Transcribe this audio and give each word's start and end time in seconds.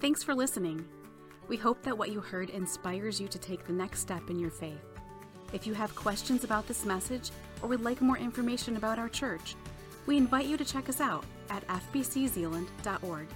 Thanks 0.00 0.22
for 0.22 0.32
listening. 0.32 0.86
We 1.48 1.56
hope 1.56 1.82
that 1.82 1.98
what 1.98 2.12
you 2.12 2.20
heard 2.20 2.50
inspires 2.50 3.20
you 3.20 3.26
to 3.26 3.38
take 3.38 3.66
the 3.66 3.72
next 3.72 3.98
step 3.98 4.30
in 4.30 4.38
your 4.38 4.50
faith. 4.50 4.84
If 5.52 5.66
you 5.66 5.74
have 5.74 5.92
questions 5.96 6.44
about 6.44 6.68
this 6.68 6.84
message 6.84 7.30
or 7.60 7.68
would 7.68 7.82
like 7.82 8.00
more 8.00 8.16
information 8.16 8.76
about 8.76 9.00
our 9.00 9.08
church, 9.08 9.56
we 10.06 10.16
invite 10.16 10.46
you 10.46 10.56
to 10.56 10.64
check 10.64 10.88
us 10.88 11.00
out 11.00 11.24
at 11.50 11.66
fbczeeland.org 11.66 13.26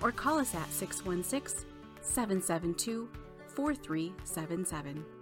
or 0.00 0.10
call 0.12 0.38
us 0.38 0.54
at 0.54 0.72
616 0.72 1.66
772 2.00 3.08
4377. 3.48 5.15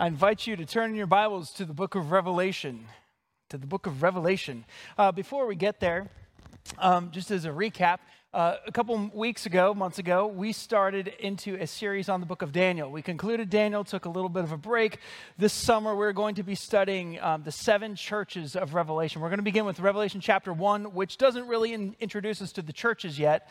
I 0.00 0.06
invite 0.06 0.46
you 0.46 0.54
to 0.54 0.64
turn 0.64 0.94
your 0.94 1.08
Bibles 1.08 1.50
to 1.54 1.64
the 1.64 1.74
book 1.74 1.96
of 1.96 2.12
Revelation. 2.12 2.86
To 3.48 3.58
the 3.58 3.66
book 3.66 3.84
of 3.84 4.00
Revelation. 4.00 4.64
Uh, 4.96 5.10
before 5.10 5.44
we 5.48 5.56
get 5.56 5.80
there, 5.80 6.08
um, 6.78 7.10
just 7.10 7.32
as 7.32 7.44
a 7.44 7.48
recap, 7.48 7.98
uh, 8.38 8.56
a 8.68 8.70
couple 8.70 9.10
weeks 9.14 9.46
ago, 9.46 9.74
months 9.74 9.98
ago, 9.98 10.28
we 10.28 10.52
started 10.52 11.08
into 11.18 11.56
a 11.56 11.66
series 11.66 12.08
on 12.08 12.20
the 12.20 12.26
book 12.26 12.40
of 12.40 12.52
Daniel. 12.52 12.88
We 12.88 13.02
concluded 13.02 13.50
Daniel, 13.50 13.82
took 13.82 14.04
a 14.04 14.08
little 14.08 14.28
bit 14.28 14.44
of 14.44 14.52
a 14.52 14.56
break. 14.56 15.00
This 15.36 15.52
summer, 15.52 15.96
we're 15.96 16.12
going 16.12 16.36
to 16.36 16.44
be 16.44 16.54
studying 16.54 17.18
um, 17.18 17.42
the 17.42 17.50
seven 17.50 17.96
churches 17.96 18.54
of 18.54 18.74
Revelation. 18.74 19.22
We're 19.22 19.30
going 19.30 19.38
to 19.38 19.42
begin 19.42 19.64
with 19.64 19.80
Revelation 19.80 20.20
chapter 20.20 20.52
1, 20.52 20.94
which 20.94 21.18
doesn't 21.18 21.48
really 21.48 21.72
in- 21.72 21.96
introduce 21.98 22.40
us 22.40 22.52
to 22.52 22.62
the 22.62 22.72
churches 22.72 23.18
yet, 23.18 23.48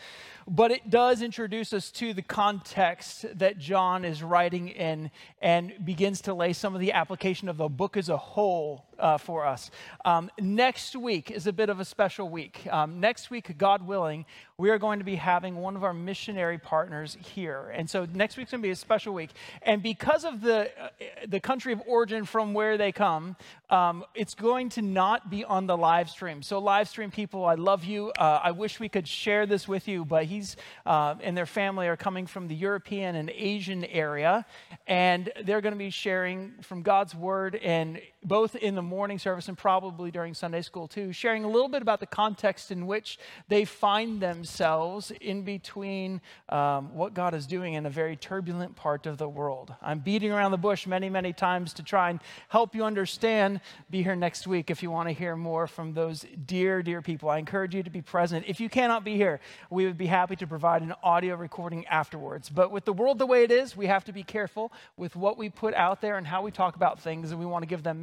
but 0.48 0.72
it 0.72 0.90
does 0.90 1.22
introduce 1.22 1.74
us 1.74 1.92
to 1.92 2.14
the 2.14 2.22
context 2.22 3.26
that 3.38 3.58
John 3.58 4.06
is 4.06 4.24
writing 4.24 4.70
in 4.70 5.12
and 5.42 5.74
begins 5.84 6.22
to 6.22 6.34
lay 6.34 6.54
some 6.54 6.74
of 6.74 6.80
the 6.80 6.94
application 6.94 7.50
of 7.50 7.58
the 7.58 7.68
book 7.68 7.98
as 7.98 8.08
a 8.08 8.16
whole 8.16 8.86
uh, 9.00 9.18
for 9.18 9.46
us. 9.46 9.70
Um, 10.06 10.32
next 10.40 10.96
week 10.96 11.30
is 11.32 11.48
a 11.48 11.54
bit 11.54 11.70
of 11.70 11.80
a 11.80 11.86
special 11.86 12.30
week. 12.30 12.68
Um, 12.72 13.00
next 13.00 13.30
week, 13.30 13.58
God 13.58 13.86
willing, 13.86 14.26
we 14.60 14.72
are 14.72 14.80
going 14.80 14.98
to 14.98 15.06
be 15.06 15.18
having 15.18 15.58
one 15.58 15.76
of 15.76 15.84
our 15.84 15.94
missionary 15.94 16.58
partners 16.58 17.16
here. 17.22 17.72
And 17.76 17.88
so 17.88 18.08
next 18.12 18.38
week's 18.38 18.50
going 18.50 18.64
to 18.64 18.68
be 18.68 18.72
a 18.72 18.76
special 18.76 19.14
week. 19.14 19.30
And 19.62 19.84
because 19.84 20.26
of 20.26 20.42
the, 20.42 20.72
uh, 20.82 20.90
the 21.28 21.40
country 21.40 21.74
of 21.74 21.84
origin 21.86 22.26
from 22.26 22.56
where 22.56 22.76
they 22.76 22.92
come, 22.92 23.36
um, 23.70 24.04
it's 24.16 24.34
going 24.34 24.70
to 24.70 24.82
not 24.82 25.30
be 25.30 25.46
on 25.46 25.68
the 25.68 25.78
live 25.78 26.10
stream. 26.10 26.42
So, 26.42 26.58
live 26.58 26.90
stream 26.90 27.12
people, 27.12 27.46
I 27.46 27.54
love 27.54 27.84
you. 27.84 28.12
Uh, 28.18 28.40
I 28.44 28.50
wish 28.50 28.80
we 28.80 28.90
could 28.90 29.08
share 29.08 29.46
this 29.46 29.68
with 29.68 29.88
you, 29.88 30.06
but 30.06 30.26
he's 30.26 30.56
uh, 30.88 31.14
and 31.22 31.38
their 31.38 31.46
family 31.46 31.88
are 31.88 31.98
coming 31.98 32.26
from 32.26 32.48
the 32.48 32.56
European 32.56 33.16
and 33.16 33.30
Asian 33.30 33.86
area, 33.86 34.44
and 34.88 35.32
they're 35.44 35.62
going 35.62 35.74
to 35.74 35.78
be 35.78 35.92
sharing 35.92 36.54
from 36.62 36.82
God's 36.82 37.14
word 37.14 37.56
and 37.56 38.02
both 38.28 38.56
in 38.56 38.76
the 38.76 38.82
morning 38.82 39.18
service 39.18 39.48
and 39.48 39.58
probably 39.58 40.12
during 40.12 40.34
Sunday 40.34 40.62
school 40.62 40.88
too, 40.88 41.14
sharing 41.14 41.44
a 41.46 41.48
little 41.48 41.70
bit 41.70 41.82
about 41.82 42.00
the 42.00 42.06
context 42.06 42.72
in 42.72 42.86
which 42.86 43.18
they 43.48 43.64
find 43.64 44.22
themselves 44.22 45.12
in 45.22 45.44
between 45.44 46.20
um, 46.50 46.94
what 46.94 47.14
God 47.14 47.34
is 47.34 47.48
doing 47.48 47.76
in 47.76 47.86
a 47.86 47.90
very 47.90 48.18
turbulent 48.18 48.76
part 48.76 49.06
of 49.06 49.18
the 49.18 49.30
world. 49.30 49.74
I'm 49.82 50.00
beating 50.00 50.32
around 50.32 50.52
the 50.52 50.58
bush 50.58 50.86
many, 50.86 51.10
many 51.10 51.32
times 51.32 51.74
to 51.74 51.84
try 51.84 52.10
and 52.10 52.20
help 52.50 52.76
you 52.76 52.84
understand. 52.84 53.62
Be 53.90 54.04
here 54.04 54.16
next 54.16 54.46
week 54.46 54.70
if 54.70 54.84
you 54.84 54.92
want 54.92 55.08
to 55.08 55.14
hear 55.14 55.36
more 55.36 55.66
from 55.66 55.94
those 55.94 56.26
dear, 56.46 56.84
dear 56.84 57.02
people. 57.02 57.30
I 57.30 57.38
encourage 57.38 57.74
you 57.74 57.84
to 57.84 57.90
be 57.90 58.02
present. 58.02 58.46
If 58.48 58.60
you 58.60 58.68
cannot 58.68 59.06
be 59.06 59.16
here, 59.16 59.40
we 59.70 59.86
would 59.86 59.98
be 59.98 60.08
happy 60.08 60.36
to 60.36 60.48
provide 60.48 60.82
an 60.82 60.94
audio 61.02 61.36
recording 61.36 61.86
afterwards. 61.88 62.50
But 62.50 62.72
with 62.72 62.84
the 62.84 62.94
world 62.94 63.20
the 63.20 63.26
way 63.26 63.44
it 63.44 63.52
is, 63.52 63.78
we 63.78 63.88
have 63.88 64.04
to 64.06 64.12
be 64.12 64.24
careful 64.24 64.72
with 64.98 65.16
what 65.16 65.38
we 65.38 65.50
put 65.50 65.74
out 65.74 66.02
there 66.02 66.18
and 66.18 66.28
how 66.28 66.42
we 66.42 66.52
talk 66.52 66.76
about 66.76 67.00
things, 67.00 67.32
and 67.32 67.40
we 67.40 67.46
want 67.46 67.64
to 67.64 67.68
give 67.68 67.84
them 67.84 68.02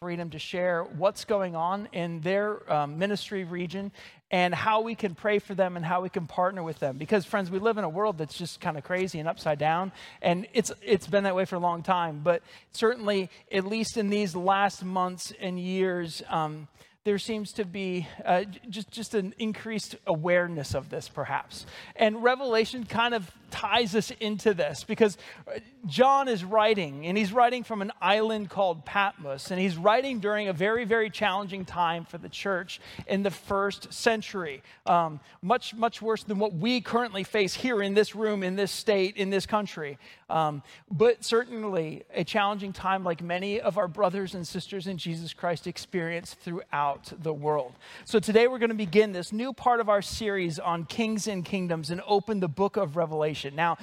freedom 0.00 0.30
to 0.30 0.38
share 0.38 0.82
what's 0.82 1.24
going 1.24 1.54
on 1.54 1.88
in 1.92 2.20
their 2.20 2.72
um, 2.72 2.98
ministry 2.98 3.44
region 3.44 3.92
and 4.30 4.54
how 4.54 4.80
we 4.80 4.94
can 4.94 5.14
pray 5.14 5.38
for 5.38 5.54
them 5.54 5.76
and 5.76 5.84
how 5.84 6.00
we 6.00 6.08
can 6.08 6.26
partner 6.26 6.62
with 6.62 6.78
them. 6.78 6.96
Because, 6.96 7.26
friends, 7.26 7.50
we 7.50 7.58
live 7.58 7.78
in 7.78 7.84
a 7.84 7.88
world 7.88 8.16
that's 8.16 8.38
just 8.38 8.60
kind 8.60 8.78
of 8.78 8.84
crazy 8.84 9.18
and 9.18 9.28
upside 9.28 9.58
down, 9.58 9.92
and 10.22 10.46
it's, 10.52 10.72
it's 10.82 11.06
been 11.06 11.24
that 11.24 11.34
way 11.34 11.44
for 11.44 11.56
a 11.56 11.60
long 11.60 11.82
time. 11.82 12.20
But 12.22 12.42
certainly, 12.72 13.28
at 13.52 13.66
least 13.66 13.96
in 13.96 14.08
these 14.08 14.34
last 14.34 14.84
months 14.84 15.32
and 15.40 15.58
years, 15.58 16.22
um, 16.28 16.68
there 17.04 17.18
seems 17.18 17.52
to 17.52 17.64
be 17.64 18.06
uh, 18.24 18.44
just, 18.68 18.90
just 18.90 19.14
an 19.14 19.34
increased 19.38 19.96
awareness 20.06 20.74
of 20.74 20.90
this, 20.90 21.08
perhaps. 21.08 21.66
And 21.96 22.22
Revelation 22.22 22.84
kind 22.84 23.14
of 23.14 23.30
ties 23.50 23.94
us 23.94 24.10
into 24.20 24.54
this 24.54 24.84
because 24.84 25.18
John 25.86 26.28
is 26.28 26.44
writing, 26.44 27.06
and 27.06 27.16
he's 27.16 27.32
writing 27.32 27.64
from 27.64 27.80
an 27.80 27.90
island 28.00 28.50
called 28.50 28.84
Patmos, 28.84 29.50
and 29.50 29.58
he's 29.58 29.76
writing 29.76 30.20
during 30.20 30.48
a 30.48 30.52
very, 30.52 30.84
very 30.84 31.08
challenging 31.08 31.64
time 31.64 32.04
for 32.04 32.18
the 32.18 32.28
church 32.28 32.80
in 33.06 33.22
the 33.22 33.30
first 33.30 33.92
century. 33.92 34.62
Um, 34.84 35.20
much, 35.42 35.74
much 35.74 36.02
worse 36.02 36.22
than 36.22 36.38
what 36.38 36.52
we 36.52 36.80
currently 36.80 37.24
face 37.24 37.54
here 37.54 37.82
in 37.82 37.94
this 37.94 38.14
room, 38.14 38.42
in 38.42 38.56
this 38.56 38.70
state, 38.70 39.16
in 39.16 39.30
this 39.30 39.46
country. 39.46 39.98
Um, 40.28 40.62
but 40.90 41.24
certainly 41.24 42.04
a 42.14 42.24
challenging 42.24 42.72
time 42.72 43.02
like 43.02 43.22
many 43.22 43.60
of 43.60 43.78
our 43.78 43.88
brothers 43.88 44.34
and 44.34 44.46
sisters 44.46 44.86
in 44.86 44.96
Jesus 44.96 45.32
Christ 45.32 45.66
experience 45.66 46.34
throughout 46.34 47.12
the 47.22 47.32
world. 47.32 47.72
So 48.04 48.20
today 48.20 48.46
we're 48.46 48.58
going 48.58 48.70
to 48.70 48.76
begin 48.76 49.12
this 49.12 49.32
new 49.32 49.52
part 49.52 49.80
of 49.80 49.88
our 49.88 50.02
series 50.02 50.58
on 50.58 50.84
kings 50.84 51.26
and 51.26 51.44
kingdoms 51.44 51.90
and 51.90 52.00
open 52.06 52.40
the 52.40 52.48
book 52.48 52.76
of 52.76 52.96
Revelation. 52.96 53.39
Now, 53.44 53.78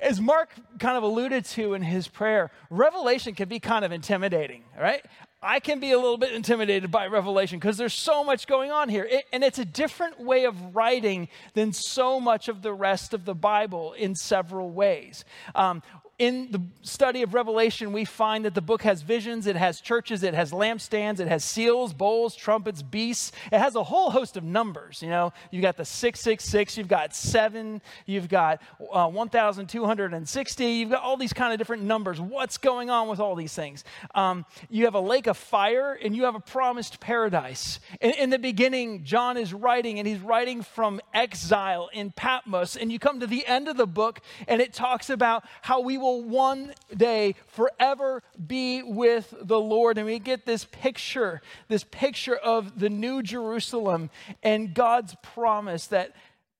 as 0.00 0.20
Mark 0.20 0.50
kind 0.78 0.96
of 0.96 1.02
alluded 1.02 1.44
to 1.46 1.74
in 1.74 1.82
his 1.82 2.08
prayer, 2.08 2.50
Revelation 2.70 3.34
can 3.34 3.48
be 3.48 3.58
kind 3.58 3.84
of 3.84 3.92
intimidating, 3.92 4.64
right? 4.78 5.04
I 5.42 5.58
can 5.60 5.80
be 5.80 5.92
a 5.92 5.96
little 5.96 6.18
bit 6.18 6.32
intimidated 6.32 6.90
by 6.90 7.06
Revelation 7.06 7.58
because 7.58 7.78
there's 7.78 7.94
so 7.94 8.22
much 8.22 8.46
going 8.46 8.70
on 8.70 8.90
here. 8.90 9.04
It, 9.04 9.24
and 9.32 9.42
it's 9.42 9.58
a 9.58 9.64
different 9.64 10.20
way 10.20 10.44
of 10.44 10.76
writing 10.76 11.28
than 11.54 11.72
so 11.72 12.20
much 12.20 12.48
of 12.48 12.60
the 12.60 12.74
rest 12.74 13.14
of 13.14 13.24
the 13.24 13.34
Bible 13.34 13.94
in 13.94 14.14
several 14.14 14.70
ways. 14.70 15.24
Um, 15.54 15.82
in 16.20 16.50
the 16.50 16.60
study 16.82 17.22
of 17.22 17.32
Revelation, 17.32 17.92
we 17.92 18.04
find 18.04 18.44
that 18.44 18.54
the 18.54 18.60
book 18.60 18.82
has 18.82 19.00
visions, 19.00 19.46
it 19.46 19.56
has 19.56 19.80
churches, 19.80 20.22
it 20.22 20.34
has 20.34 20.52
lampstands, 20.52 21.18
it 21.18 21.28
has 21.28 21.42
seals, 21.42 21.94
bowls, 21.94 22.36
trumpets, 22.36 22.82
beasts. 22.82 23.32
It 23.50 23.58
has 23.58 23.74
a 23.74 23.82
whole 23.82 24.10
host 24.10 24.36
of 24.36 24.44
numbers. 24.44 25.00
You 25.00 25.08
know, 25.08 25.32
you've 25.50 25.62
got 25.62 25.78
the 25.78 25.84
666, 25.86 26.76
you've 26.76 26.88
got 26.88 27.14
seven, 27.14 27.80
you've 28.04 28.28
got 28.28 28.60
uh, 28.92 29.08
1,260, 29.08 30.64
you've 30.66 30.90
got 30.90 31.02
all 31.02 31.16
these 31.16 31.32
kind 31.32 31.54
of 31.54 31.58
different 31.58 31.84
numbers. 31.84 32.20
What's 32.20 32.58
going 32.58 32.90
on 32.90 33.08
with 33.08 33.18
all 33.18 33.34
these 33.34 33.54
things? 33.54 33.82
Um, 34.14 34.44
you 34.68 34.84
have 34.84 34.94
a 34.94 35.00
lake 35.00 35.26
of 35.26 35.38
fire 35.38 35.98
and 36.04 36.14
you 36.14 36.24
have 36.24 36.34
a 36.34 36.40
promised 36.40 37.00
paradise. 37.00 37.80
In, 38.02 38.10
in 38.10 38.28
the 38.28 38.38
beginning, 38.38 39.04
John 39.04 39.38
is 39.38 39.54
writing 39.54 39.98
and 39.98 40.06
he's 40.06 40.20
writing 40.20 40.60
from 40.60 41.00
exile 41.14 41.88
in 41.94 42.10
Patmos. 42.10 42.76
And 42.76 42.92
you 42.92 42.98
come 42.98 43.20
to 43.20 43.26
the 43.26 43.46
end 43.46 43.68
of 43.68 43.78
the 43.78 43.86
book 43.86 44.20
and 44.46 44.60
it 44.60 44.74
talks 44.74 45.08
about 45.08 45.44
how 45.62 45.80
we 45.80 45.96
will 45.96 46.09
will 46.10 46.22
one 46.22 46.74
day 46.96 47.34
forever 47.46 48.22
be 48.46 48.82
with 48.82 49.34
the 49.40 49.60
Lord. 49.60 49.98
And 49.98 50.06
we 50.06 50.18
get 50.18 50.46
this 50.46 50.64
picture, 50.64 51.40
this 51.68 51.84
picture 51.84 52.36
of 52.36 52.78
the 52.78 52.90
new 52.90 53.22
Jerusalem 53.22 54.10
and 54.42 54.74
God's 54.74 55.14
promise 55.22 55.86
that 55.88 56.14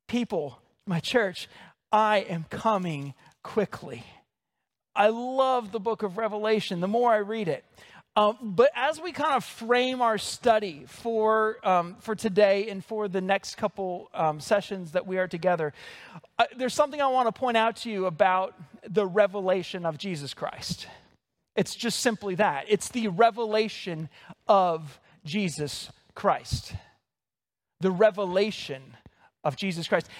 people, 0.06 0.60
my 0.86 1.00
church, 1.00 1.48
I 1.92 2.18
am 2.18 2.46
coming 2.50 3.14
quickly. 3.42 4.04
I 4.94 5.08
love 5.08 5.72
the 5.72 5.80
book 5.80 6.02
of 6.02 6.18
Revelation. 6.18 6.80
The 6.80 6.88
more 6.88 7.12
I 7.12 7.18
read 7.18 7.48
it, 7.48 7.64
um, 8.20 8.36
but 8.42 8.70
as 8.76 9.00
we 9.00 9.12
kind 9.12 9.32
of 9.32 9.42
frame 9.42 10.02
our 10.02 10.18
study 10.18 10.84
for, 10.86 11.56
um, 11.66 11.96
for 12.00 12.14
today 12.14 12.68
and 12.68 12.84
for 12.84 13.08
the 13.08 13.22
next 13.22 13.54
couple 13.54 14.10
um, 14.12 14.40
sessions 14.40 14.92
that 14.92 15.06
we 15.06 15.16
are 15.16 15.26
together, 15.26 15.72
uh, 16.38 16.44
there's 16.58 16.74
something 16.74 17.00
I 17.00 17.06
want 17.06 17.34
to 17.34 17.40
point 17.40 17.56
out 17.56 17.76
to 17.76 17.90
you 17.90 18.04
about 18.04 18.54
the 18.86 19.06
revelation 19.06 19.86
of 19.86 19.96
Jesus 19.96 20.34
Christ. 20.34 20.86
It's 21.56 21.74
just 21.74 22.00
simply 22.00 22.34
that 22.34 22.66
it's 22.68 22.90
the 22.90 23.08
revelation 23.08 24.10
of 24.46 25.00
Jesus 25.24 25.90
Christ. 26.14 26.74
The 27.80 27.90
revelation 27.90 28.98
of 29.42 29.56
Jesus 29.56 29.88
Christ. 29.88 30.10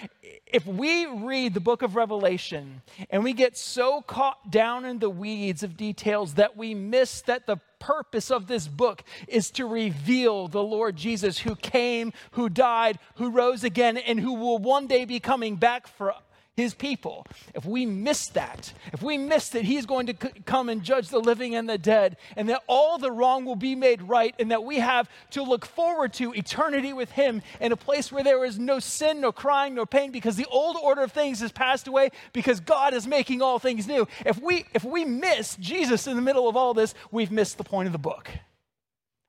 If 0.47 0.67
we 0.67 1.05
read 1.05 1.53
the 1.53 1.61
book 1.61 1.83
of 1.83 1.97
Revelation 1.97 2.81
and 3.11 3.23
we 3.23 3.35
get 3.35 3.59
so 3.59 4.01
caught 4.01 4.51
down 4.51 4.87
in 4.87 5.01
the 5.01 5.11
weeds 5.11 5.63
of 5.63 5.77
details 5.77 6.35
that 6.35 6.57
we 6.57 6.73
miss 6.73 7.21
that 7.23 7.47
the 7.47 7.59
purpose 7.81 8.31
of 8.31 8.47
this 8.47 8.69
book 8.69 9.03
is 9.27 9.51
to 9.53 9.67
reveal 9.67 10.47
the 10.47 10.63
Lord 10.63 10.95
Jesus 10.95 11.39
who 11.39 11.57
came, 11.57 12.13
who 12.33 12.49
died, 12.49 13.01
who 13.17 13.31
rose 13.31 13.65
again, 13.65 13.97
and 13.97 14.21
who 14.21 14.35
will 14.35 14.59
one 14.59 14.87
day 14.87 15.05
be 15.05 15.19
coming 15.19 15.57
back 15.57 15.89
for 15.89 16.15
his 16.57 16.75
people. 16.75 17.27
If 17.55 17.65
we 17.65 17.87
miss 17.87 18.27
that, 18.29 18.75
if 18.93 19.03
we 19.03 19.17
miss 19.17 19.49
that 19.51 19.65
he's 19.65 19.87
going 19.87 20.07
to 20.09 20.17
c- 20.21 20.43
come 20.45 20.69
and 20.69 20.83
judge 20.83 21.09
the 21.09 21.19
living 21.19 21.55
and 21.55 21.69
the 21.69 21.79
dead, 21.79 22.17
and 22.37 22.49
that 22.51 22.63
all 22.67 22.99
the 22.99 23.11
wrong 23.11 23.47
will 23.47 23.57
be 23.57 23.75
made 23.75 24.03
right, 24.03 24.35
and 24.39 24.51
that 24.51 24.65
we 24.65 24.81
have 24.81 25.09
to 25.31 25.43
look 25.43 25.65
forward 25.65 26.13
to 26.15 26.33
eternity 26.35 26.93
with 26.93 27.13
him 27.13 27.41
in 27.61 27.73
a 27.73 27.77
place 27.77 28.13
where 28.13 28.25
there 28.25 28.45
is 28.45 28.59
no 28.59 28.79
sin, 28.79 29.21
no 29.21 29.33
crying, 29.33 29.75
no 29.75 29.87
pain, 29.87 30.11
because 30.11 30.37
the 30.37 30.47
old 30.51 30.77
order 30.83 31.03
of 31.03 31.13
things 31.13 31.41
has 31.41 31.53
passed 31.53 31.89
away, 31.89 32.11
because 32.33 32.61
God 32.61 32.93
is 32.93 33.07
making 33.07 33.41
all 33.41 33.59
things 33.59 33.87
new. 33.87 34.07
If 34.27 34.39
we 34.43 34.67
if 34.75 34.85
we 34.85 35.05
miss 35.07 35.57
Jesus 35.57 36.07
in 36.07 36.17
the 36.17 36.23
middle 36.23 36.49
of 36.49 36.57
all 36.57 36.75
this, 36.75 36.95
we've 37.11 37.31
missed 37.31 37.57
the 37.57 37.65
point 37.65 37.87
of 37.87 37.93
the 37.93 37.99
book. 37.99 38.29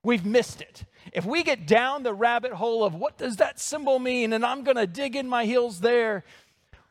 we've 0.04 0.26
missed 0.26 0.62
it. 0.62 0.84
If 1.14 1.26
we 1.26 1.44
get 1.44 1.68
down 1.68 2.04
the 2.04 2.14
rabbit 2.14 2.54
hole 2.54 2.84
of 2.84 2.96
what 2.96 3.18
does 3.18 3.38
that 3.38 3.60
symbol 3.60 4.00
mean, 4.00 4.34
and 4.34 4.46
I'm 4.46 4.64
going 4.64 4.78
to 4.78 4.88
dig 4.88 5.16
in 5.16 5.28
my 5.28 5.46
heels 5.46 5.80
there, 5.82 6.24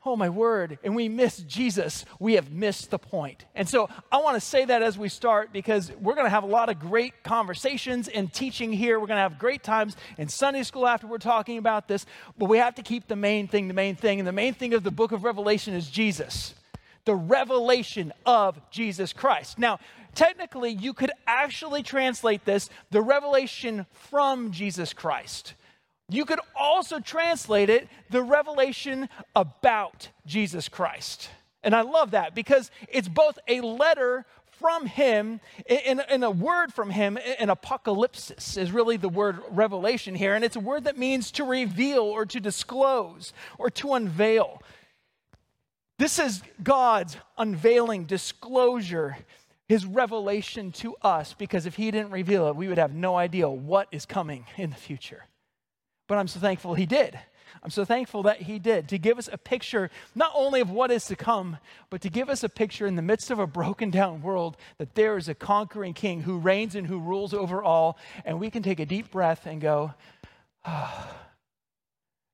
oh 0.04 0.16
my 0.16 0.28
word, 0.28 0.78
and 0.82 0.96
we 0.96 1.08
miss 1.08 1.38
Jesus, 1.38 2.06
we 2.18 2.34
have 2.34 2.50
missed 2.50 2.90
the 2.90 2.98
point. 2.98 3.44
And 3.54 3.68
so 3.68 3.88
I 4.10 4.18
want 4.18 4.36
to 4.36 4.40
say 4.40 4.64
that 4.64 4.82
as 4.82 4.96
we 4.96 5.10
start 5.10 5.52
because 5.52 5.92
we're 6.00 6.14
going 6.14 6.26
to 6.26 6.30
have 6.30 6.42
a 6.42 6.48
lot 6.48 6.70
of 6.70 6.78
great 6.78 7.22
conversations 7.22 8.08
and 8.08 8.32
teaching 8.32 8.72
here. 8.72 8.98
We're 8.98 9.08
going 9.08 9.18
to 9.18 9.22
have 9.22 9.38
great 9.38 9.62
times 9.62 9.96
in 10.16 10.28
Sunday 10.28 10.62
school 10.62 10.86
after 10.86 11.06
we're 11.06 11.18
talking 11.18 11.58
about 11.58 11.86
this, 11.86 12.06
but 12.38 12.48
we 12.48 12.58
have 12.58 12.76
to 12.76 12.82
keep 12.82 13.08
the 13.08 13.16
main 13.16 13.46
thing 13.46 13.68
the 13.68 13.74
main 13.74 13.94
thing. 13.94 14.20
And 14.20 14.26
the 14.26 14.32
main 14.32 14.54
thing 14.54 14.72
of 14.72 14.82
the 14.82 14.90
book 14.90 15.12
of 15.12 15.22
Revelation 15.22 15.74
is 15.74 15.90
Jesus. 15.90 16.54
The 17.04 17.14
revelation 17.14 18.12
of 18.24 18.58
Jesus 18.70 19.12
Christ. 19.12 19.58
Now, 19.58 19.80
technically, 20.14 20.70
you 20.70 20.94
could 20.94 21.10
actually 21.26 21.82
translate 21.82 22.44
this 22.44 22.70
the 22.90 23.02
revelation 23.02 23.86
from 23.92 24.50
Jesus 24.50 24.92
Christ. 24.92 25.54
You 26.10 26.24
could 26.24 26.40
also 26.58 27.00
translate 27.00 27.70
it 27.70 27.88
the 28.10 28.22
revelation 28.22 29.08
about 29.34 30.08
Jesus 30.26 30.68
Christ. 30.68 31.30
And 31.62 31.74
I 31.74 31.82
love 31.82 32.12
that 32.12 32.34
because 32.34 32.70
it's 32.88 33.08
both 33.08 33.38
a 33.46 33.60
letter 33.60 34.24
from 34.60 34.86
him 34.86 35.40
and, 35.66 36.24
a 36.24 36.30
word 36.30 36.72
from 36.72 36.90
him. 36.90 37.18
An 37.38 37.48
apocalypsis 37.48 38.58
is 38.58 38.72
really 38.72 38.96
the 38.96 39.08
word 39.08 39.38
revelation 39.50 40.14
here. 40.14 40.34
And 40.34 40.44
it's 40.44 40.56
a 40.56 40.60
word 40.60 40.84
that 40.84 40.98
means 40.98 41.30
to 41.32 41.44
reveal 41.44 42.02
or 42.02 42.26
to 42.26 42.40
disclose 42.40 43.32
or 43.58 43.70
to 43.70 43.94
unveil. 43.94 44.62
This 45.98 46.18
is 46.18 46.42
God's 46.62 47.16
unveiling, 47.36 48.04
disclosure, 48.04 49.18
his 49.68 49.86
revelation 49.86 50.72
to 50.72 50.96
us, 51.02 51.34
because 51.34 51.64
if 51.64 51.76
he 51.76 51.90
didn't 51.90 52.10
reveal 52.10 52.48
it, 52.48 52.56
we 52.56 52.68
would 52.68 52.78
have 52.78 52.94
no 52.94 53.16
idea 53.16 53.48
what 53.48 53.86
is 53.92 54.04
coming 54.04 54.44
in 54.56 54.70
the 54.70 54.76
future. 54.76 55.24
But 56.10 56.18
I'm 56.18 56.26
so 56.26 56.40
thankful 56.40 56.74
he 56.74 56.86
did. 56.86 57.16
I'm 57.62 57.70
so 57.70 57.84
thankful 57.84 58.24
that 58.24 58.42
he 58.42 58.58
did 58.58 58.88
to 58.88 58.98
give 58.98 59.16
us 59.16 59.28
a 59.32 59.38
picture 59.38 59.90
not 60.12 60.32
only 60.34 60.60
of 60.60 60.68
what 60.68 60.90
is 60.90 61.04
to 61.04 61.14
come, 61.14 61.58
but 61.88 62.00
to 62.00 62.10
give 62.10 62.28
us 62.28 62.42
a 62.42 62.48
picture 62.48 62.84
in 62.84 62.96
the 62.96 63.00
midst 63.00 63.30
of 63.30 63.38
a 63.38 63.46
broken 63.46 63.90
down 63.90 64.20
world 64.20 64.56
that 64.78 64.96
there 64.96 65.16
is 65.16 65.28
a 65.28 65.36
conquering 65.36 65.94
king 65.94 66.22
who 66.22 66.38
reigns 66.38 66.74
and 66.74 66.88
who 66.88 66.98
rules 66.98 67.32
over 67.32 67.62
all. 67.62 67.96
And 68.24 68.40
we 68.40 68.50
can 68.50 68.64
take 68.64 68.80
a 68.80 68.86
deep 68.86 69.12
breath 69.12 69.46
and 69.46 69.60
go, 69.60 69.94
oh. 70.64 71.14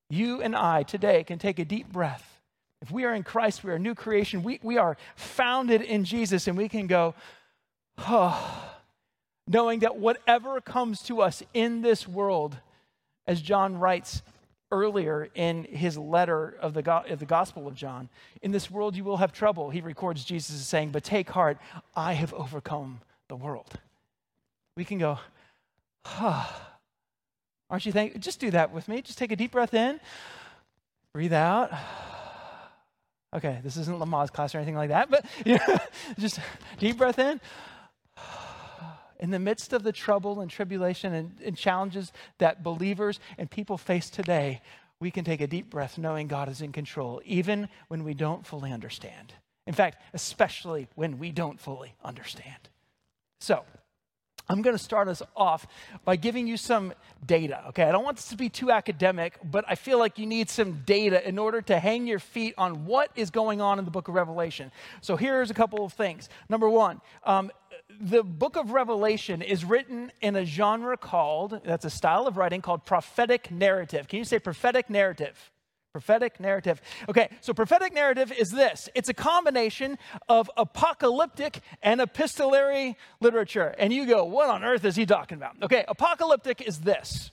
You 0.09 0.41
and 0.41 0.57
I 0.57 0.83
today 0.83 1.23
can 1.23 1.39
take 1.39 1.59
a 1.59 1.65
deep 1.67 1.93
breath. 1.93 2.41
If 2.81 2.91
we 2.91 3.05
are 3.05 3.13
in 3.13 3.25
Christ, 3.25 3.63
we 3.63 3.73
are 3.73 3.75
a 3.75 3.79
new 3.79 3.95
creation. 3.95 4.43
We, 4.43 4.59
we 4.63 4.79
are 4.79 4.97
founded 5.17 5.83
in 5.83 6.07
Jesus, 6.07 6.49
and 6.49 6.57
we 6.57 6.71
can 6.71 6.87
go, 6.87 7.15
oh, 7.99 8.73
knowing 9.47 9.81
that 9.81 9.99
whatever 9.99 10.63
comes 10.63 11.03
to 11.03 11.21
us 11.21 11.43
in 11.53 11.83
this 11.83 12.09
world, 12.09 12.57
as 13.27 13.41
John 13.41 13.79
writes 13.79 14.23
earlier 14.73 15.29
in 15.35 15.65
his 15.65 15.97
letter 15.97 16.57
of 16.61 16.75
the, 16.75 16.93
of 16.93 17.19
the 17.19 17.27
Gospel 17.27 17.69
of 17.69 17.75
John, 17.75 18.09
in 18.43 18.53
this 18.53 18.71
world 18.71 18.97
you 18.97 19.05
will 19.05 19.19
have 19.19 19.33
trouble. 19.33 19.71
He 19.71 19.81
records 19.81 20.25
Jesus 20.25 20.65
saying, 20.67 20.91
But 20.91 21.05
take 21.05 21.31
heart, 21.31 21.59
I 21.95 22.15
have 22.15 22.35
overcome 22.35 23.01
the 23.29 23.37
world. 23.37 23.79
We 24.77 24.85
can 24.85 24.99
go, 24.99 25.19
huh. 26.05 26.45
Aren't 27.69 27.87
you 27.87 27.93
thankful? 27.93 28.21
Just 28.21 28.39
do 28.39 28.51
that 28.53 28.73
with 28.73 28.87
me. 28.87 29.03
Just 29.03 29.19
take 29.19 29.33
a 29.33 29.37
deep 29.37 29.53
breath 29.53 29.75
in, 29.75 29.99
breathe 31.13 31.33
out. 31.33 31.73
Okay, 33.35 33.59
this 33.65 33.77
isn't 33.77 33.99
Lamaze 33.99 34.33
class 34.33 34.55
or 34.55 34.59
anything 34.59 34.77
like 34.77 34.91
that, 34.91 35.11
but 35.11 35.25
you 35.45 35.55
know, 35.69 35.79
just 36.19 36.39
deep 36.79 36.97
breath 36.97 37.19
in 37.19 37.41
in 39.21 39.31
the 39.31 39.39
midst 39.39 39.73
of 39.73 39.83
the 39.83 39.93
trouble 39.93 40.41
and 40.41 40.51
tribulation 40.51 41.15
and, 41.15 41.33
and, 41.45 41.57
challenges 41.57 42.13
that 42.39 42.63
believers 42.63 43.21
and 43.39 43.51
people 43.51 43.79
face 43.79 44.11
today, 44.11 44.61
we 45.01 45.11
can 45.11 45.25
take 45.25 45.41
a 45.41 45.47
deep 45.47 45.71
breath 45.71 45.99
knowing 45.99 46.27
God 46.27 46.49
is 46.49 46.61
in 46.61 46.73
control, 46.73 47.21
even 47.25 47.69
when 47.89 48.05
we 48.05 48.15
don't 48.15 48.47
fully 48.47 48.73
understand. 48.73 49.35
In 49.67 49.75
fact, 49.75 50.01
especially 50.15 50.89
when 50.95 51.19
we 51.19 51.33
don't 51.33 51.61
fully 51.61 51.95
understand. 52.05 52.69
So, 53.41 53.65
I'm 54.49 54.63
going 54.63 54.77
to 54.77 54.83
start 54.83 55.09
us 55.09 55.23
off 55.35 55.67
by 56.05 56.17
giving 56.17 56.47
you 56.47 56.57
some 56.57 56.93
data. 57.27 57.65
Okay, 57.69 57.83
I 57.83 57.91
don't 57.91 58.05
want 58.05 58.17
this 58.17 58.29
to 58.29 58.37
be 58.37 58.49
too 58.49 58.71
academic, 58.71 59.39
but 59.43 59.65
I 59.67 59.75
feel 59.75 59.99
like 59.99 60.19
you 60.19 60.27
need 60.27 60.49
some 60.49 60.83
data 60.87 61.27
in 61.27 61.37
order 61.39 61.61
to 61.63 61.79
hang 61.81 62.07
your 62.07 62.21
feet 62.21 62.55
on 62.57 62.87
what 62.87 63.11
is 63.17 63.31
going 63.31 63.61
on 63.61 63.81
in 63.81 63.85
the 63.85 63.91
book 63.91 64.07
of 64.07 64.15
Revelation. 64.15 64.71
So 65.01 65.17
here's 65.17 65.51
a 65.51 65.55
couple 65.55 65.85
of 65.85 65.93
things. 65.93 66.29
Number 66.49 66.69
one, 66.69 67.01
um, 67.25 67.51
the 68.01 68.23
book 68.23 68.57
of 68.57 68.73
Revelation 68.73 69.43
is 69.43 69.65
written 69.65 70.13
in 70.21 70.37
a 70.37 70.45
genre 70.45 70.97
called, 70.97 71.61
that's 71.65 71.85
a 71.85 71.91
style 71.91 72.27
of 72.27 72.37
writing 72.37 72.63
called 72.63 72.85
prophetic 72.85 73.51
narrative. 73.51 74.09
Can 74.09 74.19
you 74.19 74.25
say 74.25 74.39
prophetic 74.39 74.91
narrative? 74.91 75.51
Prophetic 75.93 76.39
narrative. 76.41 76.83
Okay, 77.09 77.29
so 77.41 77.55
prophetic 77.55 77.95
narrative 77.95 78.31
is 78.31 78.51
this 78.51 78.89
it's 78.95 79.09
a 79.09 79.15
combination 79.15 79.97
of 80.29 80.51
apocalyptic 80.57 81.61
and 81.83 82.01
epistolary 82.03 82.99
literature. 83.21 83.75
And 83.79 83.93
you 83.93 84.07
go, 84.07 84.25
what 84.25 84.51
on 84.51 84.63
earth 84.63 84.85
is 84.85 84.95
he 84.95 85.07
talking 85.07 85.39
about? 85.39 85.57
Okay, 85.63 85.85
apocalyptic 85.89 86.61
is 86.61 86.81
this 86.81 87.31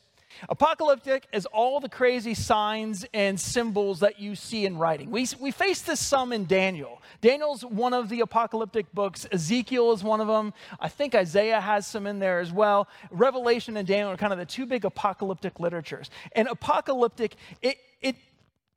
Apocalyptic 0.49 1.27
is 1.31 1.45
all 1.47 1.79
the 1.79 1.89
crazy 1.89 2.33
signs 2.33 3.05
and 3.13 3.39
symbols 3.39 3.99
that 4.01 4.19
you 4.19 4.35
see 4.35 4.65
in 4.65 4.77
writing. 4.77 5.11
We, 5.11 5.27
we 5.39 5.51
face 5.51 5.81
this 5.81 5.99
some 5.99 6.31
in 6.33 6.45
Daniel. 6.45 7.01
Daniel's 7.21 7.63
one 7.63 7.93
of 7.93 8.09
the 8.09 8.21
apocalyptic 8.21 8.91
books. 8.93 9.25
Ezekiel 9.31 9.91
is 9.93 10.03
one 10.03 10.21
of 10.21 10.27
them. 10.27 10.53
I 10.79 10.89
think 10.89 11.15
Isaiah 11.15 11.61
has 11.61 11.87
some 11.87 12.07
in 12.07 12.19
there 12.19 12.39
as 12.39 12.51
well. 12.51 12.87
Revelation 13.11 13.77
and 13.77 13.87
Daniel 13.87 14.11
are 14.11 14.17
kind 14.17 14.33
of 14.33 14.39
the 14.39 14.45
two 14.45 14.65
big 14.65 14.85
apocalyptic 14.85 15.59
literatures. 15.59 16.09
And 16.33 16.47
apocalyptic, 16.47 17.35
it, 17.61 17.77
it 18.01 18.15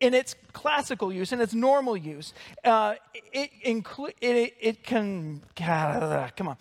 in 0.01 0.15
its 0.15 0.35
classical 0.53 1.13
use, 1.13 1.33
in 1.33 1.41
its 1.41 1.55
normal 1.55 1.97
use, 1.97 2.35
uh, 2.65 2.95
it, 3.33 3.51
inclu- 3.65 4.13
it, 4.21 4.55
it 4.61 4.83
can, 4.83 5.43
come 5.57 6.49
on, 6.49 6.57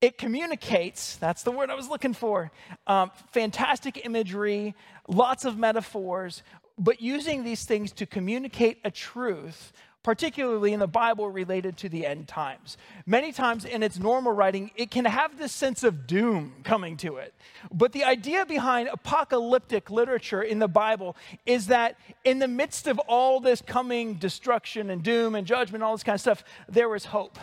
it 0.00 0.16
communicates, 0.16 1.16
that's 1.16 1.42
the 1.42 1.50
word 1.50 1.70
I 1.70 1.74
was 1.74 1.88
looking 1.88 2.14
for, 2.14 2.50
um, 2.86 3.10
fantastic 3.32 4.04
imagery, 4.04 4.74
lots 5.08 5.44
of 5.44 5.58
metaphors, 5.58 6.42
but 6.78 7.02
using 7.02 7.44
these 7.44 7.64
things 7.64 7.92
to 7.92 8.06
communicate 8.06 8.78
a 8.84 8.90
truth, 8.90 9.72
particularly 10.02 10.72
in 10.72 10.80
the 10.80 10.86
Bible 10.86 11.28
related 11.28 11.76
to 11.76 11.90
the 11.90 12.06
end 12.06 12.26
times. 12.26 12.78
Many 13.04 13.32
times 13.32 13.66
in 13.66 13.82
its 13.82 13.98
normal 13.98 14.32
writing, 14.32 14.70
it 14.74 14.90
can 14.90 15.04
have 15.04 15.36
this 15.36 15.52
sense 15.52 15.84
of 15.84 16.06
doom 16.06 16.54
coming 16.64 16.96
to 16.98 17.16
it. 17.16 17.34
But 17.70 17.92
the 17.92 18.04
idea 18.04 18.46
behind 18.46 18.88
apocalyptic 18.88 19.90
literature 19.90 20.40
in 20.40 20.58
the 20.58 20.68
Bible 20.68 21.16
is 21.44 21.66
that 21.66 21.98
in 22.24 22.38
the 22.38 22.48
midst 22.48 22.86
of 22.86 22.98
all 23.00 23.40
this 23.40 23.60
coming 23.60 24.14
destruction 24.14 24.88
and 24.88 25.02
doom 25.02 25.34
and 25.34 25.46
judgment, 25.46 25.84
all 25.84 25.92
this 25.92 26.02
kind 26.02 26.14
of 26.14 26.20
stuff, 26.22 26.44
there 26.66 26.94
is 26.94 27.04
hope 27.04 27.38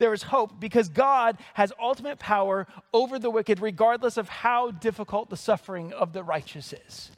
there 0.00 0.12
is 0.12 0.24
hope 0.24 0.58
because 0.58 0.88
God 0.88 1.38
has 1.54 1.72
ultimate 1.80 2.18
power 2.18 2.66
over 2.92 3.18
the 3.18 3.30
wicked, 3.30 3.60
regardless 3.60 4.16
of 4.16 4.28
how 4.28 4.72
difficult 4.72 5.30
the 5.30 5.36
suffering 5.36 5.92
of 5.92 6.12
the 6.12 6.24
righteous 6.24 6.72
is. 6.72 7.12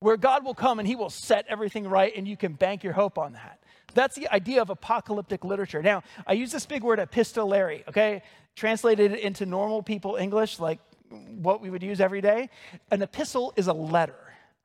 Where 0.00 0.16
God 0.16 0.44
will 0.44 0.54
come 0.54 0.80
and 0.80 0.88
he 0.88 0.96
will 0.96 1.10
set 1.10 1.44
everything 1.48 1.86
right, 1.86 2.12
and 2.16 2.26
you 2.26 2.36
can 2.36 2.54
bank 2.54 2.82
your 2.82 2.94
hope 2.94 3.18
on 3.18 3.34
that. 3.34 3.60
That's 3.92 4.16
the 4.16 4.32
idea 4.32 4.60
of 4.60 4.70
apocalyptic 4.70 5.44
literature. 5.44 5.82
Now, 5.82 6.02
I 6.26 6.32
use 6.32 6.50
this 6.50 6.66
big 6.66 6.82
word 6.82 6.98
epistolary, 6.98 7.84
okay? 7.88 8.22
Translated 8.56 9.12
into 9.12 9.46
normal 9.46 9.82
people 9.82 10.16
English, 10.16 10.58
like 10.58 10.80
what 11.10 11.60
we 11.60 11.70
would 11.70 11.82
use 11.82 12.00
every 12.00 12.22
day. 12.22 12.48
An 12.90 13.02
epistle 13.02 13.52
is 13.56 13.68
a 13.68 13.72
letter. 13.72 14.16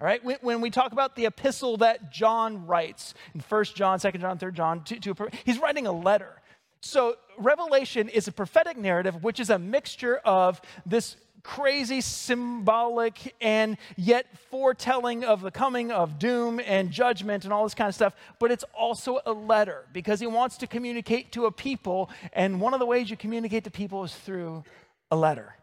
All 0.01 0.05
right, 0.05 0.23
when, 0.41 0.61
we 0.61 0.69
talk 0.69 0.93
about 0.93 1.17
the 1.17 1.25
epistle 1.25 1.75
that 1.77 2.09
John 2.09 2.65
writes 2.65 3.13
in 3.35 3.41
1 3.41 3.63
John, 3.75 3.99
2 3.99 4.11
John, 4.11 4.37
3 4.37 4.51
John, 4.53 4.83
to, 4.85 4.97
to, 4.97 5.29
he's 5.43 5.59
writing 5.59 5.87
a 5.87 5.91
letter. 5.91 6.38
So, 6.81 7.15
Revelation 7.37 8.09
is 8.09 8.27
a 8.27 8.31
prophetic 8.31 8.77
narrative, 8.77 9.23
which 9.23 9.39
is 9.39 9.49
a 9.49 9.59
mixture 9.59 10.17
of 10.17 10.61
this 10.85 11.15
crazy 11.43 12.01
symbolic 12.01 13.33
and 13.41 13.77
yet 13.95 14.25
foretelling 14.49 15.23
of 15.23 15.41
the 15.41 15.51
coming 15.51 15.91
of 15.91 16.19
doom 16.19 16.59
and 16.65 16.91
judgment 16.91 17.43
and 17.43 17.53
all 17.53 17.63
this 17.63 17.73
kind 17.73 17.87
of 17.87 17.95
stuff, 17.95 18.13
but 18.39 18.51
it's 18.51 18.65
also 18.73 19.19
a 19.25 19.31
letter 19.31 19.85
because 19.93 20.19
he 20.19 20.27
wants 20.27 20.57
to 20.57 20.67
communicate 20.67 21.31
to 21.31 21.45
a 21.45 21.51
people, 21.51 22.09
and 22.33 22.59
one 22.59 22.73
of 22.73 22.79
the 22.79 22.85
ways 22.85 23.09
you 23.09 23.17
communicate 23.17 23.63
to 23.63 23.71
people 23.71 24.03
is 24.03 24.13
through 24.13 24.63
a 25.11 25.15
letter. 25.15 25.55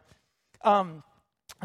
Um, 0.63 1.03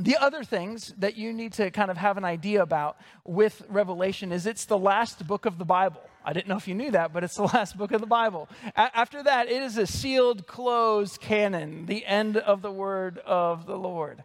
the 0.00 0.16
other 0.16 0.42
things 0.42 0.94
that 0.98 1.16
you 1.16 1.32
need 1.32 1.52
to 1.54 1.70
kind 1.70 1.90
of 1.90 1.98
have 1.98 2.16
an 2.16 2.24
idea 2.24 2.62
about 2.62 2.96
with 3.24 3.62
Revelation 3.68 4.32
is 4.32 4.46
it's 4.46 4.64
the 4.64 4.78
last 4.78 5.26
book 5.26 5.44
of 5.44 5.58
the 5.58 5.64
Bible. 5.64 6.00
I 6.24 6.32
didn't 6.32 6.48
know 6.48 6.56
if 6.56 6.66
you 6.66 6.74
knew 6.74 6.90
that, 6.92 7.12
but 7.12 7.24
it's 7.24 7.34
the 7.36 7.42
last 7.42 7.76
book 7.76 7.92
of 7.92 8.00
the 8.00 8.06
Bible. 8.06 8.48
A- 8.76 8.96
after 8.96 9.22
that, 9.22 9.48
it 9.48 9.62
is 9.62 9.76
a 9.76 9.86
sealed, 9.86 10.46
closed 10.46 11.20
canon, 11.20 11.86
the 11.86 12.06
end 12.06 12.36
of 12.36 12.62
the 12.62 12.70
word 12.70 13.18
of 13.18 13.66
the 13.66 13.76
Lord. 13.76 14.24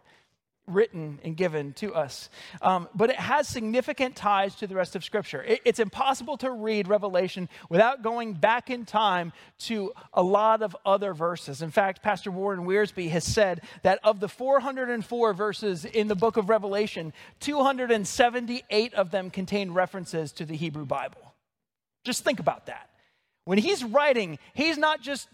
Written 0.68 1.18
and 1.24 1.36
given 1.36 1.72
to 1.74 1.94
us. 1.94 2.28
Um, 2.62 2.88
but 2.94 3.10
it 3.10 3.16
has 3.16 3.48
significant 3.48 4.16
ties 4.16 4.54
to 4.56 4.66
the 4.66 4.74
rest 4.74 4.96
of 4.96 5.04
Scripture. 5.04 5.42
It, 5.42 5.60
it's 5.64 5.78
impossible 5.78 6.36
to 6.38 6.50
read 6.50 6.88
Revelation 6.88 7.48
without 7.68 8.02
going 8.02 8.34
back 8.34 8.70
in 8.70 8.84
time 8.84 9.32
to 9.60 9.92
a 10.12 10.22
lot 10.22 10.62
of 10.62 10.76
other 10.84 11.14
verses. 11.14 11.62
In 11.62 11.70
fact, 11.70 12.02
Pastor 12.02 12.30
Warren 12.30 12.66
Wiersbe 12.66 13.10
has 13.10 13.24
said 13.24 13.62
that 13.82 13.98
of 14.04 14.20
the 14.20 14.28
404 14.28 15.32
verses 15.34 15.84
in 15.84 16.08
the 16.08 16.14
book 16.14 16.36
of 16.36 16.48
Revelation, 16.48 17.12
278 17.40 18.94
of 18.94 19.10
them 19.10 19.30
contain 19.30 19.72
references 19.72 20.32
to 20.32 20.44
the 20.44 20.56
Hebrew 20.56 20.84
Bible. 20.84 21.34
Just 22.04 22.24
think 22.24 22.40
about 22.40 22.66
that. 22.66 22.90
When 23.44 23.58
he's 23.58 23.82
writing, 23.82 24.38
he's 24.52 24.76
not 24.76 25.00
just 25.00 25.28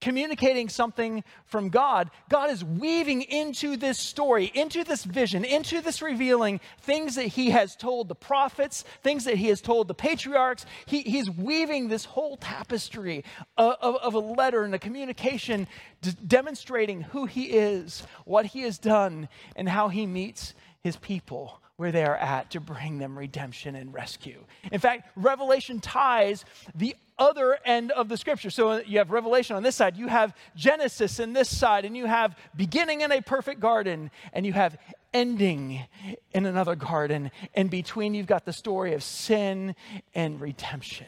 communicating 0.00 0.68
something 0.68 1.24
from 1.44 1.68
God, 1.68 2.10
God 2.28 2.50
is 2.50 2.64
weaving 2.64 3.22
into 3.22 3.76
this 3.76 3.98
story, 3.98 4.50
into 4.54 4.84
this 4.84 5.04
vision, 5.04 5.44
into 5.44 5.80
this 5.80 6.02
revealing 6.02 6.60
things 6.80 7.16
that 7.16 7.26
He 7.26 7.50
has 7.50 7.74
told 7.74 8.08
the 8.08 8.14
prophets, 8.14 8.84
things 9.02 9.24
that 9.24 9.36
He 9.36 9.48
has 9.48 9.60
told 9.60 9.88
the 9.88 9.94
patriarchs. 9.94 10.66
He, 10.86 11.02
he's 11.02 11.30
weaving 11.30 11.88
this 11.88 12.04
whole 12.04 12.36
tapestry 12.36 13.24
of, 13.56 13.74
of, 13.80 13.96
of 13.96 14.14
a 14.14 14.18
letter 14.18 14.64
and 14.64 14.74
a 14.74 14.78
communication 14.78 15.66
d- 16.02 16.12
demonstrating 16.26 17.02
who 17.02 17.26
He 17.26 17.44
is, 17.46 18.04
what 18.24 18.46
He 18.46 18.62
has 18.62 18.78
done, 18.78 19.28
and 19.56 19.68
how 19.68 19.88
He 19.88 20.06
meets 20.06 20.54
His 20.82 20.96
people 20.96 21.60
where 21.78 21.92
they 21.92 22.04
are 22.04 22.16
at 22.16 22.50
to 22.50 22.60
bring 22.60 22.98
them 22.98 23.16
redemption 23.16 23.76
and 23.76 23.94
rescue. 23.94 24.44
In 24.72 24.80
fact, 24.80 25.08
Revelation 25.14 25.78
ties 25.80 26.44
the 26.74 26.96
other 27.16 27.56
end 27.64 27.92
of 27.92 28.08
the 28.08 28.16
scripture. 28.16 28.50
So 28.50 28.78
you 28.78 28.98
have 28.98 29.12
Revelation 29.12 29.54
on 29.54 29.62
this 29.62 29.76
side, 29.76 29.96
you 29.96 30.08
have 30.08 30.34
Genesis 30.56 31.20
in 31.20 31.34
this 31.34 31.56
side, 31.56 31.84
and 31.84 31.96
you 31.96 32.06
have 32.06 32.36
beginning 32.56 33.02
in 33.02 33.12
a 33.12 33.22
perfect 33.22 33.60
garden, 33.60 34.10
and 34.32 34.44
you 34.44 34.52
have 34.54 34.76
ending 35.14 35.84
in 36.32 36.46
another 36.46 36.74
garden. 36.74 37.30
And 37.54 37.70
between, 37.70 38.12
you've 38.12 38.26
got 38.26 38.44
the 38.44 38.52
story 38.52 38.94
of 38.94 39.04
sin 39.04 39.76
and 40.16 40.40
redemption. 40.40 41.06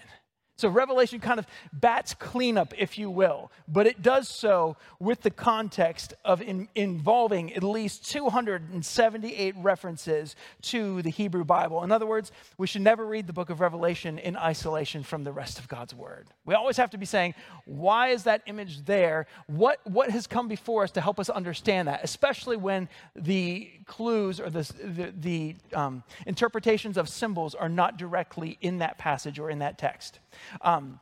So 0.61 0.69
Revelation 0.69 1.21
kind 1.21 1.39
of 1.39 1.47
bats 1.73 2.13
cleanup, 2.13 2.75
if 2.77 2.99
you 2.99 3.11
will, 3.11 3.51
but 3.67 3.87
it 3.87 4.03
does 4.03 4.29
so 4.29 4.77
with 4.99 5.23
the 5.23 5.31
context 5.31 6.13
of 6.25 6.43
in, 6.43 6.69
involving 6.75 7.55
at 7.55 7.63
least 7.63 8.11
278 8.11 9.55
references 9.57 10.37
to 10.63 11.01
the 11.01 11.09
Hebrew 11.11 11.45
Bible. 11.45 11.83
In 11.83 11.91
other 11.91 12.07
words, 12.07 12.31
we 12.59 12.67
should 12.67 12.83
never 12.83 13.07
read 13.07 13.27
the 13.27 13.33
book 13.33 13.49
of 13.49 13.61
Revelation 13.61 14.19
in 14.19 14.37
isolation 14.37 15.03
from 15.03 15.25
the 15.25 15.33
rest 15.33 15.59
of 15.59 15.67
God's 15.67 15.95
Word. 15.95 16.29
We 16.45 16.55
always 16.55 16.77
have 16.77 16.91
to 16.91 16.99
be 16.99 17.07
saying, 17.07 17.35
why 17.65 18.09
is 18.09 18.25
that 18.25 18.43
image 18.47 18.85
there? 18.85 19.27
What, 19.47 19.81
what 19.85 20.11
has 20.11 20.27
come 20.27 20.47
before 20.47 20.85
us 20.85 20.91
to 20.93 21.01
help 21.01 21.19
us 21.19 21.31
understand 21.31 21.89
that, 21.89 22.01
especially 22.03 22.59
when 22.59 22.89
the 23.17 23.71
clues 23.91 24.41
or 24.41 24.49
the, 24.49 24.73
the, 24.83 25.13
the 25.21 25.57
um, 25.75 26.03
interpretations 26.25 26.97
of 26.97 27.09
symbols 27.09 27.55
are 27.55 27.69
not 27.69 27.99
directly 27.99 28.57
in 28.63 28.79
that 28.79 28.97
passage 28.97 29.39
or 29.39 29.51
in 29.51 29.59
that 29.59 29.77
text. 29.77 30.21
Um, 30.63 31.01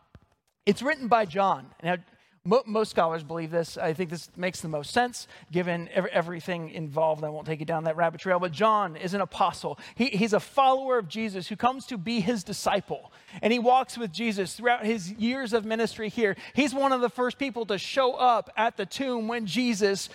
it's 0.67 0.83
written 0.83 1.07
by 1.07 1.27
John. 1.27 1.67
Now, 1.83 1.99
mo- 2.45 2.63
most 2.67 2.91
scholars 2.91 3.23
believe 3.23 3.51
this. 3.51 3.77
I 3.77 3.93
think 3.93 4.11
this 4.11 4.31
makes 4.37 4.61
the 4.61 4.69
most 4.69 4.91
sense 4.91 5.29
given 5.53 5.89
every, 5.93 6.11
everything 6.11 6.71
involved. 6.71 7.23
I 7.23 7.29
won't 7.29 7.47
take 7.47 7.61
you 7.61 7.67
down 7.67 7.85
that 7.85 7.97
rabbit 7.97 8.21
trail, 8.21 8.41
but 8.41 8.53
John 8.53 8.97
is 8.97 9.15
an 9.15 9.21
apostle. 9.21 9.79
He, 9.95 10.07
he's 10.07 10.33
a 10.33 10.41
follower 10.41 10.99
of 10.99 11.09
Jesus 11.09 11.47
who 11.47 11.57
comes 11.57 11.87
to 11.87 11.99
be 11.99 12.21
his 12.21 12.43
disciple. 12.43 13.13
And 13.43 13.53
he 13.53 13.59
walks 13.59 13.99
with 13.99 14.13
Jesus 14.13 14.55
throughout 14.55 14.85
his 14.85 15.13
years 15.13 15.53
of 15.53 15.65
ministry 15.65 16.09
here. 16.09 16.37
He's 16.55 16.75
one 16.75 16.93
of 16.93 17.03
the 17.03 17.11
first 17.11 17.39
people 17.39 17.67
to 17.67 17.77
show 17.79 18.15
up 18.15 18.51
at 18.57 18.77
the 18.77 18.87
tomb 18.87 19.29
when 19.29 19.45
Jesus, 19.47 20.09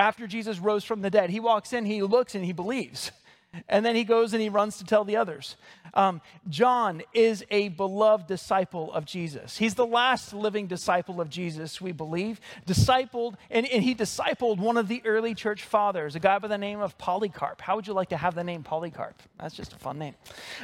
after 0.00 0.26
Jesus 0.26 0.58
rose 0.58 0.82
from 0.82 1.02
the 1.02 1.10
dead. 1.10 1.28
He 1.28 1.40
walks 1.40 1.74
in, 1.74 1.84
he 1.84 2.02
looks, 2.02 2.34
and 2.34 2.44
he 2.44 2.52
believes. 2.52 3.12
And 3.68 3.84
then 3.84 3.96
he 3.96 4.04
goes 4.04 4.32
and 4.32 4.40
he 4.40 4.48
runs 4.48 4.78
to 4.78 4.84
tell 4.84 5.02
the 5.02 5.16
others. 5.16 5.56
Um, 5.92 6.20
John 6.48 7.02
is 7.12 7.44
a 7.50 7.70
beloved 7.70 8.28
disciple 8.28 8.92
of 8.92 9.04
Jesus. 9.04 9.58
He's 9.58 9.74
the 9.74 9.84
last 9.84 10.32
living 10.32 10.68
disciple 10.68 11.20
of 11.20 11.28
Jesus, 11.28 11.80
we 11.80 11.90
believe. 11.90 12.40
Discipled, 12.64 13.34
and, 13.50 13.66
and 13.66 13.82
he 13.82 13.92
discipled 13.92 14.58
one 14.58 14.76
of 14.76 14.86
the 14.86 15.02
early 15.04 15.34
church 15.34 15.64
fathers, 15.64 16.14
a 16.14 16.20
guy 16.20 16.38
by 16.38 16.46
the 16.46 16.58
name 16.58 16.78
of 16.78 16.96
Polycarp. 16.96 17.60
How 17.60 17.74
would 17.74 17.88
you 17.88 17.92
like 17.92 18.10
to 18.10 18.16
have 18.16 18.36
the 18.36 18.44
name 18.44 18.62
Polycarp? 18.62 19.20
That's 19.40 19.56
just 19.56 19.72
a 19.72 19.78
fun 19.78 19.98
name. 19.98 20.14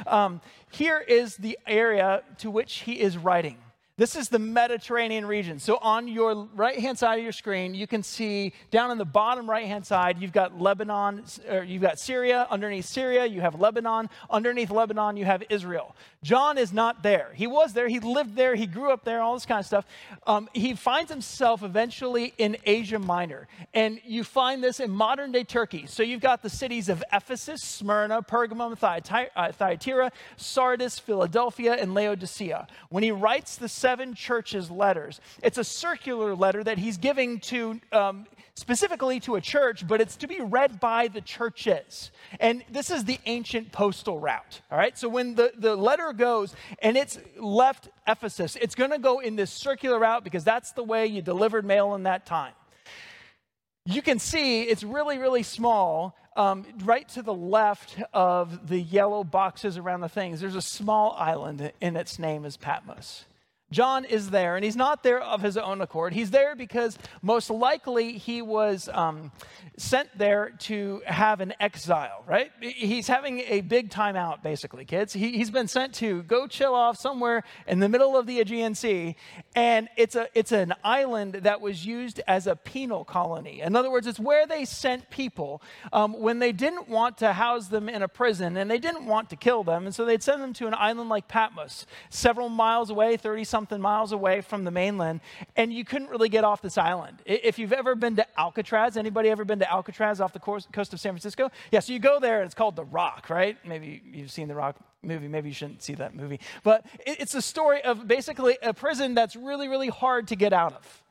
Um, 0.05 0.39
here 0.71 0.99
is 1.01 1.35
the 1.35 1.59
area 1.67 2.23
to 2.37 2.49
which 2.49 2.75
he 2.79 3.01
is 3.01 3.17
writing. 3.17 3.57
This 3.97 4.15
is 4.15 4.29
the 4.29 4.37
Mediterranean 4.37 5.25
region. 5.25 5.57
So 5.57 5.79
on 5.81 6.07
your 6.07 6.47
right 6.53 6.77
hand 6.77 6.99
side 6.99 7.17
of 7.17 7.23
your 7.23 7.31
screen, 7.31 7.73
you 7.73 7.87
can 7.87 8.03
see 8.03 8.53
down 8.69 8.91
in 8.91 8.99
the 8.99 9.05
bottom 9.05 9.49
right 9.49 9.65
hand 9.65 9.87
side, 9.87 10.21
you've 10.21 10.31
got 10.31 10.61
Lebanon, 10.61 11.23
or 11.49 11.63
you've 11.63 11.81
got 11.81 11.97
Syria. 11.97 12.45
Underneath 12.51 12.85
Syria, 12.85 13.25
you 13.25 13.41
have 13.41 13.59
Lebanon. 13.59 14.07
Underneath 14.29 14.69
Lebanon, 14.69 15.17
you 15.17 15.25
have 15.25 15.41
Israel. 15.49 15.95
John 16.23 16.57
is 16.57 16.73
not 16.73 17.03
there. 17.03 17.31
He 17.35 17.47
was 17.47 17.73
there. 17.73 17.87
He 17.87 17.99
lived 17.99 18.35
there. 18.35 18.55
He 18.55 18.65
grew 18.65 18.91
up 18.91 19.03
there, 19.03 19.21
all 19.21 19.35
this 19.35 19.45
kind 19.45 19.59
of 19.59 19.65
stuff. 19.65 19.85
Um, 20.25 20.49
he 20.53 20.73
finds 20.73 21.11
himself 21.11 21.61
eventually 21.61 22.33
in 22.37 22.57
Asia 22.65 22.97
Minor. 22.97 23.47
And 23.73 23.99
you 24.03 24.23
find 24.23 24.63
this 24.63 24.79
in 24.79 24.89
modern 24.89 25.31
day 25.31 25.43
Turkey. 25.43 25.85
So 25.85 26.01
you've 26.01 26.21
got 26.21 26.41
the 26.41 26.49
cities 26.49 26.89
of 26.89 27.03
Ephesus, 27.13 27.61
Smyrna, 27.61 28.23
Pergamum, 28.23 28.75
uh, 28.81 29.51
Thyatira, 29.51 30.11
Sardis, 30.37 30.97
Philadelphia, 30.97 31.73
and 31.73 31.93
Laodicea. 31.93 32.67
When 32.89 33.03
he 33.03 33.11
writes 33.11 33.55
the 33.55 33.69
seven 33.69 34.15
churches 34.15 34.71
letters. 34.71 35.21
It's 35.43 35.57
a 35.57 35.63
circular 35.63 36.35
letter 36.35 36.63
that 36.63 36.77
he's 36.77 36.97
giving 36.97 37.39
to 37.41 37.79
um, 37.91 38.25
specifically 38.57 39.19
to 39.19 39.35
a 39.35 39.41
church, 39.41 39.87
but 39.87 40.01
it's 40.01 40.15
to 40.17 40.27
be 40.27 40.41
read 40.41 40.79
by 40.79 41.07
the 41.07 41.21
churches. 41.21 42.09
And 42.39 42.65
this 42.71 42.89
is 42.89 43.05
the 43.05 43.19
ancient 43.27 43.71
postal 43.71 44.19
route. 44.19 44.61
All 44.71 44.77
right. 44.79 44.97
So 44.97 45.07
when 45.07 45.35
the, 45.35 45.53
the 45.55 45.75
letter 45.75 46.11
goes 46.11 46.55
and 46.79 46.97
it's 46.97 47.19
left 47.39 47.89
Ephesus, 48.07 48.57
it's 48.59 48.73
going 48.73 48.89
to 48.89 48.97
go 48.97 49.19
in 49.19 49.35
this 49.35 49.51
circular 49.51 49.99
route 49.99 50.23
because 50.23 50.43
that's 50.43 50.71
the 50.71 50.83
way 50.83 51.05
you 51.05 51.21
delivered 51.21 51.65
mail 51.65 51.93
in 51.93 52.03
that 52.03 52.25
time. 52.25 52.53
You 53.85 54.01
can 54.01 54.17
see 54.17 54.63
it's 54.63 54.83
really, 54.83 55.19
really 55.19 55.43
small. 55.43 56.17
Um, 56.35 56.65
right 56.83 57.07
to 57.09 57.21
the 57.21 57.33
left 57.33 57.99
of 58.11 58.67
the 58.67 58.79
yellow 58.79 59.23
boxes 59.23 59.77
around 59.77 60.01
the 60.01 60.09
things, 60.09 60.39
there's 60.39 60.55
a 60.55 60.61
small 60.61 61.15
island, 61.17 61.71
and 61.81 61.97
its 61.97 62.19
name 62.19 62.45
is 62.45 62.57
Patmos. 62.57 63.25
John 63.69 64.05
is 64.05 64.29
there, 64.29 64.55
and 64.55 64.63
he's 64.63 64.77
not 64.77 65.03
there 65.03 65.21
of 65.21 65.41
his 65.41 65.57
own 65.57 65.81
accord. 65.81 66.13
He's 66.13 66.31
there 66.31 66.55
because 66.55 66.97
most 67.21 67.49
likely 67.49 68.13
he 68.13 68.41
was 68.41 68.87
um, 68.93 69.33
sent 69.75 70.17
there 70.17 70.51
to 70.59 71.01
have 71.05 71.41
an 71.41 71.53
exile, 71.59 72.23
right? 72.25 72.49
He's 72.61 73.07
having 73.07 73.41
a 73.41 73.59
big 73.59 73.89
time 73.89 74.15
out, 74.15 74.41
basically, 74.41 74.85
kids. 74.85 75.11
He, 75.11 75.37
has 75.39 75.51
been 75.51 75.67
sent 75.67 75.93
to 75.95 76.23
go 76.23 76.47
chill 76.47 76.73
off 76.73 76.97
somewhere 76.97 77.43
in 77.67 77.79
the 77.79 77.89
middle 77.89 78.15
of 78.15 78.25
the 78.25 78.39
Aegean 78.39 78.73
Sea, 78.73 79.17
and 79.53 79.89
it's, 79.97 80.15
a, 80.15 80.29
it's 80.33 80.53
an 80.53 80.73
island 80.85 81.33
that 81.33 81.59
was 81.59 81.85
used 81.85 82.21
as 82.25 82.47
a 82.47 82.55
penal 82.55 83.03
colony. 83.03 83.59
In 83.59 83.75
other 83.75 83.91
words, 83.91 84.07
it's 84.07 84.19
where 84.19 84.47
they 84.47 84.63
sent 84.63 85.09
people 85.09 85.61
um, 85.91 86.17
when 86.17 86.39
they 86.39 86.53
didn't 86.53 86.87
want 86.87 87.17
to 87.17 87.33
house 87.33 87.67
them 87.67 87.89
in 87.89 88.01
a 88.01 88.07
prison 88.07 88.55
and 88.55 88.71
they 88.71 88.79
didn't 88.79 89.05
want 89.05 89.29
to 89.31 89.35
kill 89.35 89.65
them, 89.65 89.85
and 89.85 89.93
so 89.93 90.05
they'd 90.05 90.23
send 90.23 90.41
them 90.41 90.53
to 90.53 90.67
an 90.67 90.73
island 90.73 91.09
like 91.09 91.27
Patmos, 91.27 91.85
several 92.09 92.47
miles 92.47 92.89
away, 92.89 93.17
30 93.17 93.43
something 93.43 93.56
miles 93.81 94.11
away 94.11 94.41
from 94.41 94.63
the 94.63 94.71
mainland, 94.71 95.21
and 95.55 95.73
you 95.73 95.83
couldn't 95.83 96.09
really 96.09 96.29
get 96.29 96.43
off 96.43 96.61
this 96.61 96.77
island. 96.77 97.17
If 97.25 97.59
you've 97.59 97.73
ever 97.73 97.95
been 97.95 98.15
to 98.17 98.39
Alcatraz, 98.39 98.97
anybody 98.97 99.29
ever 99.29 99.45
been 99.45 99.59
to 99.59 99.71
Alcatraz 99.71 100.21
off 100.21 100.33
the 100.33 100.39
coast 100.39 100.93
of 100.93 100.99
San 100.99 101.13
Francisco? 101.13 101.49
Yeah, 101.71 101.79
so 101.79 101.93
you 101.93 101.99
go 101.99 102.19
there 102.19 102.39
and 102.39 102.45
it's 102.45 102.55
called 102.55 102.75
The 102.75 102.85
Rock, 102.85 103.29
right? 103.29 103.57
Maybe 103.65 104.01
you've 104.11 104.31
seen 104.31 104.47
The 104.47 104.55
Rock 104.55 104.77
movie. 105.01 105.27
Maybe 105.27 105.49
you 105.49 105.53
shouldn't 105.53 105.83
see 105.83 105.95
that 105.95 106.15
movie. 106.15 106.39
But 106.63 106.85
it's 107.05 107.35
a 107.35 107.41
story 107.41 107.81
of 107.83 108.07
basically 108.07 108.57
a 108.61 108.73
prison 108.73 109.13
that's 109.13 109.35
really, 109.35 109.67
really 109.67 109.89
hard 109.89 110.27
to 110.29 110.35
get 110.35 110.53
out 110.53 110.73
of. 110.73 111.03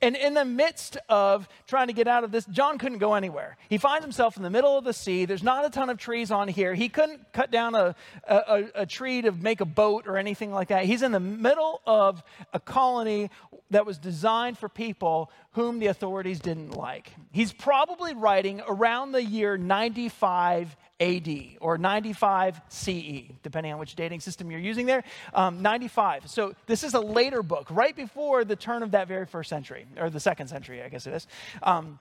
And 0.00 0.16
in 0.16 0.34
the 0.34 0.44
midst 0.44 0.96
of 1.08 1.48
trying 1.66 1.88
to 1.88 1.92
get 1.92 2.08
out 2.08 2.24
of 2.24 2.32
this, 2.32 2.44
John 2.46 2.78
couldn't 2.78 2.98
go 2.98 3.14
anywhere. 3.14 3.56
He 3.68 3.78
finds 3.78 4.04
himself 4.04 4.36
in 4.36 4.42
the 4.42 4.50
middle 4.50 4.76
of 4.76 4.84
the 4.84 4.92
sea. 4.92 5.24
There's 5.24 5.42
not 5.42 5.64
a 5.64 5.70
ton 5.70 5.90
of 5.90 5.98
trees 5.98 6.30
on 6.30 6.48
here. 6.48 6.74
He 6.74 6.88
couldn't 6.88 7.32
cut 7.32 7.50
down 7.50 7.74
a, 7.74 7.94
a, 8.26 8.64
a, 8.74 8.86
tree 8.86 9.22
to 9.22 9.32
make 9.32 9.60
a 9.60 9.64
boat 9.64 10.06
or 10.06 10.16
anything 10.16 10.52
like 10.52 10.68
that. 10.68 10.84
He's 10.84 11.02
in 11.02 11.12
the 11.12 11.20
middle 11.20 11.80
of 11.86 12.22
a 12.52 12.60
colony 12.60 13.30
that 13.70 13.86
was 13.86 13.98
designed 13.98 14.58
for 14.58 14.68
people 14.68 15.30
whom 15.52 15.78
the 15.78 15.86
authorities 15.86 16.40
didn't 16.40 16.72
like. 16.72 17.12
He's 17.32 17.52
probably 17.52 18.14
writing 18.14 18.62
around 18.66 19.12
the 19.12 19.22
year 19.22 19.56
95 19.56 20.76
AD 21.00 21.28
or 21.60 21.78
95 21.78 22.60
CE, 22.68 23.22
depending 23.42 23.72
on 23.72 23.78
which 23.78 23.94
dating 23.94 24.20
system 24.20 24.50
you're 24.50 24.60
using 24.60 24.86
there. 24.86 25.02
Um, 25.34 25.62
95. 25.62 26.28
So 26.28 26.54
this 26.66 26.84
is 26.84 26.94
a 26.94 27.00
later 27.00 27.42
book, 27.42 27.68
right 27.70 27.96
before 27.96 28.44
the 28.44 28.56
turn 28.56 28.82
of 28.82 28.90
that 28.92 29.08
very 29.08 29.26
first 29.26 29.48
century, 29.48 29.86
or 29.98 30.10
the 30.10 30.20
second 30.20 30.48
century, 30.48 30.82
I 30.82 30.88
guess 30.88 31.06
it 31.06 31.14
is. 31.14 31.26
Um, 31.62 31.98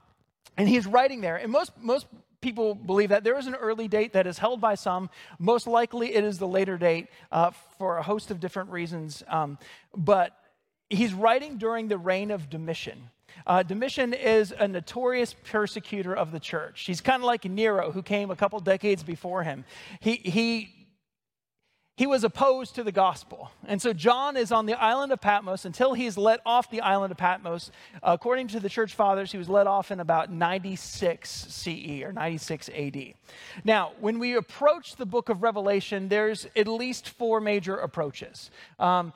and 0.57 0.67
he's 0.67 0.85
writing 0.85 1.21
there. 1.21 1.37
And 1.37 1.51
most, 1.51 1.71
most 1.81 2.07
people 2.41 2.75
believe 2.75 3.09
that 3.09 3.23
there 3.23 3.37
is 3.37 3.47
an 3.47 3.55
early 3.55 3.87
date 3.87 4.13
that 4.13 4.27
is 4.27 4.37
held 4.37 4.61
by 4.61 4.75
some. 4.75 5.09
Most 5.37 5.67
likely 5.67 6.13
it 6.13 6.23
is 6.23 6.37
the 6.37 6.47
later 6.47 6.77
date 6.77 7.07
uh, 7.31 7.51
for 7.77 7.97
a 7.97 8.03
host 8.03 8.31
of 8.31 8.39
different 8.39 8.69
reasons. 8.69 9.23
Um, 9.27 9.57
but 9.95 10.35
he's 10.89 11.13
writing 11.13 11.57
during 11.57 11.87
the 11.87 11.97
reign 11.97 12.31
of 12.31 12.49
Domitian. 12.49 13.09
Uh, 13.45 13.63
Domitian 13.63 14.13
is 14.13 14.53
a 14.57 14.67
notorious 14.67 15.33
persecutor 15.43 16.15
of 16.15 16.31
the 16.31 16.39
church. 16.39 16.81
He's 16.81 17.01
kind 17.01 17.21
of 17.21 17.25
like 17.25 17.45
Nero, 17.45 17.91
who 17.91 18.01
came 18.01 18.31
a 18.31 18.35
couple 18.35 18.59
decades 18.59 19.03
before 19.03 19.43
him. 19.43 19.65
He, 19.99 20.15
he 20.15 20.79
he 21.99 22.07
was 22.07 22.23
opposed 22.23 22.75
to 22.75 22.83
the 22.85 22.93
gospel. 22.93 23.51
And 23.67 23.81
so 23.81 23.91
John 23.91 24.37
is 24.37 24.53
on 24.53 24.65
the 24.65 24.81
island 24.81 25.11
of 25.11 25.19
Patmos 25.19 25.65
until 25.65 25.91
he's 25.91 26.17
let 26.17 26.39
off 26.45 26.71
the 26.71 26.79
island 26.79 27.11
of 27.11 27.17
Patmos. 27.17 27.71
According 28.01 28.47
to 28.49 28.61
the 28.61 28.69
church 28.69 28.95
fathers, 28.95 29.33
he 29.33 29.37
was 29.37 29.49
let 29.49 29.67
off 29.67 29.91
in 29.91 29.99
about 29.99 30.31
96 30.31 31.29
CE 31.29 32.01
or 32.01 32.13
96 32.13 32.69
AD. 32.69 33.15
Now, 33.65 33.91
when 33.99 34.17
we 34.17 34.37
approach 34.37 34.95
the 34.95 35.05
book 35.05 35.27
of 35.27 35.43
Revelation, 35.43 36.07
there's 36.07 36.47
at 36.55 36.69
least 36.69 37.09
four 37.09 37.41
major 37.41 37.75
approaches. 37.75 38.49
Um, 38.79 39.11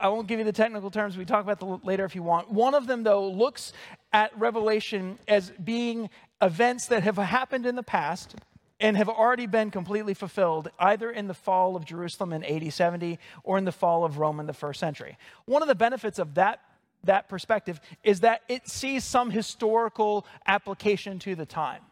I 0.00 0.08
won't 0.08 0.26
give 0.26 0.38
you 0.38 0.44
the 0.44 0.52
technical 0.52 0.90
terms. 0.90 1.16
We 1.16 1.24
talk 1.24 1.42
about 1.42 1.60
them 1.60 1.80
later 1.84 2.04
if 2.04 2.14
you 2.14 2.22
want. 2.22 2.50
One 2.50 2.74
of 2.74 2.86
them, 2.86 3.04
though, 3.04 3.28
looks 3.28 3.72
at 4.12 4.36
Revelation 4.38 5.18
as 5.28 5.50
being 5.50 6.10
events 6.42 6.86
that 6.88 7.02
have 7.04 7.16
happened 7.16 7.64
in 7.64 7.76
the 7.76 7.82
past 7.82 8.34
and 8.80 8.96
have 8.96 9.08
already 9.08 9.46
been 9.46 9.70
completely 9.70 10.14
fulfilled 10.14 10.68
either 10.78 11.10
in 11.10 11.28
the 11.28 11.34
fall 11.34 11.76
of 11.76 11.84
Jerusalem 11.84 12.32
in 12.32 12.44
AD 12.44 12.72
70 12.72 13.18
or 13.44 13.56
in 13.56 13.64
the 13.64 13.72
fall 13.72 14.04
of 14.04 14.18
Rome 14.18 14.40
in 14.40 14.46
the 14.46 14.52
first 14.52 14.80
century. 14.80 15.16
One 15.46 15.62
of 15.62 15.68
the 15.68 15.74
benefits 15.74 16.18
of 16.18 16.34
that 16.34 16.60
that 17.04 17.28
perspective 17.28 17.80
is 18.02 18.20
that 18.20 18.42
it 18.48 18.66
sees 18.68 19.04
some 19.04 19.30
historical 19.30 20.26
application 20.46 21.18
to 21.20 21.34
the 21.34 21.46
time. 21.46 21.82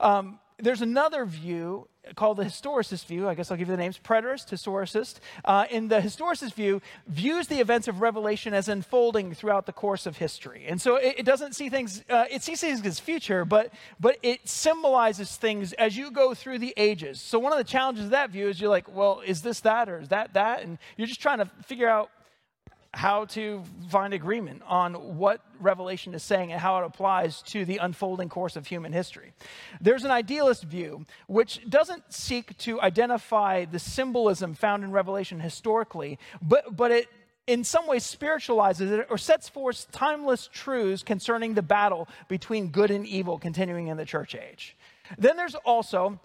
Um, 0.00 0.38
there's 0.58 0.82
another 0.82 1.24
view 1.24 1.88
called 2.16 2.36
the 2.36 2.44
historicist 2.44 3.06
view. 3.06 3.28
I 3.28 3.34
guess 3.34 3.50
I'll 3.50 3.56
give 3.56 3.68
you 3.68 3.76
the 3.76 3.82
names 3.82 3.98
preterist, 4.02 4.50
historicist. 4.50 5.16
Uh, 5.44 5.66
in 5.70 5.88
the 5.88 6.00
historicist 6.00 6.54
view, 6.54 6.82
views 7.06 7.46
the 7.46 7.60
events 7.60 7.86
of 7.86 8.00
Revelation 8.00 8.54
as 8.54 8.68
unfolding 8.68 9.34
throughout 9.34 9.66
the 9.66 9.72
course 9.72 10.04
of 10.04 10.16
history. 10.16 10.64
And 10.68 10.80
so 10.80 10.96
it, 10.96 11.14
it 11.18 11.22
doesn't 11.26 11.54
see 11.54 11.68
things, 11.68 12.02
uh, 12.10 12.24
it 12.30 12.42
sees 12.42 12.60
things 12.60 12.84
as 12.84 12.98
future, 12.98 13.44
but, 13.44 13.72
but 14.00 14.18
it 14.22 14.48
symbolizes 14.48 15.36
things 15.36 15.72
as 15.74 15.96
you 15.96 16.10
go 16.10 16.34
through 16.34 16.58
the 16.58 16.74
ages. 16.76 17.20
So 17.20 17.38
one 17.38 17.52
of 17.52 17.58
the 17.58 17.64
challenges 17.64 18.06
of 18.06 18.10
that 18.10 18.30
view 18.30 18.48
is 18.48 18.60
you're 18.60 18.70
like, 18.70 18.92
well, 18.94 19.22
is 19.24 19.42
this 19.42 19.60
that 19.60 19.88
or 19.88 20.00
is 20.00 20.08
that 20.08 20.34
that? 20.34 20.62
And 20.62 20.78
you're 20.96 21.06
just 21.06 21.22
trying 21.22 21.38
to 21.38 21.46
figure 21.66 21.88
out 21.88 22.10
how 22.94 23.24
to 23.24 23.62
find 23.88 24.12
agreement 24.12 24.62
on 24.66 25.16
what 25.16 25.40
Revelation 25.60 26.14
is 26.14 26.22
saying 26.22 26.52
and 26.52 26.60
how 26.60 26.78
it 26.78 26.84
applies 26.84 27.40
to 27.42 27.64
the 27.64 27.78
unfolding 27.78 28.28
course 28.28 28.54
of 28.54 28.66
human 28.66 28.92
history. 28.92 29.32
There's 29.80 30.04
an 30.04 30.10
idealist 30.10 30.64
view 30.64 31.06
which 31.26 31.60
doesn't 31.68 32.12
seek 32.12 32.56
to 32.58 32.80
identify 32.82 33.64
the 33.64 33.78
symbolism 33.78 34.54
found 34.54 34.84
in 34.84 34.90
Revelation 34.90 35.40
historically, 35.40 36.18
but, 36.42 36.76
but 36.76 36.90
it 36.90 37.08
in 37.46 37.64
some 37.64 37.88
ways 37.88 38.04
spiritualizes 38.04 38.90
it 38.90 39.06
or 39.10 39.18
sets 39.18 39.48
forth 39.48 39.90
timeless 39.90 40.48
truths 40.52 41.02
concerning 41.02 41.54
the 41.54 41.62
battle 41.62 42.08
between 42.28 42.68
good 42.68 42.90
and 42.90 43.06
evil 43.06 43.38
continuing 43.38 43.88
in 43.88 43.96
the 43.96 44.04
church 44.04 44.34
age. 44.34 44.76
Then 45.18 45.36
there's 45.36 45.56
also 45.56 46.20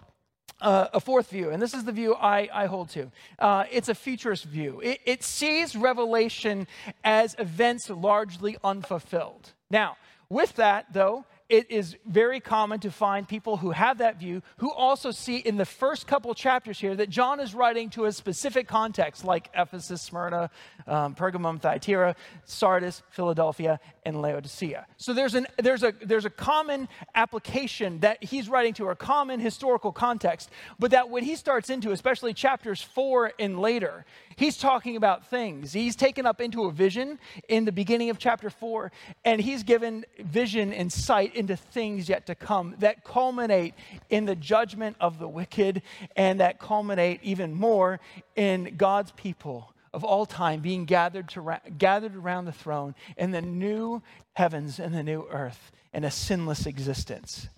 uh, 0.60 0.88
a 0.92 1.00
fourth 1.00 1.30
view, 1.30 1.50
and 1.50 1.62
this 1.62 1.74
is 1.74 1.84
the 1.84 1.92
view 1.92 2.14
I, 2.14 2.48
I 2.52 2.66
hold 2.66 2.90
to. 2.90 3.10
Uh, 3.38 3.64
it's 3.70 3.88
a 3.88 3.94
futurist 3.94 4.44
view. 4.44 4.80
It, 4.82 5.00
it 5.04 5.22
sees 5.22 5.76
Revelation 5.76 6.66
as 7.04 7.36
events 7.38 7.88
largely 7.90 8.56
unfulfilled. 8.64 9.52
Now, 9.70 9.96
with 10.28 10.56
that, 10.56 10.92
though, 10.92 11.24
it 11.48 11.70
is 11.70 11.96
very 12.04 12.40
common 12.40 12.80
to 12.80 12.90
find 12.90 13.26
people 13.26 13.56
who 13.56 13.70
have 13.70 13.98
that 13.98 14.18
view 14.18 14.42
who 14.58 14.70
also 14.70 15.10
see 15.10 15.38
in 15.38 15.56
the 15.56 15.64
first 15.64 16.06
couple 16.06 16.34
chapters 16.34 16.78
here 16.78 16.94
that 16.94 17.08
John 17.08 17.40
is 17.40 17.54
writing 17.54 17.88
to 17.90 18.04
a 18.04 18.12
specific 18.12 18.68
context, 18.68 19.24
like 19.24 19.48
Ephesus, 19.54 20.02
Smyrna, 20.02 20.50
um, 20.88 21.14
Pergamum, 21.14 21.60
Thyatira, 21.60 22.16
Sardis, 22.44 23.02
Philadelphia, 23.10 23.78
and 24.04 24.20
Laodicea. 24.22 24.86
So 24.96 25.12
there's, 25.12 25.34
an, 25.34 25.46
there's, 25.58 25.82
a, 25.82 25.92
there's 26.02 26.24
a 26.24 26.30
common 26.30 26.88
application 27.14 28.00
that 28.00 28.24
he's 28.24 28.48
writing 28.48 28.74
to, 28.74 28.88
a 28.88 28.96
common 28.96 29.38
historical 29.38 29.92
context, 29.92 30.50
but 30.78 30.90
that 30.92 31.10
when 31.10 31.24
he 31.24 31.36
starts 31.36 31.70
into, 31.70 31.92
especially 31.92 32.32
chapters 32.32 32.82
four 32.82 33.32
and 33.38 33.60
later, 33.60 34.06
he's 34.36 34.56
talking 34.56 34.96
about 34.96 35.26
things. 35.26 35.72
He's 35.72 35.94
taken 35.94 36.24
up 36.26 36.40
into 36.40 36.64
a 36.64 36.72
vision 36.72 37.18
in 37.48 37.64
the 37.64 37.72
beginning 37.72 38.10
of 38.10 38.18
chapter 38.18 38.50
four, 38.50 38.90
and 39.24 39.40
he's 39.40 39.62
given 39.62 40.04
vision 40.18 40.72
and 40.72 40.90
sight 40.90 41.34
into 41.34 41.56
things 41.56 42.08
yet 42.08 42.26
to 42.26 42.34
come 42.34 42.74
that 42.78 43.04
culminate 43.04 43.74
in 44.08 44.24
the 44.24 44.36
judgment 44.36 44.96
of 45.00 45.18
the 45.18 45.28
wicked 45.28 45.82
and 46.16 46.40
that 46.40 46.58
culminate 46.58 47.20
even 47.22 47.54
more 47.54 48.00
in 48.36 48.74
God's 48.76 49.12
people 49.12 49.72
of 49.92 50.04
all 50.04 50.26
time 50.26 50.60
being 50.60 50.84
gathered, 50.84 51.28
to, 51.30 51.60
gathered 51.76 52.16
around 52.16 52.44
the 52.44 52.52
throne 52.52 52.94
in 53.16 53.30
the 53.30 53.42
new 53.42 54.02
heavens 54.34 54.78
and 54.78 54.94
the 54.94 55.02
new 55.02 55.26
earth 55.30 55.72
in 55.92 56.04
a 56.04 56.10
sinless 56.10 56.66
existence. 56.66 57.48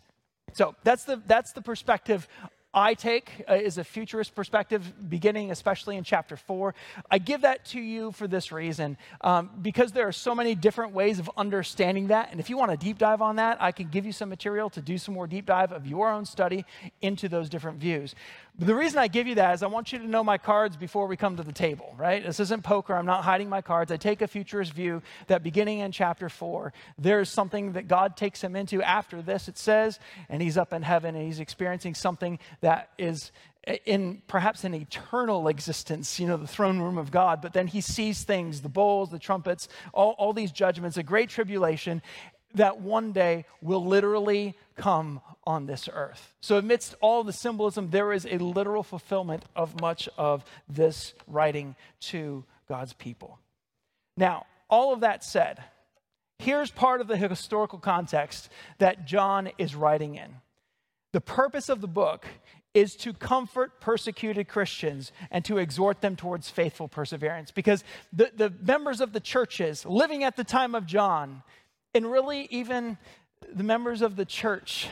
So 0.52 0.74
that's 0.82 1.04
the, 1.04 1.22
that's 1.26 1.52
the 1.52 1.62
perspective 1.62 2.28
I 2.72 2.94
take 2.94 3.44
uh, 3.48 3.54
is 3.54 3.78
a 3.78 3.84
futurist 3.84 4.34
perspective, 4.34 4.92
beginning 5.08 5.50
especially 5.50 5.96
in 5.96 6.04
chapter 6.04 6.36
four. 6.36 6.74
I 7.10 7.18
give 7.18 7.40
that 7.40 7.64
to 7.66 7.80
you 7.80 8.12
for 8.12 8.28
this 8.28 8.52
reason, 8.52 8.96
um, 9.22 9.50
because 9.60 9.90
there 9.90 10.06
are 10.06 10.12
so 10.12 10.36
many 10.36 10.54
different 10.54 10.92
ways 10.92 11.18
of 11.18 11.28
understanding 11.36 12.08
that. 12.08 12.30
And 12.30 12.38
if 12.38 12.48
you 12.48 12.56
want 12.56 12.70
a 12.70 12.76
deep 12.76 12.98
dive 12.98 13.22
on 13.22 13.36
that, 13.36 13.60
I 13.60 13.72
can 13.72 13.88
give 13.88 14.06
you 14.06 14.12
some 14.12 14.28
material 14.28 14.70
to 14.70 14.80
do 14.80 14.98
some 14.98 15.14
more 15.14 15.26
deep 15.26 15.46
dive 15.46 15.72
of 15.72 15.86
your 15.86 16.10
own 16.10 16.24
study 16.24 16.64
into 17.02 17.28
those 17.28 17.48
different 17.48 17.78
views. 17.78 18.14
But 18.56 18.66
the 18.66 18.74
reason 18.74 18.98
I 18.98 19.08
give 19.08 19.26
you 19.26 19.36
that 19.36 19.54
is 19.54 19.62
I 19.62 19.68
want 19.68 19.92
you 19.92 19.98
to 19.98 20.06
know 20.06 20.22
my 20.22 20.36
cards 20.36 20.76
before 20.76 21.06
we 21.06 21.16
come 21.16 21.36
to 21.38 21.42
the 21.42 21.52
table, 21.52 21.94
right? 21.96 22.24
This 22.24 22.40
isn't 22.40 22.62
poker. 22.62 22.94
I'm 22.94 23.06
not 23.06 23.24
hiding 23.24 23.48
my 23.48 23.62
cards. 23.62 23.90
I 23.90 23.96
take 23.96 24.22
a 24.22 24.28
futurist 24.28 24.74
view 24.74 25.02
that 25.28 25.42
beginning 25.42 25.78
in 25.78 25.92
chapter 25.92 26.28
four, 26.28 26.72
there's 26.98 27.30
something 27.30 27.72
that 27.72 27.88
God 27.88 28.16
takes 28.16 28.44
him 28.44 28.54
into 28.54 28.82
after 28.82 29.22
this, 29.22 29.48
it 29.48 29.56
says, 29.56 29.98
and 30.28 30.42
he's 30.42 30.58
up 30.58 30.72
in 30.72 30.82
heaven 30.82 31.14
and 31.14 31.24
he's 31.24 31.40
experiencing 31.40 31.94
something 31.94 32.38
that 32.60 32.90
is 32.98 33.32
in 33.84 34.22
perhaps 34.26 34.64
an 34.64 34.74
eternal 34.74 35.48
existence, 35.48 36.18
you 36.18 36.26
know, 36.26 36.36
the 36.36 36.46
throne 36.46 36.78
room 36.78 36.98
of 36.98 37.10
God, 37.10 37.42
but 37.42 37.52
then 37.52 37.66
he 37.66 37.80
sees 37.80 38.22
things, 38.24 38.62
the 38.62 38.68
bowls, 38.68 39.10
the 39.10 39.18
trumpets, 39.18 39.68
all, 39.92 40.14
all 40.18 40.32
these 40.32 40.50
judgments, 40.50 40.96
a 40.96 41.02
great 41.02 41.28
tribulation 41.28 42.02
that 42.54 42.80
one 42.80 43.12
day 43.12 43.44
will 43.60 43.84
literally 43.84 44.56
come 44.76 45.20
on 45.44 45.66
this 45.66 45.88
earth. 45.92 46.34
So, 46.40 46.58
amidst 46.58 46.94
all 47.00 47.22
the 47.22 47.32
symbolism, 47.32 47.90
there 47.90 48.12
is 48.12 48.26
a 48.26 48.38
literal 48.38 48.82
fulfillment 48.82 49.44
of 49.54 49.80
much 49.80 50.08
of 50.18 50.44
this 50.68 51.14
writing 51.26 51.76
to 52.00 52.44
God's 52.68 52.92
people. 52.92 53.38
Now, 54.16 54.46
all 54.68 54.92
of 54.92 55.00
that 55.00 55.24
said, 55.24 55.62
here's 56.38 56.70
part 56.70 57.00
of 57.00 57.06
the 57.06 57.16
historical 57.16 57.78
context 57.78 58.48
that 58.78 59.06
John 59.06 59.50
is 59.58 59.74
writing 59.74 60.16
in. 60.16 60.36
The 61.12 61.20
purpose 61.20 61.68
of 61.68 61.80
the 61.80 61.88
book 61.88 62.26
is 62.72 62.94
to 62.94 63.12
comfort 63.12 63.80
persecuted 63.80 64.48
Christians 64.48 65.10
and 65.30 65.44
to 65.44 65.58
exhort 65.58 66.00
them 66.00 66.14
towards 66.14 66.48
faithful 66.48 66.86
perseverance. 66.86 67.50
Because 67.50 67.82
the, 68.12 68.30
the 68.34 68.52
members 68.62 69.00
of 69.00 69.12
the 69.12 69.20
churches 69.20 69.84
living 69.84 70.22
at 70.22 70.36
the 70.36 70.44
time 70.44 70.74
of 70.74 70.86
John, 70.86 71.42
and 71.94 72.10
really 72.10 72.46
even 72.50 72.96
the 73.52 73.64
members 73.64 74.02
of 74.02 74.14
the 74.14 74.24
church, 74.24 74.86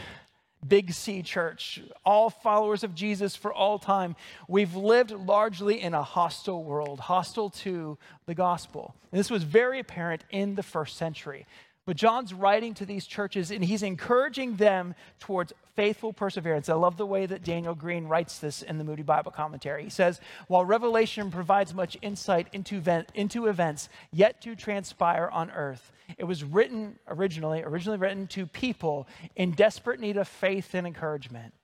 Big 0.66 0.92
C 0.92 1.22
Church, 1.22 1.81
all 2.04 2.31
followers 2.31 2.83
of 2.83 2.96
Jesus 2.96 3.37
for 3.37 3.52
all 3.52 3.78
time, 3.78 4.16
we've 4.48 4.74
lived 4.74 5.12
largely 5.12 5.81
in 5.81 5.94
a 5.94 6.02
hostile 6.02 6.64
world, 6.64 6.98
hostile 6.98 7.50
to 7.50 7.96
the 8.26 8.35
gospel. 8.35 8.96
And 9.12 9.20
this 9.20 9.31
was 9.31 9.44
very 9.44 9.78
apparent 9.78 10.24
in 10.31 10.57
the 10.57 10.64
first 10.64 10.96
century. 10.96 11.46
But 11.88 11.96
John's 11.96 12.35
writing 12.35 12.74
to 12.74 12.85
these 12.85 13.07
churches 13.07 13.51
and 13.51 13.64
he's 13.64 13.83
encouraging 13.83 14.57
them 14.57 14.94
towards 15.20 15.55
faithful 15.74 16.12
perseverance. 16.12 16.68
I 16.68 16.74
love 16.74 16.98
the 16.98 17.07
way 17.07 17.24
that 17.24 17.42
Daniel 17.42 17.74
Green 17.74 18.05
writes 18.05 18.40
this 18.40 18.61
in 18.61 18.77
the 18.77 18.85
Moody 18.85 19.03
Bible 19.03 19.31
commentary. 19.31 19.85
He 19.85 19.88
says, 19.88 20.20
While 20.48 20.66
Revelation 20.66 21.31
provides 21.31 21.72
much 21.72 21.96
insight 22.03 22.48
into, 22.53 22.77
event, 22.77 23.09
into 23.14 23.46
events 23.46 23.88
yet 24.12 24.42
to 24.42 24.55
transpire 24.55 25.31
on 25.33 25.51
earth, 25.51 25.90
it 26.18 26.24
was 26.24 26.44
written 26.44 26.98
originally, 27.09 27.62
originally 27.62 27.96
written 27.96 28.27
to 28.27 28.46
people 28.46 29.09
in 29.35 29.53
desperate 29.53 29.98
need 29.98 30.18
of 30.18 30.29
faith 30.29 30.74
and 30.74 30.87
encouragement. 30.87 31.55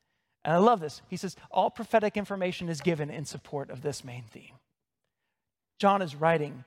And 0.43 0.55
I 0.55 0.57
love 0.57 0.81
this. 0.81 1.03
He 1.11 1.19
says, 1.19 1.37
All 1.51 1.69
prophetic 1.69 2.17
information 2.17 2.71
is 2.71 2.81
given 2.81 3.11
in 3.11 3.27
support 3.27 3.69
of 3.69 3.83
this 3.83 4.03
main 4.03 4.25
theme. 4.33 4.55
John 5.79 6.01
is 6.01 6.17
writing 6.17 6.65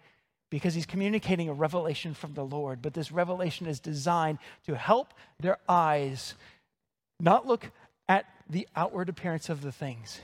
because 0.49 0.73
he's 0.73 0.85
communicating 0.85 1.49
a 1.49 1.53
revelation 1.53 2.13
from 2.13 2.33
the 2.33 2.45
Lord. 2.45 2.81
But 2.81 2.93
this 2.93 3.11
revelation 3.11 3.67
is 3.67 3.79
designed 3.79 4.39
to 4.65 4.75
help 4.75 5.13
their 5.39 5.57
eyes 5.67 6.35
not 7.19 7.47
look 7.47 7.71
at 8.07 8.25
the 8.49 8.67
outward 8.75 9.09
appearance 9.09 9.49
of 9.49 9.61
the 9.61 9.71
things, 9.71 10.19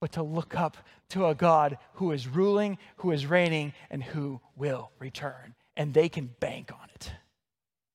but 0.00 0.12
to 0.12 0.22
look 0.22 0.54
up 0.54 0.76
to 1.10 1.26
a 1.26 1.34
God 1.34 1.78
who 1.94 2.12
is 2.12 2.28
ruling, 2.28 2.78
who 2.96 3.10
is 3.12 3.26
reigning, 3.26 3.72
and 3.90 4.02
who 4.02 4.40
will 4.56 4.90
return. 4.98 5.54
And 5.76 5.94
they 5.94 6.08
can 6.08 6.34
bank 6.40 6.70
on 6.72 6.88
it. 6.94 7.12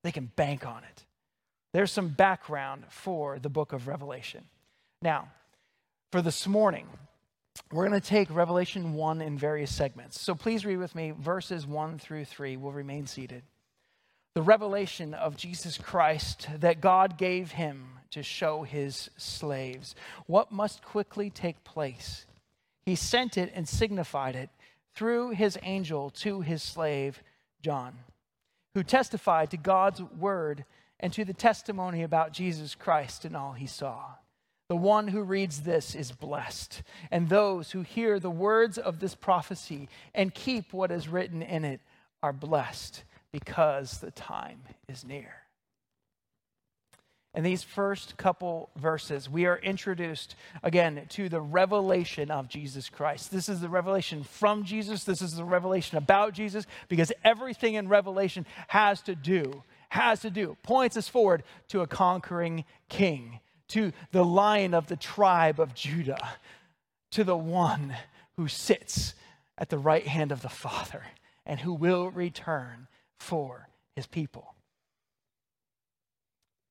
They 0.02 0.10
can 0.10 0.32
bank 0.34 0.66
on 0.66 0.82
it. 0.84 1.04
There's 1.72 1.92
some 1.92 2.08
background 2.08 2.84
for 2.88 3.38
the 3.38 3.50
book 3.50 3.72
of 3.72 3.86
Revelation. 3.86 4.44
Now, 5.02 5.28
for 6.10 6.22
this 6.22 6.46
morning, 6.46 6.86
we're 7.72 7.86
going 7.88 8.00
to 8.00 8.06
take 8.06 8.34
Revelation 8.34 8.94
1 8.94 9.20
in 9.20 9.36
various 9.38 9.74
segments. 9.74 10.20
So 10.20 10.34
please 10.34 10.64
read 10.64 10.78
with 10.78 10.94
me 10.94 11.12
verses 11.18 11.66
1 11.66 11.98
through 11.98 12.24
3. 12.24 12.56
We'll 12.56 12.72
remain 12.72 13.06
seated. 13.06 13.42
the 14.34 14.42
revelation 14.42 15.14
of 15.14 15.36
Jesus 15.36 15.76
Christ 15.78 16.48
that 16.60 16.80
God 16.80 17.18
gave 17.18 17.50
him 17.50 17.88
to 18.12 18.22
show 18.22 18.62
his 18.62 19.10
slaves. 19.16 19.96
What 20.26 20.52
must 20.52 20.80
quickly 20.84 21.28
take 21.28 21.64
place? 21.64 22.24
He 22.86 22.94
sent 22.94 23.36
it 23.36 23.50
and 23.52 23.68
signified 23.68 24.36
it 24.36 24.50
through 24.94 25.30
his 25.30 25.58
angel 25.64 26.10
to 26.10 26.40
his 26.40 26.62
slave, 26.62 27.20
John, 27.62 27.94
who 28.74 28.84
testified 28.84 29.50
to 29.50 29.56
God's 29.56 30.00
word 30.02 30.64
and 31.00 31.12
to 31.14 31.24
the 31.24 31.34
testimony 31.34 32.04
about 32.04 32.32
Jesus 32.32 32.76
Christ 32.76 33.24
and 33.24 33.36
all 33.36 33.54
he 33.54 33.66
saw. 33.66 34.04
The 34.68 34.76
one 34.76 35.08
who 35.08 35.22
reads 35.22 35.62
this 35.62 35.94
is 35.94 36.12
blessed, 36.12 36.82
and 37.10 37.28
those 37.28 37.70
who 37.70 37.80
hear 37.80 38.20
the 38.20 38.30
words 38.30 38.76
of 38.76 39.00
this 39.00 39.14
prophecy 39.14 39.88
and 40.14 40.34
keep 40.34 40.74
what 40.74 40.90
is 40.90 41.08
written 41.08 41.40
in 41.40 41.64
it 41.64 41.80
are 42.22 42.34
blessed 42.34 43.02
because 43.32 43.98
the 43.98 44.10
time 44.10 44.60
is 44.86 45.04
near. 45.04 45.34
In 47.34 47.44
these 47.44 47.62
first 47.62 48.16
couple 48.16 48.68
verses, 48.76 49.28
we 49.30 49.46
are 49.46 49.58
introduced 49.58 50.34
again 50.62 51.06
to 51.10 51.28
the 51.28 51.40
revelation 51.40 52.30
of 52.30 52.48
Jesus 52.48 52.88
Christ. 52.88 53.30
This 53.30 53.48
is 53.48 53.60
the 53.60 53.68
revelation 53.68 54.24
from 54.24 54.64
Jesus. 54.64 55.04
This 55.04 55.22
is 55.22 55.36
the 55.36 55.44
revelation 55.44 55.98
about 55.98 56.32
Jesus 56.32 56.66
because 56.88 57.12
everything 57.24 57.74
in 57.74 57.88
Revelation 57.88 58.44
has 58.68 59.02
to 59.02 59.14
do, 59.14 59.62
has 59.90 60.20
to 60.20 60.30
do, 60.30 60.56
points 60.62 60.96
us 60.96 61.06
forward 61.06 61.42
to 61.68 61.80
a 61.80 61.86
conquering 61.86 62.64
king, 62.88 63.40
to 63.68 63.92
the 64.12 64.24
lion 64.24 64.74
of 64.74 64.86
the 64.86 64.96
tribe 64.96 65.60
of 65.60 65.74
Judah, 65.74 66.34
to 67.12 67.24
the 67.24 67.36
one 67.36 67.94
who 68.36 68.48
sits 68.48 69.14
at 69.56 69.68
the 69.68 69.78
right 69.78 70.06
hand 70.06 70.32
of 70.32 70.42
the 70.42 70.48
Father 70.48 71.02
and 71.44 71.60
who 71.60 71.72
will 71.72 72.10
return 72.10 72.86
for 73.18 73.68
his 73.96 74.06
people. 74.06 74.54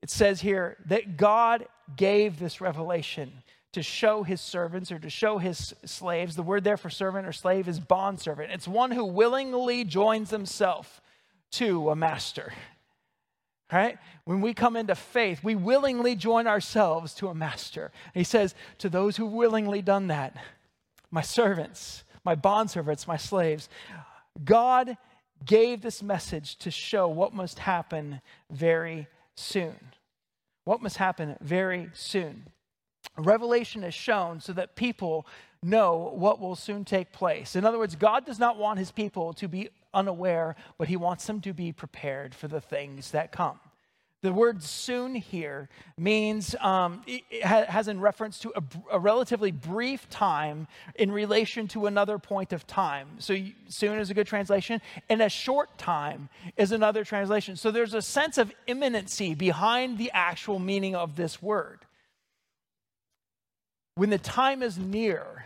It 0.01 0.10
says 0.10 0.41
here 0.41 0.77
that 0.86 1.17
God 1.17 1.67
gave 1.95 2.39
this 2.39 2.62
revelation 2.62 3.43
to 3.73 3.83
show 3.83 4.23
his 4.23 4.39
servants 4.39 4.91
or 4.91 4.99
to 4.99 5.10
show 5.10 5.38
his 5.38 5.73
slaves. 5.86 6.36
The 6.36 6.43
word 6.43 6.63
there 6.63 6.77
for 6.77 6.89
servant 6.89 7.27
or 7.27 7.33
slave 7.33 7.67
is 7.67 7.79
bondservant. 7.79 8.51
It's 8.51 8.67
one 8.67 8.91
who 8.91 9.05
willingly 9.05 9.83
joins 9.83 10.29
himself 10.29 11.01
to 11.51 11.89
a 11.89 11.95
master. 11.95 12.53
Right? 13.71 13.97
When 14.23 14.39
we 14.39 14.53
come 14.53 14.77
into 14.77 14.95
faith, 14.95 15.43
we 15.43 15.56
willingly 15.56 16.15
join 16.15 16.47
ourselves 16.47 17.13
to 17.15 17.27
a 17.27 17.36
master. 17.36 17.91
he 18.13 18.23
says, 18.23 18.56
To 18.77 18.89
those 18.89 19.17
who 19.17 19.25
willingly 19.25 19.82
done 19.82 20.08
that, 20.08 20.38
my 21.12 21.21
servants, 21.21 22.03
my 22.23 22.36
bondservants, 22.36 23.08
my 23.08 23.17
slaves, 23.17 23.67
God 24.43 24.97
gave 25.45 25.82
this 25.82 26.01
message 26.01 26.56
to 26.58 26.71
show 26.71 27.08
what 27.08 27.34
must 27.34 27.60
happen 27.60 28.21
very 28.49 29.08
soon. 29.36 29.75
What 30.63 30.82
must 30.82 30.97
happen 30.97 31.36
very 31.41 31.89
soon. 31.93 32.47
Revelation 33.17 33.84
is 33.84 33.93
shown 33.93 34.39
so 34.39 34.53
that 34.53 34.75
people 34.75 35.25
know 35.63 36.12
what 36.13 36.39
will 36.39 36.56
soon 36.56 36.86
take 36.86 37.12
place. 37.12 37.56
In 37.56 37.65
other 37.65 37.77
words, 37.77 37.95
God 37.95 38.25
does 38.25 38.39
not 38.39 38.58
want 38.58 38.80
his 38.80 38.91
people 38.91 39.34
to 39.34 39.47
be 39.47 39.69
unaware, 39.97 40.55
but 40.77 40.88
he 40.88 40.95
wants 40.95 41.25
them 41.25 41.41
to 41.41 41.53
be 41.53 41.71
prepared 41.71 42.36
for 42.36 42.47
the 42.47 42.62
things 42.62 43.12
that 43.12 43.31
come. 43.31 43.60
The 44.23 44.33
word 44.33 44.63
soon 44.63 45.13
here 45.13 45.69
means, 45.97 46.55
um, 46.60 47.03
has 47.43 47.88
in 47.88 47.99
reference 47.99 48.39
to 48.39 48.51
a, 48.55 48.63
a, 48.93 48.99
relatively 48.99 49.51
brief 49.51 50.10
time 50.10 50.67
in 50.95 51.12
relation 51.12 51.67
to 51.69 51.86
another 51.86 52.17
point 52.17 52.51
of 52.51 52.65
time. 52.65 53.07
So, 53.19 53.38
soon 53.67 53.99
is 53.99 54.10
a 54.10 54.15
good 54.15 54.25
translation, 54.25 54.81
and 55.07 55.21
a 55.21 55.29
short 55.29 55.77
time 55.77 56.29
is 56.57 56.71
another 56.71 57.03
translation. 57.03 57.55
So, 57.55 57.69
there's 57.69 57.93
a 57.93 58.01
sense 58.01 58.39
of 58.39 58.51
imminency 58.65 59.36
behind 59.36 59.99
the 59.99 60.10
actual 60.13 60.57
meaning 60.57 60.95
of 60.95 61.15
this 61.15 61.39
word. 61.39 61.86
When 63.95 64.10
the 64.10 64.17
time 64.17 64.63
is 64.63 64.79
near, 64.79 65.45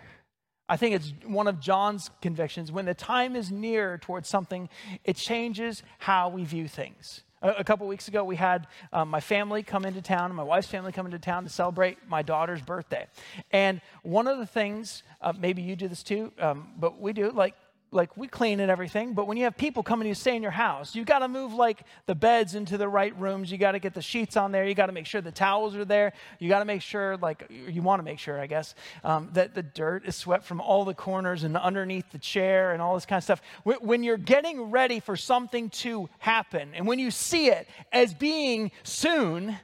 I 0.72 0.78
think 0.78 0.96
it's 0.96 1.12
one 1.26 1.50
of 1.50 1.60
John's 1.60 2.10
convictions. 2.22 2.72
When 2.72 2.86
the 2.86 2.94
time 2.94 3.36
is 3.36 3.52
near 3.52 3.98
towards 3.98 4.30
something, 4.30 4.70
it 5.04 5.18
changes 5.18 5.84
how 6.00 6.30
we 6.30 6.46
view 6.46 6.70
things. 6.70 7.24
A, 7.42 7.62
couple 7.66 7.88
weeks 7.88 8.08
ago, 8.08 8.24
we 8.24 8.38
had 8.38 8.68
um, 8.94 9.10
my 9.10 9.20
family 9.20 9.64
come 9.64 9.84
into 9.84 10.02
town, 10.02 10.34
my 10.34 10.44
wife's 10.44 10.68
family 10.68 10.94
come 10.94 11.06
into 11.06 11.20
town 11.20 11.44
to 11.44 11.50
celebrate 11.50 11.98
my 12.08 12.22
daughter's 12.22 12.62
birthday. 12.62 13.08
And 13.52 13.82
one 14.04 14.28
of 14.28 14.38
the 14.38 14.46
things, 14.46 15.04
uh, 15.20 15.34
maybe 15.38 15.62
you 15.62 15.76
do 15.76 15.90
this 15.90 16.04
too, 16.04 16.32
um, 16.40 16.70
but 16.80 17.02
we 17.02 17.12
do, 17.12 17.32
like 17.32 17.56
like 17.94 18.16
we 18.16 18.28
clean 18.28 18.62
and 18.62 18.72
everything, 18.72 19.14
but 19.14 19.28
when 19.28 19.36
you 19.36 19.44
have 19.44 19.58
people 19.58 19.84
coming 19.84 20.08
to 20.08 20.16
stay 20.16 20.36
in 20.36 20.42
your 20.42 20.52
house, 20.52 20.96
you 20.96 21.04
got 21.04 21.20
to 21.20 21.28
move 21.28 21.54
like 21.54 21.84
the 22.06 22.16
beds 22.16 22.56
into 22.56 22.78
the 22.78 22.88
right 22.88 23.18
rooms. 23.20 23.52
You 23.52 23.58
got 23.58 23.74
to 23.74 23.80
get 23.80 23.94
the 23.94 24.02
sheets 24.02 24.38
on 24.38 24.54
there. 24.54 24.66
You 24.66 24.74
got 24.74 24.86
to 24.86 24.94
make 24.94 25.06
sure 25.06 25.20
the 25.20 25.32
towels 25.32 25.76
are 25.76 25.84
there. 25.84 26.14
You 26.40 26.48
got 26.48 26.60
to 26.60 26.66
make 26.66 26.82
sure, 26.82 27.18
like 27.18 27.46
you 27.50 27.82
want 27.82 28.00
to 28.00 28.04
make 28.04 28.18
sure, 28.18 28.40
I 28.40 28.48
guess, 28.48 28.76
um, 29.04 29.30
that 29.34 29.54
the 29.54 29.64
dirt 29.64 30.06
is 30.06 30.16
swept 30.16 30.46
from 30.46 30.62
all 30.62 30.86
the 30.86 30.94
corners 30.94 31.44
and 31.44 31.58
underneath 31.58 32.10
the 32.12 32.20
chair 32.20 32.72
and 32.72 32.82
all 32.82 32.96
this 32.96 33.06
kind 33.06 33.18
of 33.18 33.24
stuff. 33.24 33.42
When 33.64 34.04
you're 34.04 34.18
getting 34.18 34.72
ready 34.72 35.02
for 35.02 35.18
something 35.18 35.70
to 35.70 36.10
happen, 36.20 36.72
and 36.74 36.88
when 36.88 36.98
you 36.98 37.12
see 37.12 37.48
it 37.48 37.68
as 37.92 38.14
being 38.14 38.72
soon, 38.84 39.58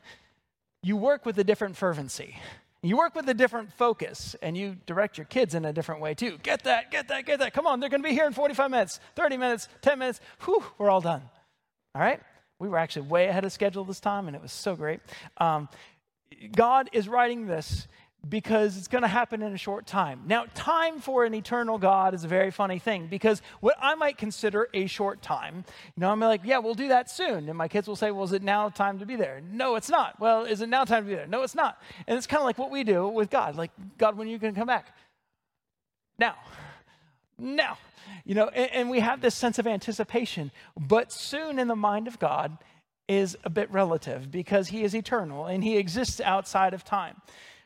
you 0.83 0.97
work 0.97 1.25
with 1.25 1.39
a 1.39 1.43
different 1.45 1.77
fervency. 1.77 2.37
You 2.87 2.97
work 2.97 3.15
with 3.15 3.27
a 3.29 3.33
different 3.33 3.73
focus 3.73 4.35
and 4.41 4.57
you 4.57 4.77
direct 4.85 5.17
your 5.17 5.25
kids 5.25 5.55
in 5.55 5.65
a 5.65 5.73
different 5.73 6.01
way 6.01 6.13
too. 6.13 6.37
Get 6.43 6.63
that, 6.63 6.91
get 6.91 7.07
that, 7.07 7.25
get 7.25 7.39
that. 7.39 7.53
Come 7.53 7.67
on, 7.67 7.79
they're 7.79 7.89
going 7.89 8.01
to 8.01 8.07
be 8.07 8.13
here 8.13 8.25
in 8.25 8.33
45 8.33 8.71
minutes, 8.71 8.99
30 9.15 9.37
minutes, 9.37 9.67
10 9.81 9.99
minutes. 9.99 10.19
Whew, 10.45 10.63
we're 10.77 10.89
all 10.89 11.01
done. 11.01 11.21
All 11.95 12.01
right? 12.01 12.21
We 12.59 12.69
were 12.69 12.77
actually 12.77 13.07
way 13.07 13.27
ahead 13.27 13.45
of 13.45 13.51
schedule 13.51 13.83
this 13.83 13.99
time 13.99 14.27
and 14.27 14.35
it 14.35 14.41
was 14.41 14.51
so 14.51 14.75
great. 14.75 14.99
Um, 15.37 15.69
God 16.55 16.89
is 16.93 17.07
writing 17.07 17.47
this 17.47 17.87
because 18.27 18.77
it's 18.77 18.87
going 18.87 19.03
to 19.03 19.07
happen 19.07 19.41
in 19.41 19.53
a 19.53 19.57
short 19.57 19.85
time. 19.85 20.21
Now, 20.25 20.45
time 20.53 20.99
for 20.99 21.23
an 21.23 21.33
eternal 21.33 21.77
God 21.77 22.13
is 22.13 22.23
a 22.23 22.27
very 22.27 22.51
funny 22.51 22.79
thing 22.79 23.07
because 23.07 23.41
what 23.59 23.75
I 23.79 23.95
might 23.95 24.17
consider 24.17 24.67
a 24.73 24.87
short 24.87 25.21
time, 25.21 25.63
you 25.95 26.01
know, 26.01 26.09
I'm 26.09 26.19
like, 26.19 26.41
yeah, 26.43 26.57
we'll 26.57 26.73
do 26.73 26.89
that 26.89 27.09
soon. 27.09 27.47
And 27.47 27.57
my 27.57 27.67
kids 27.67 27.87
will 27.87 27.95
say, 27.95 28.11
well, 28.11 28.25
is 28.25 28.33
it 28.33 28.43
now 28.43 28.69
time 28.69 28.99
to 28.99 29.05
be 29.05 29.15
there? 29.15 29.41
No, 29.49 29.75
it's 29.75 29.89
not. 29.89 30.19
Well, 30.19 30.43
is 30.43 30.61
it 30.61 30.69
now 30.69 30.83
time 30.83 31.03
to 31.03 31.09
be 31.09 31.15
there? 31.15 31.27
No, 31.27 31.43
it's 31.43 31.55
not. 31.55 31.81
And 32.05 32.17
it's 32.17 32.27
kind 32.27 32.41
of 32.41 32.45
like 32.45 32.57
what 32.57 32.71
we 32.71 32.83
do 32.83 33.07
with 33.07 33.29
God 33.29 33.55
like, 33.55 33.71
God, 33.97 34.17
when 34.17 34.27
are 34.27 34.31
you 34.31 34.39
going 34.39 34.53
to 34.53 34.59
come 34.59 34.67
back? 34.67 34.93
Now. 36.19 36.35
Now. 37.37 37.77
You 38.25 38.35
know, 38.35 38.47
and, 38.47 38.71
and 38.71 38.89
we 38.89 38.99
have 38.99 39.21
this 39.21 39.35
sense 39.35 39.59
of 39.59 39.67
anticipation, 39.67 40.51
but 40.77 41.11
soon 41.11 41.59
in 41.59 41.67
the 41.67 41.75
mind 41.75 42.07
of 42.07 42.19
God 42.19 42.57
is 43.07 43.37
a 43.43 43.49
bit 43.49 43.71
relative 43.71 44.29
because 44.31 44.67
he 44.67 44.83
is 44.83 44.93
eternal 44.93 45.45
and 45.45 45.63
he 45.63 45.77
exists 45.77 46.19
outside 46.19 46.73
of 46.73 46.83
time. 46.83 47.21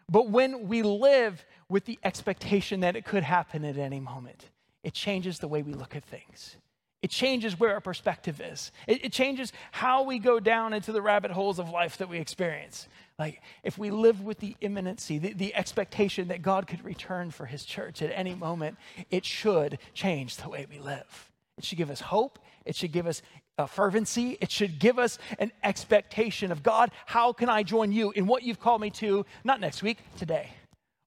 But 0.09 0.29
when 0.29 0.67
we 0.67 0.81
live 0.81 1.45
with 1.69 1.85
the 1.85 1.99
expectation 2.03 2.81
that 2.81 2.95
it 2.95 3.05
could 3.05 3.23
happen 3.23 3.63
at 3.65 3.77
any 3.77 3.99
moment, 3.99 4.49
it 4.83 4.93
changes 4.93 5.39
the 5.39 5.47
way 5.47 5.61
we 5.61 5.73
look 5.73 5.95
at 5.95 6.03
things. 6.03 6.57
It 7.01 7.09
changes 7.09 7.59
where 7.59 7.73
our 7.73 7.81
perspective 7.81 8.39
is. 8.39 8.71
It, 8.85 9.05
it, 9.05 9.11
changes 9.11 9.51
how 9.71 10.03
we 10.03 10.19
go 10.19 10.39
down 10.39 10.73
into 10.73 10.91
the 10.91 11.01
rabbit 11.01 11.31
holes 11.31 11.57
of 11.57 11.69
life 11.69 11.97
that 11.97 12.09
we 12.09 12.19
experience. 12.19 12.87
Like, 13.17 13.41
if 13.63 13.77
we 13.79 13.89
live 13.89 14.21
with 14.21 14.39
the 14.39 14.55
imminency, 14.61 15.17
the, 15.17 15.33
the 15.33 15.55
expectation 15.55 16.27
that 16.27 16.43
God 16.43 16.67
could 16.67 16.85
return 16.85 17.31
for 17.31 17.47
his 17.47 17.65
church 17.65 18.03
at 18.03 18.11
any 18.13 18.35
moment, 18.35 18.77
it 19.09 19.25
should 19.25 19.79
change 19.95 20.37
the 20.37 20.49
way 20.49 20.67
we 20.69 20.77
live. 20.77 21.31
It 21.57 21.63
should 21.63 21.79
give 21.79 21.89
us 21.89 22.01
hope. 22.01 22.37
It 22.65 22.75
should 22.75 22.91
give 22.91 23.07
us 23.07 23.23
a 23.57 23.67
fervency. 23.67 24.37
It 24.41 24.51
should 24.51 24.79
give 24.79 24.99
us 24.99 25.17
an 25.39 25.51
expectation 25.63 26.51
of 26.51 26.63
God, 26.63 26.91
how 27.05 27.33
can 27.33 27.49
I 27.49 27.63
join 27.63 27.91
you 27.91 28.11
in 28.11 28.27
what 28.27 28.43
you've 28.43 28.59
called 28.59 28.81
me 28.81 28.89
to, 28.91 29.25
not 29.43 29.59
next 29.59 29.83
week, 29.83 29.99
today? 30.17 30.49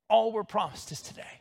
All 0.09 0.33
we're 0.33 0.45
promised 0.45 0.93
is 0.93 1.01
today. 1.01 1.41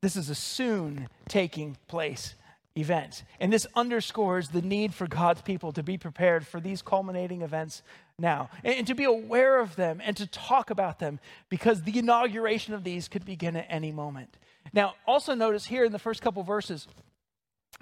This 0.00 0.16
is 0.16 0.28
a 0.28 0.34
soon 0.34 1.08
taking 1.28 1.76
place 1.86 2.34
event. 2.74 3.22
And 3.38 3.52
this 3.52 3.66
underscores 3.76 4.48
the 4.48 4.62
need 4.62 4.94
for 4.94 5.06
God's 5.06 5.42
people 5.42 5.72
to 5.72 5.82
be 5.82 5.98
prepared 5.98 6.46
for 6.46 6.58
these 6.58 6.82
culminating 6.82 7.42
events 7.42 7.82
now 8.18 8.50
and, 8.64 8.76
and, 8.76 8.86
to 8.86 8.94
be 8.94 9.04
aware 9.04 9.60
of 9.60 9.76
them 9.76 10.00
and 10.02 10.16
to 10.16 10.26
talk 10.26 10.70
about 10.70 10.98
them 10.98 11.20
because 11.48 11.82
the 11.82 11.98
inauguration 11.98 12.72
of 12.72 12.82
these 12.82 13.08
could 13.08 13.24
begin 13.24 13.56
at 13.56 13.66
any 13.68 13.92
moment. 13.92 14.38
Now, 14.72 14.94
also 15.06 15.34
notice 15.34 15.66
here 15.66 15.84
in 15.84 15.92
the 15.92 15.98
first 15.98 16.22
couple 16.22 16.42
verses, 16.42 16.88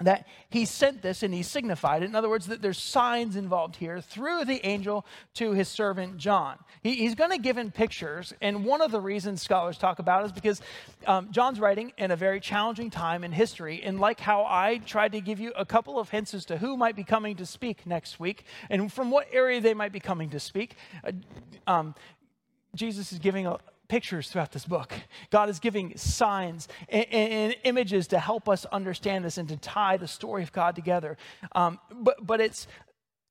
that 0.00 0.26
he 0.48 0.64
sent 0.64 1.02
this 1.02 1.22
and 1.22 1.32
he 1.32 1.42
signified 1.42 2.02
it. 2.02 2.06
In 2.06 2.14
other 2.14 2.28
words, 2.28 2.46
that 2.46 2.62
there's 2.62 2.78
signs 2.78 3.36
involved 3.36 3.76
here 3.76 4.00
through 4.00 4.44
the 4.44 4.64
angel 4.66 5.04
to 5.34 5.52
his 5.52 5.68
servant 5.68 6.16
John. 6.16 6.58
He, 6.82 6.96
he's 6.96 7.14
going 7.14 7.30
to 7.30 7.38
give 7.38 7.56
him 7.56 7.70
pictures, 7.70 8.32
and 8.40 8.64
one 8.64 8.80
of 8.80 8.90
the 8.90 9.00
reasons 9.00 9.42
scholars 9.42 9.78
talk 9.78 9.98
about 9.98 10.24
is 10.24 10.32
because 10.32 10.62
um, 11.06 11.28
John's 11.30 11.60
writing 11.60 11.92
in 11.98 12.10
a 12.10 12.16
very 12.16 12.40
challenging 12.40 12.90
time 12.90 13.24
in 13.24 13.32
history. 13.32 13.82
And 13.82 14.00
like 14.00 14.20
how 14.20 14.44
I 14.44 14.78
tried 14.78 15.12
to 15.12 15.20
give 15.20 15.40
you 15.40 15.52
a 15.56 15.64
couple 15.64 15.98
of 15.98 16.08
hints 16.08 16.34
as 16.34 16.44
to 16.46 16.58
who 16.58 16.76
might 16.76 16.96
be 16.96 17.04
coming 17.04 17.36
to 17.36 17.46
speak 17.46 17.86
next 17.86 18.18
week 18.18 18.44
and 18.68 18.92
from 18.92 19.10
what 19.10 19.26
area 19.32 19.60
they 19.60 19.74
might 19.74 19.92
be 19.92 20.00
coming 20.00 20.30
to 20.30 20.40
speak, 20.40 20.76
uh, 21.04 21.12
um, 21.66 21.94
Jesus 22.74 23.12
is 23.12 23.18
giving 23.18 23.46
a, 23.46 23.58
pictures 23.90 24.28
throughout 24.28 24.52
this 24.52 24.64
book. 24.64 24.94
God 25.30 25.50
is 25.50 25.58
giving 25.58 25.96
signs 25.96 26.68
and, 26.88 27.06
and, 27.12 27.56
images 27.64 28.06
to 28.06 28.20
help 28.20 28.48
us 28.48 28.64
understand 28.66 29.24
this 29.24 29.36
and 29.36 29.48
to 29.48 29.56
tie 29.56 29.96
the 29.96 30.06
story 30.06 30.44
of 30.44 30.52
God 30.52 30.76
together. 30.76 31.18
Um, 31.56 31.80
but, 31.92 32.24
but 32.24 32.40
it's 32.40 32.68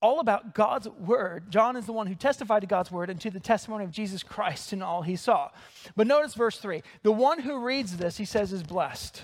all 0.02 0.19
about 0.19 0.54
God's 0.54 0.89
word. 0.89 1.50
John 1.50 1.78
is 1.78 1.86
the 1.86 1.93
one 1.93 2.08
who 2.08 2.15
testified 2.15 2.62
to 2.62 2.67
God's 2.67 2.91
word 2.91 3.10
and 3.10 3.19
to 3.22 3.32
the 3.32 3.39
testimony 3.39 3.86
of 3.86 3.91
Jesus 3.91 4.22
Christ 4.22 4.74
in 4.74 4.82
all 4.82 5.02
he 5.02 5.15
saw. 5.15 5.50
But 5.95 6.08
notice 6.08 6.34
verse 6.34 6.58
3 6.60 6.84
the 7.04 7.12
one 7.12 7.39
who 7.39 7.65
reads 7.65 7.95
this, 7.95 8.17
he 8.17 8.26
says, 8.26 8.52
is 8.52 8.62
blessed. 8.62 9.24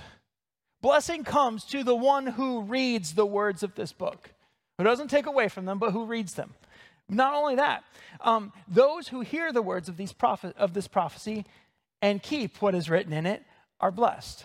Blessing 0.81 1.25
comes 1.25 1.65
to 1.65 1.83
the 1.83 1.95
one 1.95 2.27
who 2.27 2.61
reads 2.61 3.13
the 3.13 3.25
words 3.25 3.61
of 3.61 3.75
this 3.75 3.91
book, 3.91 4.29
who 4.77 4.85
doesn't 4.85 5.09
take 5.09 5.25
away 5.25 5.49
from 5.49 5.65
them, 5.65 5.79
but 5.79 5.91
who 5.91 6.05
reads 6.05 6.35
them. 6.35 6.53
Not 7.07 7.33
only 7.33 7.55
that, 7.55 7.83
um, 8.21 8.51
those 8.67 9.07
who 9.07 9.21
hear 9.21 9.51
the 9.51 9.61
words 9.61 9.89
of, 9.89 9.97
these 9.97 10.13
of 10.57 10.73
this 10.73 10.87
prophecy 10.87 11.45
and 12.01 12.21
keep 12.21 12.61
what 12.61 12.75
is 12.75 12.89
written 12.89 13.13
in 13.13 13.25
it 13.25 13.43
are 13.79 13.91
blessed 13.91 14.43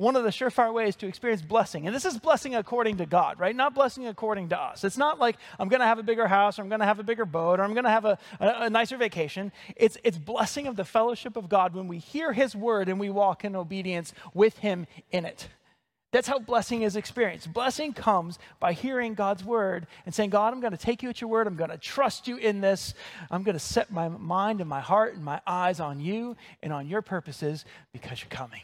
one 0.00 0.16
of 0.16 0.24
the 0.24 0.30
surefire 0.30 0.72
ways 0.72 0.96
to 0.96 1.06
experience 1.06 1.42
blessing. 1.42 1.86
And 1.86 1.94
this 1.94 2.06
is 2.06 2.18
blessing 2.18 2.54
according 2.54 2.96
to 2.96 3.06
God, 3.06 3.38
right? 3.38 3.54
Not 3.54 3.74
blessing 3.74 4.06
according 4.06 4.48
to 4.48 4.58
us. 4.58 4.82
It's 4.82 4.96
not 4.96 5.18
like 5.18 5.36
I'm 5.58 5.68
going 5.68 5.80
to 5.80 5.86
have 5.86 5.98
a 5.98 6.02
bigger 6.02 6.26
house 6.26 6.58
or 6.58 6.62
I'm 6.62 6.70
going 6.70 6.80
to 6.80 6.86
have 6.86 6.98
a 6.98 7.02
bigger 7.02 7.26
boat 7.26 7.60
or 7.60 7.64
I'm 7.64 7.74
going 7.74 7.84
to 7.84 7.90
have 7.90 8.06
a, 8.06 8.18
a, 8.40 8.48
a, 8.62 8.70
nicer 8.70 8.96
vacation. 8.96 9.52
It's, 9.76 9.98
it's 10.02 10.16
blessing 10.16 10.66
of 10.66 10.76
the 10.76 10.86
fellowship 10.86 11.36
of 11.36 11.50
God 11.50 11.74
when 11.74 11.86
we 11.86 11.98
hear 11.98 12.32
His 12.32 12.56
word 12.56 12.88
and 12.88 12.98
we 12.98 13.10
walk 13.10 13.44
in 13.44 13.54
obedience 13.54 14.14
with 14.32 14.56
Him 14.58 14.86
in 15.12 15.26
it. 15.26 15.48
That's 16.12 16.26
how 16.26 16.40
blessing 16.40 16.82
is 16.82 16.96
experienced. 16.96 17.52
Blessing 17.52 17.92
comes 17.92 18.38
by 18.58 18.72
hearing 18.72 19.14
God's 19.14 19.44
word 19.44 19.86
and 20.04 20.14
saying, 20.14 20.30
God, 20.30 20.52
I'm 20.52 20.60
going 20.60 20.72
to 20.72 20.78
take 20.78 21.02
you 21.02 21.08
at 21.08 21.20
your 21.20 21.30
word. 21.30 21.46
I'm 21.46 21.56
going 21.56 21.70
to 21.70 21.78
trust 21.78 22.26
you 22.26 22.36
in 22.36 22.60
this. 22.60 22.94
I'm 23.30 23.44
going 23.44 23.54
to 23.54 23.60
set 23.60 23.92
my 23.92 24.08
mind 24.08 24.60
and 24.60 24.68
my 24.68 24.80
heart 24.80 25.14
and 25.14 25.24
my 25.24 25.40
eyes 25.46 25.78
on 25.78 26.00
you 26.00 26.36
and 26.62 26.72
on 26.72 26.88
your 26.88 27.02
purposes 27.02 27.64
because 27.92 28.20
you're 28.20 28.28
coming. 28.28 28.62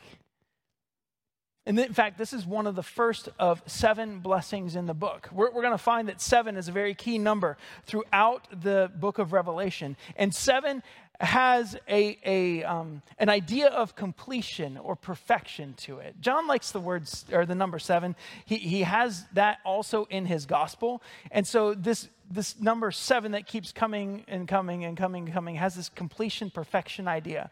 And 1.69 1.77
in 1.81 1.93
fact, 1.93 2.17
this 2.17 2.33
is 2.33 2.47
one 2.47 2.69
of 2.69 2.77
the 2.77 2.83
first 2.83 3.29
of 3.41 3.61
seven 3.67 4.21
blessings 4.21 4.77
in 4.77 4.87
the 4.87 4.95
book. 4.95 5.29
We're, 5.33 5.51
we're 5.51 5.63
going 5.63 5.75
to 5.75 5.79
find 5.79 6.09
that 6.09 6.21
seven 6.21 6.57
is 6.57 6.69
a 6.69 6.73
very 6.73 6.95
key 6.95 7.19
number 7.19 7.57
throughout 7.87 8.47
the 8.63 8.89
book 8.95 9.19
of 9.19 9.33
Revelation. 9.33 9.97
And 10.15 10.33
seven 10.33 10.85
has 11.21 11.77
a, 11.89 12.19
a, 12.25 12.65
um, 12.65 13.03
an 13.19 13.29
idea 13.29 13.69
of 13.69 13.97
completion 13.97 14.77
or 14.77 14.97
perfection 14.97 15.75
to 15.75 15.99
it. 15.99 16.21
John 16.21 16.47
likes 16.47 16.71
the 16.71 16.81
words 16.81 17.25
or 17.33 17.47
the 17.47 17.55
number 17.55 17.79
seven. 17.79 18.17
He, 18.45 18.57
he 18.57 18.83
has 18.83 19.25
that 19.33 19.59
also 19.65 20.05
in 20.11 20.27
his 20.27 20.47
gospel. 20.47 21.03
And 21.31 21.47
so 21.47 21.75
this, 21.75 22.09
this 22.31 22.61
number 22.61 22.91
seven 22.91 23.33
that 23.33 23.47
keeps 23.47 23.73
coming 23.73 24.25
and 24.29 24.47
coming 24.47 24.85
and 24.85 24.97
coming 24.97 25.25
and 25.25 25.33
coming 25.33 25.55
has 25.57 25.75
this 25.75 25.89
completion, 25.89 26.51
perfection 26.51 27.09
idea 27.09 27.51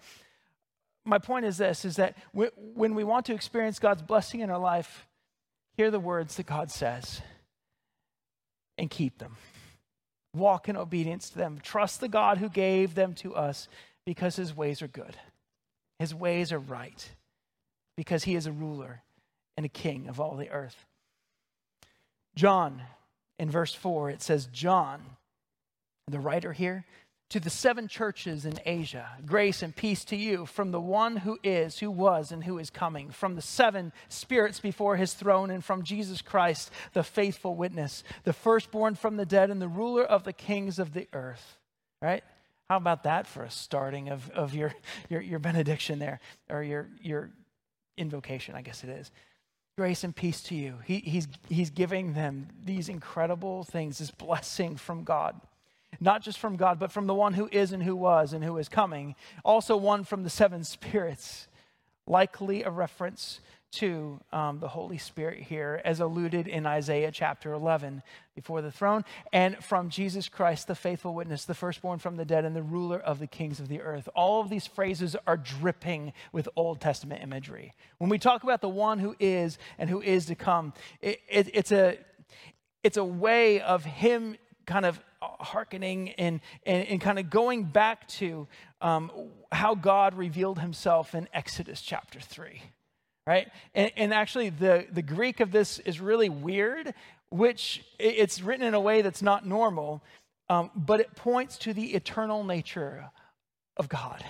my 1.05 1.19
point 1.19 1.45
is 1.45 1.59
this 1.59 1.85
is 1.85 1.97
that 1.97 2.17
when 2.33 2.95
we 2.95 3.05
want 3.05 3.27
to 3.27 3.35
experience 3.35 3.79
God's 3.79 4.03
blessing 4.03 4.41
in 4.41 4.51
our 4.51 4.59
life, 4.59 5.07
hear 5.77 5.91
the 5.91 6.01
words 6.01 6.37
that 6.37 6.47
God 6.47 6.71
says 6.71 7.21
and 8.79 8.91
keep 8.91 9.19
them. 9.19 9.37
Walk 10.35 10.69
in 10.69 10.77
obedience 10.77 11.31
to 11.31 11.39
them. 11.39 11.59
Trust 11.63 12.01
the 12.01 12.09
God 12.09 12.39
who 12.39 12.49
gave 12.49 12.95
them 12.95 13.15
to 13.15 13.35
us 13.35 13.69
because 14.05 14.37
his 14.37 14.57
ways 14.57 14.83
are 14.83 14.89
good. 14.89 15.17
His 15.99 16.15
ways 16.15 16.53
are 16.53 16.59
right 16.59 17.09
because 17.97 18.25
he 18.25 18.35
is 18.35 18.47
a 18.47 18.53
ruler 18.53 19.03
and 19.57 19.65
a 19.65 19.69
king 19.69 20.09
of 20.09 20.21
all 20.21 20.37
the 20.37 20.51
earth. 20.51 20.87
John, 22.35 22.83
in 23.39 23.51
verse 23.51 23.73
4, 23.73 24.11
it 24.11 24.23
says, 24.23 24.47
John, 24.47 25.01
the 26.09 26.19
writer 26.19 26.53
here, 26.53 26.85
to 27.35 27.41
the 27.41 27.51
seven 27.51 27.89
churches 27.89 28.47
in 28.47 28.61
Asia, 28.65 29.09
grace 29.27 29.61
and 29.61 29.75
peace 29.75 30.05
to 30.05 30.15
you 30.15 30.47
from 30.47 30.71
the 30.71 30.81
one 30.81 31.17
who 31.17 31.37
is, 31.43 31.81
who 31.81 31.91
was, 31.91 32.31
and 32.31 32.45
who 32.45 32.61
is 32.61 32.71
coming, 32.71 33.11
from 33.11 33.35
the 33.35 33.43
seven 33.43 33.93
spirits 34.09 34.61
before 34.61 34.95
his 34.95 35.15
throne, 35.15 35.51
and 35.51 35.65
from 35.65 35.83
Jesus 35.83 36.23
Christ, 36.23 36.71
the 36.93 37.03
faithful 37.03 37.57
witness, 37.57 38.05
the 38.23 38.33
firstborn 38.33 38.95
from 38.95 39.17
the 39.17 39.27
dead, 39.27 39.51
and 39.51 39.61
the 39.61 39.67
ruler 39.67 40.05
of 40.05 40.23
the 40.23 40.33
kings 40.33 40.79
of 40.79 40.95
the 40.95 41.09
earth. 41.13 41.59
Right? 42.01 42.23
How 42.69 42.77
about 42.77 43.03
that 43.03 43.27
for 43.27 43.43
a 43.43 43.51
starting 43.51 44.11
of, 44.11 44.31
of 44.31 44.55
your, 44.55 44.73
your, 45.09 45.21
your 45.21 45.41
benediction 45.41 45.99
there, 45.99 46.21
or 46.49 46.63
your, 46.63 46.89
your 47.03 47.31
invocation, 47.97 48.55
I 48.55 48.63
guess 48.63 48.85
it 48.85 48.91
is. 48.91 49.11
Grace 49.77 50.05
and 50.05 50.15
peace 50.15 50.41
to 50.43 50.55
you. 50.55 50.77
He, 50.85 50.99
he's, 50.99 51.27
he's 51.49 51.71
giving 51.71 52.13
them 52.13 52.47
these 52.65 52.89
incredible 52.89 53.65
things, 53.65 53.99
this 53.99 54.13
blessing 54.13 54.77
from 54.77 55.03
God 55.03 55.41
not 56.01 56.23
just 56.23 56.39
from 56.39 56.57
God, 56.57 56.79
but 56.79 56.93
from 56.93 57.07
the 57.07 57.15
one 57.15 57.35
who 57.35 57.49
is 57.51 57.73
and 57.73 57.83
who 57.83 57.97
was 57.97 58.33
and 58.33 58.45
who 58.45 58.57
is 58.59 58.69
coming. 58.69 59.15
Also, 59.45 59.77
one 59.77 60.05
from 60.05 60.23
the 60.23 60.31
seven 60.31 60.65
spirits, 60.65 61.49
likely 62.07 62.63
a 62.63 62.71
reference 62.71 63.41
to 63.75 64.21
um, 64.33 64.61
the 64.61 64.69
Holy 64.69 64.99
Spirit 64.99 65.43
here, 65.43 65.81
as 65.85 65.99
alluded 65.99 66.47
in 66.47 66.65
Isaiah 66.65 67.11
chapter 67.11 67.53
11 67.53 68.03
before 68.37 68.63
the 68.63 68.71
throne, 68.71 69.05
and 69.33 69.63
from 69.65 69.91
Jesus 69.91 70.29
Christ, 70.29 70.69
the 70.69 70.77
faithful 70.77 71.13
witness, 71.13 71.45
the 71.45 71.55
firstborn 71.55 71.99
from 71.99 72.17
the 72.17 72.25
dead, 72.25 72.45
and 72.45 72.55
the 72.55 72.63
ruler 72.63 73.01
of 73.01 73.19
the 73.19 73.27
kings 73.27 73.59
of 73.59 73.69
the 73.69 73.81
earth. 73.81 74.09
All 74.15 74.41
of 74.41 74.49
these 74.49 74.67
phrases 74.67 75.17
are 75.27 75.37
dripping 75.37 76.13
with 76.33 76.49
Old 76.55 76.81
Testament 76.81 77.23
imagery. 77.23 77.73
When 77.99 78.11
we 78.11 78.19
talk 78.19 78.45
about 78.45 78.61
the 78.61 78.69
one 78.69 79.01
who 79.01 79.17
is 79.19 79.59
and 79.77 79.91
who 79.91 80.01
is 80.01 80.27
to 80.27 80.37
come, 80.37 80.73
it, 81.01 81.21
it, 81.29 81.51
it's, 81.53 81.73
a, 81.73 81.99
it's 82.85 82.97
a 82.97 83.05
way 83.05 83.61
of 83.61 83.85
Him 83.85 84.37
kind 84.67 84.87
of 84.87 85.01
hearkening 85.41 86.11
and, 86.11 86.41
and, 86.65 86.87
and 86.89 87.01
kind 87.01 87.19
of 87.19 87.31
going 87.31 87.65
back 87.65 88.07
to 88.09 88.47
um, 88.81 89.11
how 89.51 89.75
God 89.75 90.15
revealed 90.15 90.59
himself 90.59 91.15
in 91.15 91.29
Exodus 91.33 91.81
chapter 91.81 92.21
3, 92.21 92.63
right? 93.27 93.49
And, 93.75 93.93
and 93.97 94.15
actually, 94.15 94.51
the, 94.51 94.87
the 94.93 95.03
Greek 95.03 95.41
of 95.41 95.53
this 95.53 95.79
is 95.81 96.01
really 96.01 96.29
weird, 96.29 96.95
which 97.31 97.85
it's 97.99 98.43
written 98.43 98.67
in 98.67 98.75
a 98.75 98.81
way 98.81 99.03
that's 99.03 99.23
not 99.23 99.47
normal, 99.47 100.03
um, 100.49 100.71
but 100.75 101.01
it 101.01 101.15
points 101.17 101.59
to 101.59 101.73
the 101.73 101.95
eternal 101.95 102.45
nature 102.45 103.11
of 103.77 103.89
God. 103.89 104.25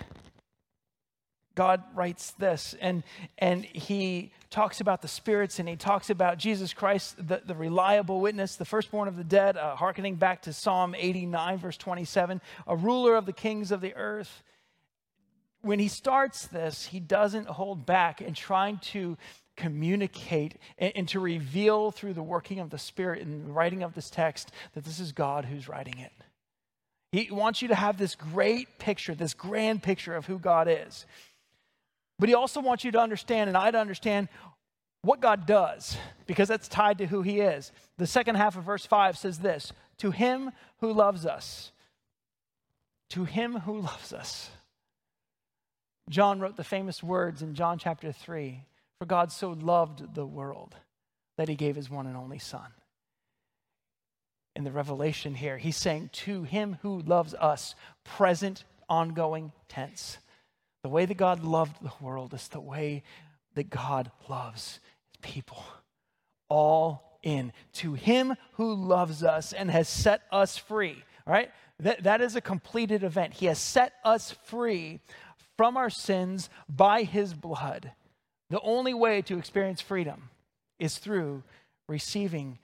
God 1.55 1.83
writes 1.95 2.33
this, 2.33 2.75
and, 2.81 3.05
and 3.39 3.65
he 3.65 4.33
talks 4.51 4.81
about 4.81 5.03
the 5.03 5.09
spirits, 5.09 5.59
and 5.59 5.69
he 5.69 5.77
talks 5.77 6.11
about 6.11 6.39
Jesus 6.39 6.73
Christ, 6.73 7.17
the, 7.17 7.43
the 7.45 7.55
reliable 7.55 8.21
witness, 8.21 8.57
the 8.57 8.65
firstborn 8.65 9.09
of 9.09 9.17
the 9.17 9.25
dead, 9.25 9.57
uh, 9.57 9.77
hearkening 9.77 10.17
back 10.17 10.43
to 10.43 10.53
Psalm 10.53 10.95
89, 10.97 11.59
verse 11.59 11.77
27, 11.77 12.41
a 12.67 12.77
ruler 12.77 13.15
of 13.15 13.27
the 13.27 13.33
kings 13.33 13.71
of 13.71 13.81
the 13.81 13.95
earth. 13.95 14.43
When 15.63 15.79
he 15.79 15.89
starts 15.89 16.47
this, 16.47 16.87
he 16.87 17.01
doesn't 17.01 17.47
hold 17.47 17.87
back 17.87 18.21
in 18.21 18.35
trying 18.35 18.79
to 18.79 19.17
communicate 19.57 20.57
and, 20.79 20.93
and 20.97 21.09
to 21.09 21.21
reveal 21.21 21.91
through 21.91 22.15
the 22.15 22.23
working 22.23 22.59
of 22.59 22.71
the 22.71 22.79
Spirit 22.79 23.23
in 23.23 23.47
the 23.47 23.53
writing 23.53 23.83
of 23.83 23.95
this 23.95 24.11
text 24.11 24.51
that 24.75 24.85
this 24.85 24.99
is 24.99 25.13
God 25.13 25.45
who's 25.45 25.69
writing 25.69 25.99
it. 25.99 26.13
He 27.13 27.31
wants 27.31 27.63
you 27.63 27.69
to 27.69 27.77
have 27.77 27.97
this 27.97 28.17
great 28.17 28.79
picture, 28.79 29.15
this 29.15 29.35
grand 29.35 29.85
picture 29.85 30.17
of 30.17 30.27
who 30.27 30.39
God 30.39 30.67
is. 30.69 31.07
But 32.19 32.29
he 32.29 32.35
also 32.35 32.61
wants 32.61 32.85
you 32.85 32.93
to 32.93 33.01
understand, 33.01 33.49
and 33.49 33.57
I 33.57 33.71
to 33.71 33.79
understand, 33.79 34.29
what 35.03 35.21
God 35.21 35.47
does, 35.47 35.97
because 36.27 36.49
that's 36.49 36.69
tied 36.69 36.99
to 36.99 37.07
who 37.07 37.23
he 37.23 37.41
is. 37.41 37.73
The 37.99 38.07
second 38.07 38.37
half 38.37 38.57
of 38.57 38.65
verse 38.65 38.87
5 38.87 39.19
says 39.19 39.39
this 39.39 39.73
To 39.99 40.11
him 40.11 40.51
who 40.81 40.93
loves 40.93 41.27
us, 41.27 41.73
to 43.11 43.25
him 43.25 43.61
who 43.61 43.81
loves 43.81 44.13
us. 44.13 44.51
John 46.11 46.41
wrote 46.41 46.57
the 46.57 46.65
famous 46.65 47.03
words 47.03 47.43
in 47.43 47.55
John 47.55 47.79
chapter 47.79 48.13
3 48.13 48.63
For 48.99 49.07
God 49.07 49.33
so 49.33 49.51
loved 49.51 50.15
the 50.15 50.27
world 50.27 50.75
that 51.37 51.49
he 51.49 51.55
gave 51.55 51.77
his 51.77 51.91
one 51.91 52.07
and 52.07 52.17
only 52.17 52.39
Son. 52.39 52.73
In 54.57 54.65
the 54.65 54.73
revelation 54.73 55.35
here, 55.35 55.59
he's 55.59 55.77
saying, 55.77 56.11
To 56.13 56.45
him 56.45 56.79
who 56.83 57.01
loves 57.01 57.35
us, 57.35 57.75
present, 58.05 58.65
ongoing 58.89 59.53
tense. 59.69 60.19
The 60.85 60.91
way 60.91 61.07
that 61.07 61.17
God 61.17 61.43
loved 61.43 61.83
the 61.83 62.05
world 62.05 62.35
is 62.35 62.47
the 62.49 62.61
way 62.61 63.05
that 63.55 63.71
God 63.71 64.11
loves 64.29 64.81
people. 65.23 65.65
All 66.51 67.19
in. 67.23 67.55
To 67.77 67.95
him 67.95 68.35
who 68.53 68.75
loves 68.75 69.23
us 69.23 69.55
and 69.55 69.71
has 69.71 69.89
set 69.89 70.25
us 70.31 70.59
free. 70.59 71.03
All 71.27 71.33
right? 71.33 71.51
That, 71.81 72.03
that 72.03 72.21
is 72.21 72.37
a 72.37 72.43
completed 72.43 73.03
event. 73.03 73.33
He 73.33 73.47
has 73.47 73.59
set 73.59 73.95
us 74.05 74.37
free 74.45 75.01
from 75.57 75.79
our 75.79 75.89
sins 75.89 76.51
by 76.69 77.05
his 77.05 77.33
blood. 77.33 77.93
The 78.51 78.61
only 78.61 78.93
way 78.93 79.23
to 79.23 79.39
experience 79.39 79.81
freedom 79.81 80.29
is 80.79 80.99
through 80.99 81.45
receiving 81.89 82.59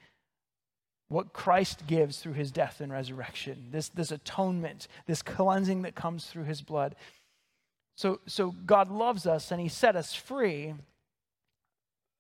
what 1.09 1.33
Christ 1.33 1.87
gives 1.87 2.19
through 2.19 2.35
his 2.35 2.53
death 2.53 2.83
and 2.83 2.93
resurrection, 2.93 3.69
this, 3.71 3.89
this 3.89 4.13
atonement, 4.13 4.89
this 5.07 5.23
cleansing 5.23 5.83
that 5.83 5.95
comes 5.95 6.27
through 6.27 6.45
his 6.45 6.61
blood. 6.61 6.95
So, 8.01 8.19
so 8.25 8.55
God 8.65 8.91
loves 8.91 9.27
us 9.27 9.51
and 9.51 9.61
He 9.61 9.69
set 9.69 9.95
us 9.95 10.15
free 10.15 10.73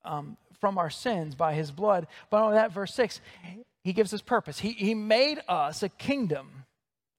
um, 0.05 0.37
from 0.61 0.77
our 0.77 0.90
sins 0.90 1.35
by 1.35 1.55
His 1.55 1.71
blood. 1.71 2.07
But 2.29 2.43
on 2.43 2.53
that, 2.53 2.71
verse 2.71 2.93
6, 2.93 3.23
He 3.83 3.95
gives 3.95 4.12
us 4.12 4.21
purpose. 4.21 4.59
He, 4.59 4.73
he 4.73 4.95
made 4.95 5.40
us 5.49 5.83
a 5.83 5.88
kingdom 5.88 6.49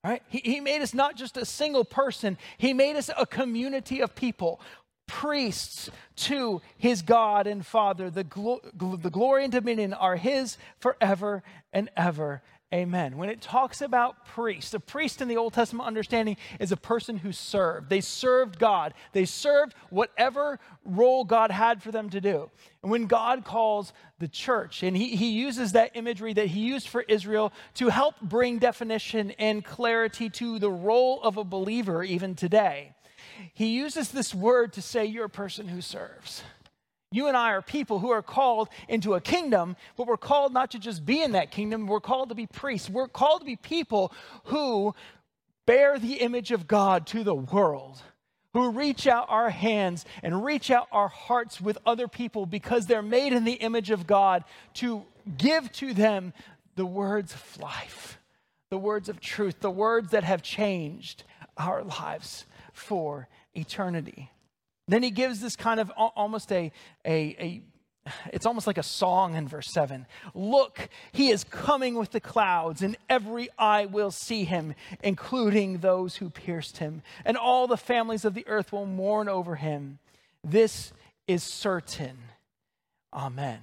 right? 0.03 0.23
He, 0.29 0.39
he 0.39 0.59
made 0.59 0.81
us 0.81 0.95
not 0.95 1.15
just 1.15 1.37
a 1.37 1.45
single 1.45 1.85
person, 1.85 2.37
He 2.57 2.73
made 2.73 2.95
us 2.95 3.09
a 3.15 3.25
community 3.25 4.01
of 4.01 4.15
people, 4.15 4.59
priests 5.07 5.89
to 6.15 6.61
His 6.77 7.01
God 7.01 7.47
and 7.47 7.65
Father. 7.65 8.09
The, 8.09 8.23
glo- 8.23 8.61
the 8.73 9.11
glory 9.11 9.43
and 9.43 9.51
dominion 9.51 9.93
are 9.93 10.15
His 10.15 10.57
forever 10.79 11.43
and 11.71 11.89
ever. 11.95 12.41
Amen. 12.73 13.17
When 13.17 13.29
it 13.29 13.41
talks 13.41 13.81
about 13.81 14.25
priests, 14.25 14.73
a 14.73 14.79
priest 14.79 15.21
in 15.21 15.27
the 15.27 15.35
Old 15.35 15.53
Testament 15.53 15.85
understanding 15.87 16.37
is 16.57 16.71
a 16.71 16.77
person 16.77 17.17
who 17.17 17.33
served. 17.33 17.89
They 17.89 17.99
served 17.99 18.59
God. 18.59 18.93
They 19.11 19.25
served 19.25 19.75
whatever 19.89 20.57
role 20.85 21.25
God 21.25 21.51
had 21.51 21.83
for 21.83 21.91
them 21.91 22.09
to 22.11 22.21
do. 22.21 22.49
And 22.81 22.89
when 22.89 23.07
God 23.07 23.43
calls 23.43 23.91
the 24.19 24.29
church, 24.29 24.83
and 24.83 24.95
he, 24.95 25.17
he 25.17 25.31
uses 25.31 25.73
that 25.73 25.91
imagery 25.95 26.31
that 26.31 26.47
he 26.47 26.61
used 26.61 26.87
for 26.87 27.01
Israel 27.01 27.51
to 27.73 27.89
help 27.89 28.21
bring 28.21 28.57
definition 28.57 29.31
and 29.31 29.65
clarity 29.65 30.29
to 30.29 30.57
the 30.57 30.71
role 30.71 31.21
of 31.23 31.35
a 31.35 31.43
believer 31.43 32.05
even 32.05 32.35
today, 32.35 32.95
he 33.53 33.67
uses 33.67 34.11
this 34.11 34.33
word 34.33 34.71
to 34.73 34.81
say, 34.81 35.05
You're 35.05 35.25
a 35.25 35.29
person 35.29 35.67
who 35.67 35.81
serves. 35.81 36.41
You 37.11 37.27
and 37.27 37.35
I 37.35 37.51
are 37.51 37.61
people 37.61 37.99
who 37.99 38.09
are 38.11 38.21
called 38.21 38.69
into 38.87 39.15
a 39.15 39.21
kingdom, 39.21 39.75
but 39.97 40.07
we're 40.07 40.15
called 40.15 40.53
not 40.53 40.71
to 40.71 40.79
just 40.79 41.05
be 41.05 41.21
in 41.21 41.33
that 41.33 41.51
kingdom, 41.51 41.85
we're 41.87 41.99
called 41.99 42.29
to 42.29 42.35
be 42.35 42.47
priests. 42.47 42.89
We're 42.89 43.09
called 43.09 43.41
to 43.41 43.45
be 43.45 43.57
people 43.57 44.13
who 44.45 44.95
bear 45.65 45.99
the 45.99 46.15
image 46.15 46.51
of 46.51 46.67
God 46.67 47.05
to 47.07 47.23
the 47.23 47.35
world, 47.35 48.01
who 48.53 48.71
reach 48.71 49.07
out 49.07 49.25
our 49.27 49.49
hands 49.49 50.05
and 50.23 50.45
reach 50.45 50.71
out 50.71 50.87
our 50.91 51.09
hearts 51.09 51.59
with 51.59 51.77
other 51.85 52.07
people 52.07 52.45
because 52.45 52.85
they're 52.85 53.01
made 53.01 53.33
in 53.33 53.43
the 53.43 53.53
image 53.53 53.91
of 53.91 54.07
God 54.07 54.45
to 54.75 55.03
give 55.37 55.69
to 55.73 55.93
them 55.93 56.33
the 56.75 56.85
words 56.85 57.33
of 57.33 57.61
life, 57.61 58.19
the 58.69 58.77
words 58.77 59.09
of 59.09 59.19
truth, 59.19 59.59
the 59.59 59.69
words 59.69 60.11
that 60.11 60.23
have 60.23 60.41
changed 60.41 61.23
our 61.57 61.83
lives 61.83 62.45
for 62.73 63.27
eternity. 63.53 64.30
Then 64.91 65.03
he 65.03 65.09
gives 65.09 65.39
this 65.39 65.55
kind 65.55 65.79
of 65.79 65.89
almost 65.91 66.51
a, 66.51 66.69
a, 67.05 67.11
a 67.39 67.61
it's 68.33 68.45
almost 68.45 68.67
like 68.67 68.77
a 68.77 68.83
song 68.83 69.35
in 69.35 69.47
verse 69.47 69.71
7. 69.71 70.05
Look, 70.33 70.89
he 71.13 71.29
is 71.29 71.45
coming 71.45 71.95
with 71.95 72.11
the 72.11 72.19
clouds, 72.19 72.81
and 72.81 72.97
every 73.09 73.47
eye 73.57 73.85
will 73.85 74.11
see 74.11 74.43
him, 74.43 74.75
including 75.01 75.77
those 75.77 76.17
who 76.17 76.29
pierced 76.29 76.79
him, 76.79 77.03
and 77.23 77.37
all 77.37 77.67
the 77.67 77.77
families 77.77 78.25
of 78.25 78.33
the 78.33 78.45
earth 78.47 78.73
will 78.73 78.85
mourn 78.85 79.29
over 79.29 79.55
him. 79.55 79.99
This 80.43 80.91
is 81.25 81.41
certain. 81.41 82.17
Amen. 83.13 83.61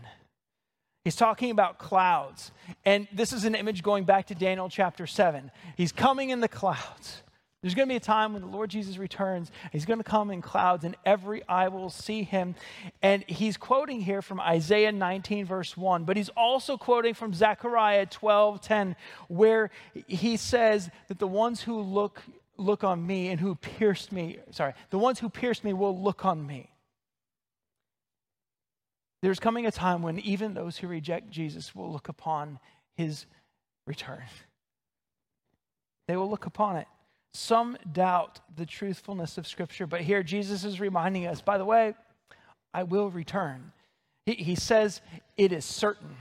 He's 1.04 1.16
talking 1.16 1.50
about 1.50 1.78
clouds, 1.78 2.52
and 2.86 3.06
this 3.12 3.34
is 3.34 3.44
an 3.44 3.54
image 3.54 3.82
going 3.82 4.04
back 4.04 4.28
to 4.28 4.34
Daniel 4.34 4.70
chapter 4.70 5.06
7. 5.06 5.50
He's 5.76 5.92
coming 5.92 6.30
in 6.30 6.40
the 6.40 6.48
clouds. 6.48 7.22
There's 7.62 7.74
going 7.74 7.88
to 7.88 7.92
be 7.92 7.96
a 7.96 8.00
time 8.00 8.34
when 8.34 8.42
the 8.42 8.48
Lord 8.48 8.70
Jesus 8.70 8.98
returns. 8.98 9.50
He's 9.72 9.84
going 9.84 9.98
to 9.98 10.04
come 10.04 10.30
in 10.30 10.42
clouds, 10.42 10.84
and 10.84 10.96
every 11.04 11.46
eye 11.48 11.68
will 11.68 11.90
see 11.90 12.22
him. 12.22 12.54
And 13.02 13.24
he's 13.26 13.56
quoting 13.56 14.00
here 14.00 14.22
from 14.22 14.38
Isaiah 14.40 14.92
19, 14.92 15.44
verse 15.44 15.76
1, 15.76 16.04
but 16.04 16.16
he's 16.16 16.28
also 16.30 16.76
quoting 16.76 17.14
from 17.14 17.34
Zechariah 17.34 18.06
12, 18.06 18.60
10, 18.60 18.96
where 19.26 19.70
he 20.06 20.36
says 20.36 20.88
that 21.08 21.18
the 21.18 21.26
ones 21.26 21.60
who 21.60 21.80
look, 21.80 22.22
look 22.56 22.84
on 22.84 23.04
me 23.04 23.28
and 23.28 23.40
who 23.40 23.56
pierced 23.56 24.12
me, 24.12 24.38
sorry, 24.52 24.74
the 24.90 24.98
ones 24.98 25.18
who 25.18 25.28
pierced 25.28 25.64
me 25.64 25.72
will 25.72 26.00
look 26.00 26.24
on 26.24 26.46
me. 26.46 26.70
There's 29.20 29.40
coming 29.40 29.66
a 29.66 29.72
time 29.72 30.02
when 30.02 30.20
even 30.20 30.54
those 30.54 30.76
who 30.76 30.86
reject 30.86 31.28
Jesus 31.28 31.74
will 31.74 31.90
look 31.90 32.08
upon 32.08 32.60
his 32.96 33.26
return. 33.84 34.22
They 36.06 36.16
will 36.16 36.30
look 36.30 36.46
upon 36.46 36.76
it. 36.76 36.86
Some 37.38 37.78
doubt 37.92 38.40
the 38.56 38.66
truthfulness 38.66 39.38
of 39.38 39.46
Scripture, 39.46 39.86
but 39.86 40.00
here 40.00 40.24
Jesus 40.24 40.64
is 40.64 40.80
reminding 40.80 41.24
us 41.28 41.40
by 41.40 41.56
the 41.56 41.64
way, 41.64 41.94
I 42.74 42.82
will 42.82 43.10
return. 43.10 43.70
He, 44.26 44.34
he 44.34 44.54
says, 44.56 45.00
It 45.36 45.52
is 45.52 45.64
certain. 45.64 46.16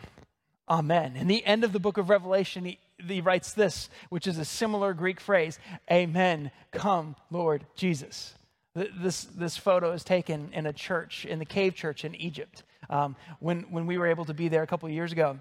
Amen. 0.70 1.16
In 1.16 1.26
the 1.26 1.44
end 1.44 1.64
of 1.64 1.74
the 1.74 1.80
book 1.80 1.98
of 1.98 2.12
Revelation, 2.12 2.66
he, 2.66 2.78
he 3.04 3.22
writes 3.22 3.54
this, 3.54 3.90
which 4.10 4.28
is 4.28 4.38
a 4.38 4.46
similar 4.46 4.94
Greek 4.94 5.20
phrase 5.20 5.58
Amen. 5.92 6.52
Come, 6.72 7.16
Lord 7.32 7.66
Jesus. 7.76 8.36
This, 8.76 9.24
this 9.24 9.58
photo 9.58 9.94
is 9.94 10.04
taken 10.04 10.52
in 10.54 10.68
a 10.68 10.74
church, 10.74 11.26
in 11.26 11.40
the 11.40 11.46
cave 11.46 11.74
church 11.74 12.06
in 12.06 12.14
Egypt, 12.14 12.62
um, 12.92 13.16
when, 13.40 13.62
when 13.72 13.88
we 13.88 13.98
were 13.98 14.06
able 14.06 14.26
to 14.26 14.36
be 14.36 14.50
there 14.50 14.62
a 14.62 14.68
couple 14.68 14.88
years 14.88 15.12
ago. 15.12 15.40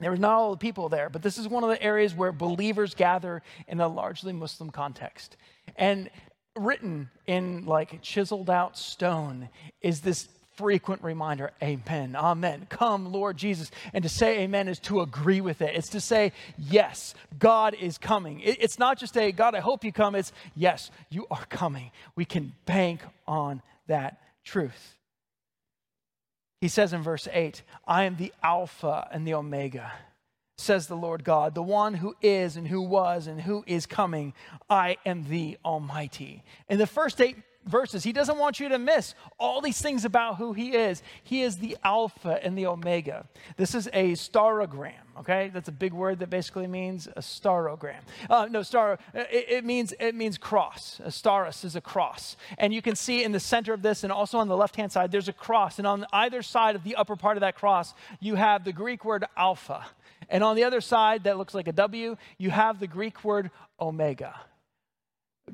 There 0.00 0.10
was 0.10 0.20
not 0.20 0.32
all 0.32 0.50
the 0.52 0.56
people 0.56 0.88
there, 0.88 1.08
but 1.08 1.22
this 1.22 1.38
is 1.38 1.48
one 1.48 1.64
of 1.64 1.70
the 1.70 1.82
areas 1.82 2.14
where 2.14 2.32
believers 2.32 2.94
gather 2.94 3.42
in 3.66 3.80
a 3.80 3.88
largely 3.88 4.32
Muslim 4.32 4.70
context. 4.70 5.36
And 5.76 6.10
written 6.56 7.10
in 7.26 7.66
like 7.66 8.02
chiseled 8.02 8.50
out 8.50 8.76
stone 8.76 9.48
is 9.80 10.00
this 10.00 10.28
frequent 10.56 11.04
reminder 11.04 11.52
amen 11.62 12.16
amen. 12.16 12.66
Come 12.68 13.12
lord 13.12 13.36
jesus. 13.36 13.70
And 13.92 14.02
to 14.02 14.08
say 14.08 14.40
amen 14.40 14.66
is 14.66 14.80
to 14.80 15.00
agree 15.00 15.40
with 15.40 15.62
it. 15.62 15.76
It's 15.76 15.90
to 15.90 16.00
say 16.00 16.32
yes 16.56 17.14
god 17.38 17.74
is 17.74 17.96
coming. 17.96 18.40
It's 18.40 18.78
not 18.78 18.98
just 18.98 19.16
a 19.16 19.30
god 19.30 19.54
i 19.54 19.60
hope 19.60 19.84
you 19.84 19.92
come. 19.92 20.16
It's 20.16 20.32
yes 20.56 20.90
you 21.10 21.26
are 21.30 21.44
coming. 21.48 21.92
We 22.16 22.24
can 22.24 22.54
bank 22.66 23.02
on 23.26 23.62
that 23.86 24.20
truth 24.44 24.97
he 26.60 26.68
says 26.68 26.92
in 26.92 27.02
verse 27.02 27.28
8, 27.32 27.62
I 27.86 28.04
am 28.04 28.16
the 28.16 28.32
Alpha 28.42 29.08
and 29.12 29.26
the 29.26 29.34
Omega, 29.34 29.92
says 30.56 30.86
the 30.86 30.96
Lord 30.96 31.22
God, 31.22 31.54
the 31.54 31.62
one 31.62 31.94
who 31.94 32.16
is 32.20 32.56
and 32.56 32.66
who 32.66 32.82
was 32.82 33.26
and 33.26 33.40
who 33.40 33.64
is 33.66 33.86
coming. 33.86 34.34
I 34.68 34.96
am 35.06 35.28
the 35.28 35.56
Almighty. 35.64 36.42
In 36.68 36.78
the 36.78 36.86
first 36.86 37.20
eight 37.20 37.36
verses, 37.68 38.04
he 38.04 38.12
doesn't 38.12 38.38
want 38.38 38.60
you 38.60 38.68
to 38.70 38.78
miss 38.78 39.14
all 39.38 39.60
these 39.60 39.80
things 39.80 40.04
about 40.04 40.36
who 40.36 40.52
he 40.52 40.74
is. 40.74 41.02
He 41.22 41.42
is 41.42 41.58
the 41.58 41.76
Alpha 41.84 42.44
and 42.44 42.56
the 42.56 42.66
Omega. 42.66 43.26
This 43.56 43.74
is 43.74 43.88
a 43.92 44.12
staurogram, 44.12 44.94
okay? 45.20 45.50
That's 45.52 45.68
a 45.68 45.72
big 45.72 45.92
word 45.92 46.18
that 46.20 46.30
basically 46.30 46.66
means 46.66 47.06
a 47.06 47.20
staurogram. 47.20 48.00
Uh, 48.28 48.48
no, 48.50 48.62
star, 48.62 48.92
uh, 49.14 49.24
it, 49.30 49.46
it, 49.48 49.64
means, 49.64 49.94
it 50.00 50.14
means 50.14 50.38
cross. 50.38 51.00
A 51.04 51.08
stauros 51.08 51.64
is 51.64 51.76
a 51.76 51.80
cross. 51.80 52.36
And 52.58 52.72
you 52.72 52.82
can 52.82 52.96
see 52.96 53.22
in 53.22 53.32
the 53.32 53.40
center 53.40 53.72
of 53.72 53.82
this 53.82 54.04
and 54.04 54.12
also 54.12 54.38
on 54.38 54.48
the 54.48 54.56
left 54.56 54.76
hand 54.76 54.92
side, 54.92 55.12
there's 55.12 55.28
a 55.28 55.32
cross. 55.32 55.78
And 55.78 55.86
on 55.86 56.06
either 56.12 56.42
side 56.42 56.76
of 56.76 56.84
the 56.84 56.96
upper 56.96 57.16
part 57.16 57.36
of 57.36 57.42
that 57.42 57.54
cross, 57.54 57.94
you 58.20 58.34
have 58.34 58.64
the 58.64 58.72
Greek 58.72 59.04
word 59.04 59.24
alpha. 59.36 59.86
And 60.28 60.44
on 60.44 60.56
the 60.56 60.64
other 60.64 60.80
side, 60.80 61.24
that 61.24 61.38
looks 61.38 61.54
like 61.54 61.68
a 61.68 61.72
W, 61.72 62.16
you 62.36 62.50
have 62.50 62.80
the 62.80 62.86
Greek 62.86 63.24
word 63.24 63.50
omega. 63.80 64.34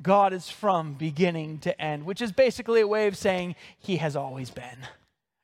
God 0.03 0.33
is 0.33 0.49
from 0.49 0.95
beginning 0.95 1.59
to 1.61 1.81
end, 1.81 2.05
which 2.05 2.23
is 2.23 2.33
basically 2.33 2.81
a 2.81 2.87
way 2.87 3.07
of 3.07 3.17
saying 3.17 3.57
he 3.79 3.97
has 3.97 4.17
always 4.17 4.51
been. 4.51 4.79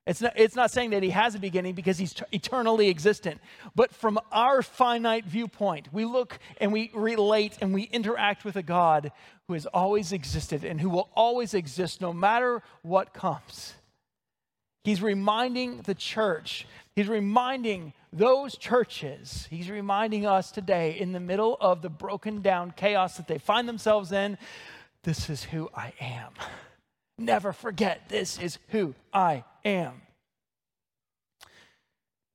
It's 0.07 0.21
not, 0.21 0.33
it's 0.35 0.57
not 0.57 0.71
saying 0.71 0.91
that 0.91 1.03
he 1.03 1.11
has 1.11 1.35
a 1.35 1.39
beginning 1.39 1.75
because 1.75 1.99
he's 1.99 2.15
t- 2.15 2.25
eternally 2.33 2.89
existent. 2.89 3.41
But 3.77 3.95
from 3.95 4.19
our 4.33 4.63
finite 4.63 5.25
viewpoint, 5.25 5.93
we 5.93 6.05
look 6.05 6.39
and 6.61 6.73
we 6.73 6.91
relate 6.95 7.59
and 7.61 7.73
we 7.73 7.83
interact 7.85 8.45
with 8.45 8.57
a 8.57 8.63
God 8.63 9.13
who 9.47 9.55
has 9.55 9.67
always 9.67 10.13
existed 10.13 10.65
and 10.65 10.81
who 10.81 10.89
will 10.89 11.11
always 11.15 11.55
exist 11.55 12.01
no 12.01 12.13
matter 12.13 12.63
what 12.83 13.13
comes. 13.13 13.75
He's 14.85 15.03
reminding 15.03 15.83
the 15.83 15.95
church, 15.95 16.67
he's 17.01 17.09
reminding 17.09 17.95
those 18.13 18.59
churches, 18.59 19.47
he's 19.49 19.71
reminding 19.71 20.27
us 20.27 20.51
today 20.51 20.99
in 20.99 21.13
the 21.13 21.21
middle 21.21 21.57
of 21.59 21.81
the 21.81 21.89
broken 21.89 22.43
down 22.43 22.75
chaos 22.77 23.17
that 23.17 23.27
they 23.27 23.39
find 23.39 23.67
themselves 23.67 24.13
in, 24.13 24.37
this 25.03 25.31
is 25.31 25.45
who 25.45 25.71
I 25.75 25.95
am. 25.99 26.35
Never 27.19 27.55
forget, 27.55 28.11
this 28.11 28.39
is 28.39 28.59
who 28.69 28.95
I 29.15 29.45
am. 29.65 30.03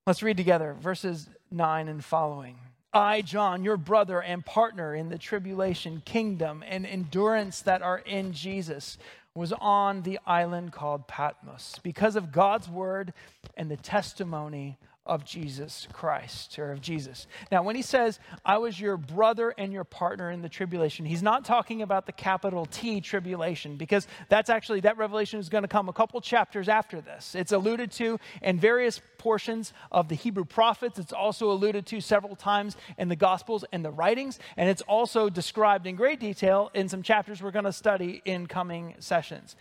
Let's 0.08 0.24
read 0.24 0.38
together 0.38 0.76
verses 0.80 1.30
9 1.52 1.88
and 1.88 2.04
following. 2.04 2.58
I, 2.92 3.22
John, 3.22 3.64
your 3.64 3.78
brother 3.78 4.20
and 4.20 4.44
partner 4.44 4.96
in 4.96 5.10
the 5.10 5.20
tribulation, 5.20 6.02
kingdom, 6.06 6.64
and 6.68 6.88
endurance 6.88 7.62
that 7.62 7.84
are 7.84 8.00
in 8.00 8.34
Jesus, 8.34 8.98
was 9.36 9.52
on 9.54 10.02
the 10.04 10.18
island 10.26 10.72
called 10.72 11.08
Patmos. 11.08 11.80
Because 11.84 12.16
of 12.16 12.32
God's 12.32 12.70
word 12.70 13.14
and 13.58 13.70
the 13.70 13.78
testimony 13.78 14.78
of 15.06 15.24
Jesus 15.24 15.88
Christ 15.94 16.58
or 16.58 16.72
of 16.72 16.82
Jesus. 16.82 17.28
Now, 17.52 17.64
when 17.64 17.76
he 17.76 17.82
says, 17.82 18.20
I 18.44 18.58
was 18.58 18.80
your 18.80 18.98
brother 18.98 19.54
and 19.58 19.72
your 19.72 19.84
partner 19.84 20.32
in 20.32 20.42
the 20.42 20.50
tribulation, 20.50 21.06
he's 21.06 21.22
not 21.22 21.46
talking 21.46 21.82
about 21.82 22.06
the 22.06 22.12
capital 22.12 22.66
T 22.66 23.02
tribulation 23.02 23.78
because 23.78 24.08
that's 24.30 24.50
actually, 24.50 24.82
that 24.82 24.98
revelation 24.98 25.40
is 25.40 25.50
going 25.50 25.64
to 25.64 25.68
come 25.68 25.90
a 25.90 25.94
couple 25.94 26.20
chapters 26.22 26.68
after 26.68 27.02
this. 27.02 27.36
It's 27.36 27.52
alluded 27.52 27.92
to 27.94 28.20
in 28.42 28.60
various 28.60 29.02
portions 29.18 29.74
of 29.92 30.08
the 30.08 30.16
Hebrew 30.16 30.46
prophets. 30.46 31.00
It's 31.00 31.14
also 31.14 31.52
alluded 31.52 31.86
to 31.88 32.02
several 32.02 32.36
times 32.36 32.76
in 32.98 33.10
the 33.10 33.16
Gospels 33.16 33.66
and 33.72 33.84
the 33.84 33.92
writings, 33.92 34.40
and 34.58 34.70
it's 34.70 34.84
also 34.84 35.30
described 35.30 35.88
in 35.88 35.96
great 35.96 36.20
detail 36.20 36.70
in 36.74 36.90
some 36.90 37.02
chapters 37.02 37.42
we're 37.42 37.52
going 37.52 37.66
to 37.66 37.74
study 37.74 38.22
in 38.26 38.48
coming 38.48 38.96
sessions. 39.00 39.56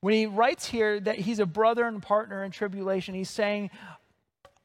When 0.00 0.14
he 0.14 0.26
writes 0.26 0.66
here 0.66 1.00
that 1.00 1.18
he's 1.18 1.40
a 1.40 1.46
brother 1.46 1.84
and 1.84 2.02
partner 2.02 2.44
in 2.44 2.50
tribulation, 2.50 3.14
he's 3.14 3.30
saying, 3.30 3.70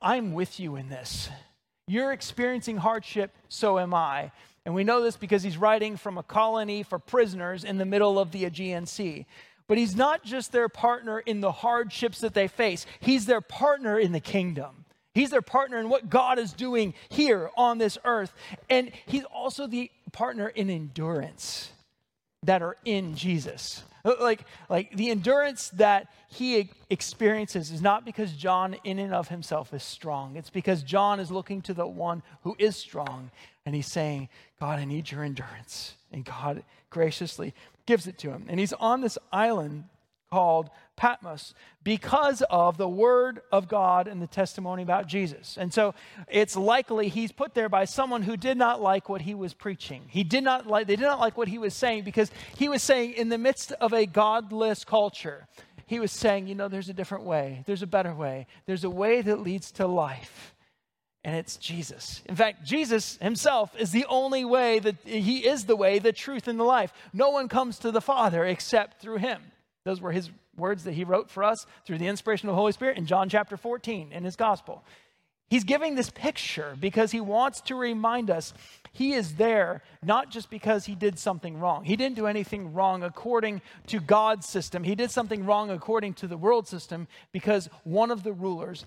I'm 0.03 0.33
with 0.33 0.59
you 0.59 0.75
in 0.75 0.89
this. 0.89 1.29
You're 1.87 2.11
experiencing 2.11 2.77
hardship, 2.77 3.31
so 3.49 3.79
am 3.79 3.93
I. 3.93 4.31
And 4.65 4.75
we 4.75 4.83
know 4.83 5.01
this 5.01 5.17
because 5.17 5.43
he's 5.43 5.57
writing 5.57 5.97
from 5.97 6.17
a 6.17 6.23
colony 6.23 6.83
for 6.83 6.99
prisoners 6.99 7.63
in 7.63 7.77
the 7.77 7.85
middle 7.85 8.19
of 8.19 8.31
the 8.31 8.45
Aegean 8.45 8.85
Sea. 8.85 9.25
But 9.67 9.77
he's 9.77 9.95
not 9.95 10.23
just 10.23 10.51
their 10.51 10.69
partner 10.69 11.19
in 11.19 11.41
the 11.41 11.51
hardships 11.51 12.19
that 12.19 12.33
they 12.33 12.47
face, 12.47 12.85
he's 12.99 13.25
their 13.25 13.41
partner 13.41 13.97
in 13.97 14.11
the 14.11 14.19
kingdom. 14.19 14.85
He's 15.13 15.29
their 15.29 15.43
partner 15.43 15.77
in 15.79 15.89
what 15.89 16.09
God 16.09 16.39
is 16.39 16.53
doing 16.53 16.95
here 17.09 17.51
on 17.55 17.77
this 17.77 17.99
earth. 18.03 18.33
And 18.67 18.91
he's 19.05 19.25
also 19.25 19.67
the 19.67 19.91
partner 20.11 20.47
in 20.47 20.71
endurance 20.71 21.72
that 22.43 22.61
are 22.61 22.77
in 22.85 23.15
Jesus. 23.15 23.83
Like, 24.03 24.45
like 24.69 24.95
the 24.95 25.09
endurance 25.09 25.69
that 25.69 26.07
he 26.27 26.69
experiences 26.89 27.71
is 27.71 27.81
not 27.81 28.03
because 28.03 28.33
John, 28.33 28.75
in 28.83 28.99
and 28.99 29.13
of 29.13 29.29
himself, 29.29 29.73
is 29.73 29.81
strong. 29.81 30.35
It's 30.35 30.49
because 30.49 30.83
John 30.83 31.21
is 31.21 31.31
looking 31.31 31.61
to 31.63 31.73
the 31.73 31.87
one 31.87 32.21
who 32.41 32.55
is 32.59 32.75
strong 32.75 33.31
and 33.65 33.73
he's 33.73 33.87
saying, 33.87 34.27
God, 34.59 34.79
I 34.79 34.85
need 34.85 35.09
your 35.09 35.23
endurance. 35.23 35.95
And 36.11 36.25
God 36.25 36.63
graciously 36.89 37.53
gives 37.85 38.05
it 38.07 38.17
to 38.19 38.29
him. 38.29 38.45
And 38.49 38.59
he's 38.59 38.73
on 38.73 38.99
this 38.99 39.17
island 39.31 39.85
called 40.29 40.69
Patmos 40.95 41.53
because 41.83 42.43
of 42.49 42.77
the 42.77 42.87
word 42.87 43.41
of 43.51 43.67
God 43.67 44.07
and 44.07 44.21
the 44.21 44.27
testimony 44.27 44.83
about 44.83 45.07
Jesus. 45.07 45.57
And 45.59 45.73
so 45.73 45.95
it's 46.29 46.55
likely 46.55 47.09
he's 47.09 47.31
put 47.31 47.53
there 47.55 47.69
by 47.69 47.85
someone 47.85 48.21
who 48.21 48.37
did 48.37 48.57
not 48.57 48.81
like 48.81 49.09
what 49.09 49.21
he 49.21 49.33
was 49.33 49.53
preaching. 49.53 50.03
He 50.07 50.23
did 50.23 50.43
not 50.43 50.67
like 50.67 50.87
they 50.87 50.95
did 50.95 51.05
not 51.05 51.19
like 51.19 51.37
what 51.37 51.47
he 51.47 51.57
was 51.57 51.73
saying 51.73 52.03
because 52.03 52.31
he 52.57 52.69
was 52.69 52.83
saying 52.83 53.13
in 53.13 53.29
the 53.29 53.37
midst 53.37 53.71
of 53.73 53.91
a 53.91 54.05
godless 54.05 54.85
culture, 54.85 55.47
he 55.85 55.99
was 55.99 56.11
saying, 56.11 56.47
you 56.47 56.55
know, 56.55 56.67
there's 56.67 56.89
a 56.89 56.93
different 56.93 57.23
way. 57.23 57.63
There's 57.65 57.81
a 57.81 57.87
better 57.87 58.13
way. 58.13 58.47
There's 58.65 58.83
a 58.83 58.89
way 58.89 59.21
that 59.21 59.39
leads 59.39 59.71
to 59.73 59.87
life. 59.87 60.53
And 61.25 61.35
it's 61.35 61.55
Jesus. 61.57 62.21
In 62.25 62.35
fact, 62.35 62.65
Jesus 62.65 63.17
himself 63.21 63.73
is 63.79 63.91
the 63.91 64.05
only 64.09 64.43
way 64.43 64.79
that 64.79 64.97
he 65.05 65.47
is 65.47 65.65
the 65.65 65.75
way, 65.75 65.99
the 65.99 66.11
truth, 66.11 66.47
and 66.47 66.59
the 66.59 66.65
life. 66.65 66.91
No 67.13 67.29
one 67.29 67.47
comes 67.47 67.79
to 67.79 67.91
the 67.91 68.01
Father 68.01 68.45
except 68.45 69.01
through 69.01 69.17
him. 69.17 69.41
Those 69.85 70.01
were 70.01 70.11
his 70.11 70.29
words 70.55 70.83
that 70.83 70.93
he 70.93 71.03
wrote 71.03 71.29
for 71.29 71.43
us 71.43 71.65
through 71.85 71.97
the 71.97 72.07
inspiration 72.07 72.49
of 72.49 72.53
the 72.53 72.59
Holy 72.59 72.71
Spirit 72.71 72.97
in 72.97 73.05
John 73.05 73.29
chapter 73.29 73.57
14 73.57 74.11
in 74.11 74.23
his 74.23 74.35
gospel. 74.35 74.83
He's 75.49 75.63
giving 75.63 75.93
this 75.93 76.09
picture 76.09 76.75
because 76.79 77.11
he 77.11 77.21
wants 77.21 77.61
to 77.61 77.75
remind 77.75 78.31
us 78.31 78.53
he 78.91 79.13
is 79.13 79.35
there 79.35 79.83
not 80.01 80.31
just 80.31 80.49
because 80.49 80.85
he 80.85 80.95
did 80.95 81.19
something 81.19 81.59
wrong. 81.59 81.83
He 81.83 81.95
didn't 81.95 82.15
do 82.15 82.25
anything 82.25 82.73
wrong 82.73 83.03
according 83.03 83.61
to 83.87 83.99
God's 83.99 84.47
system. 84.47 84.83
He 84.83 84.95
did 84.95 85.11
something 85.11 85.45
wrong 85.45 85.69
according 85.69 86.15
to 86.15 86.27
the 86.27 86.37
world 86.37 86.67
system 86.67 87.07
because 87.31 87.69
one 87.83 88.09
of 88.09 88.23
the 88.23 88.33
rulers 88.33 88.85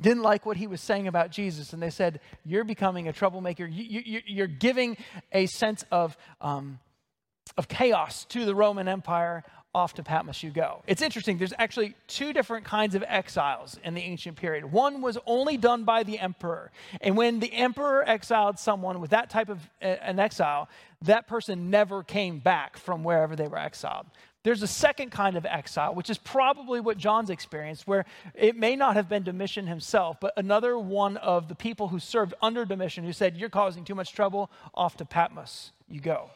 didn't 0.00 0.22
like 0.22 0.46
what 0.46 0.56
he 0.56 0.66
was 0.66 0.80
saying 0.80 1.08
about 1.08 1.30
Jesus. 1.30 1.72
And 1.72 1.82
they 1.82 1.90
said, 1.90 2.20
You're 2.44 2.64
becoming 2.64 3.08
a 3.08 3.12
troublemaker. 3.12 3.66
You, 3.66 4.42
are 4.42 4.46
giving 4.46 4.96
a 5.32 5.46
sense 5.46 5.84
of, 5.90 6.16
um, 6.40 6.78
of 7.56 7.68
chaos 7.68 8.24
to 8.26 8.44
the 8.44 8.54
Roman 8.54 8.88
Empire 8.88 9.44
off 9.74 9.94
to 9.94 10.02
Patmos 10.02 10.42
you 10.42 10.50
go. 10.50 10.82
It's 10.86 11.02
interesting, 11.02 11.38
there's 11.38 11.52
actually 11.58 11.94
two 12.08 12.32
different 12.32 12.64
kinds 12.64 12.94
of 12.94 13.04
exiles 13.06 13.78
in 13.84 13.94
the 13.94 14.00
ancient 14.00 14.36
period. 14.36 14.70
One 14.70 15.00
was 15.00 15.16
only 15.26 15.56
done 15.56 15.84
by 15.84 16.02
the 16.02 16.18
emperor. 16.18 16.72
And 17.00 17.16
when 17.16 17.38
the 17.38 17.52
emperor 17.52 18.08
exiled 18.08 18.58
someone 18.58 19.00
with 19.00 19.10
that 19.10 19.30
type 19.30 19.48
of 19.48 19.60
an 19.80 20.18
exile, 20.18 20.68
that 21.02 21.28
person 21.28 21.70
never 21.70 22.02
came 22.02 22.40
back 22.40 22.76
from 22.76 23.04
wherever 23.04 23.36
they 23.36 23.46
were 23.46 23.58
exiled. 23.58 24.06
There's 24.42 24.62
a 24.62 24.66
second 24.66 25.10
kind 25.10 25.36
of 25.36 25.44
exile, 25.44 25.94
which 25.94 26.08
is 26.08 26.16
probably 26.16 26.80
what 26.80 26.96
John's 26.96 27.28
experienced, 27.28 27.86
where 27.86 28.06
it 28.34 28.56
may 28.56 28.74
not 28.74 28.96
have 28.96 29.08
been 29.08 29.22
Domitian 29.22 29.66
himself, 29.66 30.16
but 30.18 30.32
another 30.38 30.78
one 30.78 31.18
of 31.18 31.48
the 31.48 31.54
people 31.54 31.88
who 31.88 31.98
served 31.98 32.32
under 32.40 32.64
Domitian 32.64 33.04
who 33.04 33.12
said, 33.12 33.36
You're 33.36 33.50
causing 33.50 33.84
too 33.84 33.94
much 33.94 34.14
trouble, 34.14 34.50
off 34.74 34.96
to 34.96 35.04
Patmos 35.04 35.72
you 35.90 36.00
go. 36.00 36.30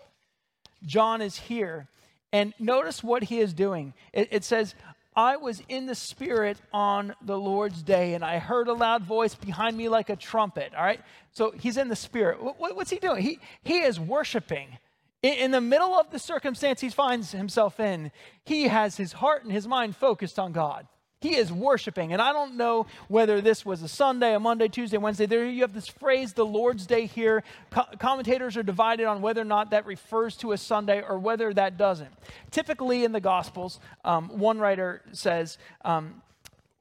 John 0.85 1.23
is 1.23 1.37
here 1.37 1.89
and 2.35 2.53
notice 2.59 3.05
what 3.05 3.23
he 3.23 3.39
is 3.39 3.55
doing. 3.55 3.95
It, 4.13 4.27
it, 4.33 4.43
says, 4.43 4.75
I 5.15 5.37
was 5.37 5.63
in 5.69 5.87
the 5.87 5.95
Spirit 5.95 6.59
on 6.73 7.15
the 7.25 7.39
Lord's 7.39 7.81
day, 7.81 8.15
and 8.15 8.25
I 8.25 8.41
heard 8.41 8.67
a 8.67 8.73
loud 8.73 9.05
voice 9.05 9.37
behind 9.37 9.77
me 9.77 9.89
like 9.89 10.11
a 10.11 10.17
trumpet. 10.17 10.75
All 10.77 10.83
right? 10.83 11.01
So 11.31 11.53
he's 11.53 11.77
in 11.77 11.87
the 11.87 11.95
Spirit. 11.95 12.43
What, 12.43 12.75
what's 12.75 12.91
he 12.91 12.99
doing? 12.99 13.23
He, 13.23 13.39
he 13.63 13.79
is 13.79 14.01
worshiping. 14.01 14.79
In, 15.23 15.35
in 15.35 15.51
the 15.53 15.61
middle 15.61 15.95
of 15.95 16.11
the 16.11 16.19
circumstance 16.19 16.81
he 16.81 16.89
finds 16.89 17.31
himself 17.31 17.79
in, 17.79 18.11
he 18.45 18.65
has 18.65 18.97
his 18.97 19.13
heart 19.13 19.45
and 19.45 19.53
his 19.53 19.69
mind 19.69 19.95
focused 19.95 20.41
on 20.41 20.51
God. 20.51 20.89
He 21.21 21.37
is 21.37 21.51
worshiping. 21.51 22.13
And 22.13 22.21
I 22.21 22.33
don't 22.35 22.57
know 22.57 22.87
whether 23.09 23.41
this 23.41 23.65
was 23.65 23.83
a 23.83 23.89
Sunday, 23.89 24.35
a 24.35 24.41
Monday, 24.41 24.69
Tuesday, 24.69 24.99
Wednesday. 24.99 25.25
There 25.25 25.47
you 25.47 25.63
have 25.63 25.73
this 25.73 25.89
phrase, 25.89 26.35
the 26.35 26.45
Lord's 26.45 26.87
Day 26.87 27.07
here. 27.07 27.43
Co- 27.71 27.87
commentators 27.99 28.59
are 28.59 28.63
divided 28.63 29.07
on 29.07 29.23
whether 29.23 29.41
or 29.41 29.47
not 29.47 29.71
that 29.71 29.87
refers 29.87 30.37
to 30.37 30.53
a 30.53 30.59
Sunday 30.59 31.03
or 31.03 31.19
whether 31.19 31.55
that 31.55 31.79
doesn't. 31.79 32.13
Typically 32.51 33.05
in 33.05 33.13
the 33.13 33.21
Gospels, 33.21 33.81
um, 34.05 34.39
one 34.39 34.59
writer 34.59 35.01
says, 35.13 35.57
um, 35.83 36.21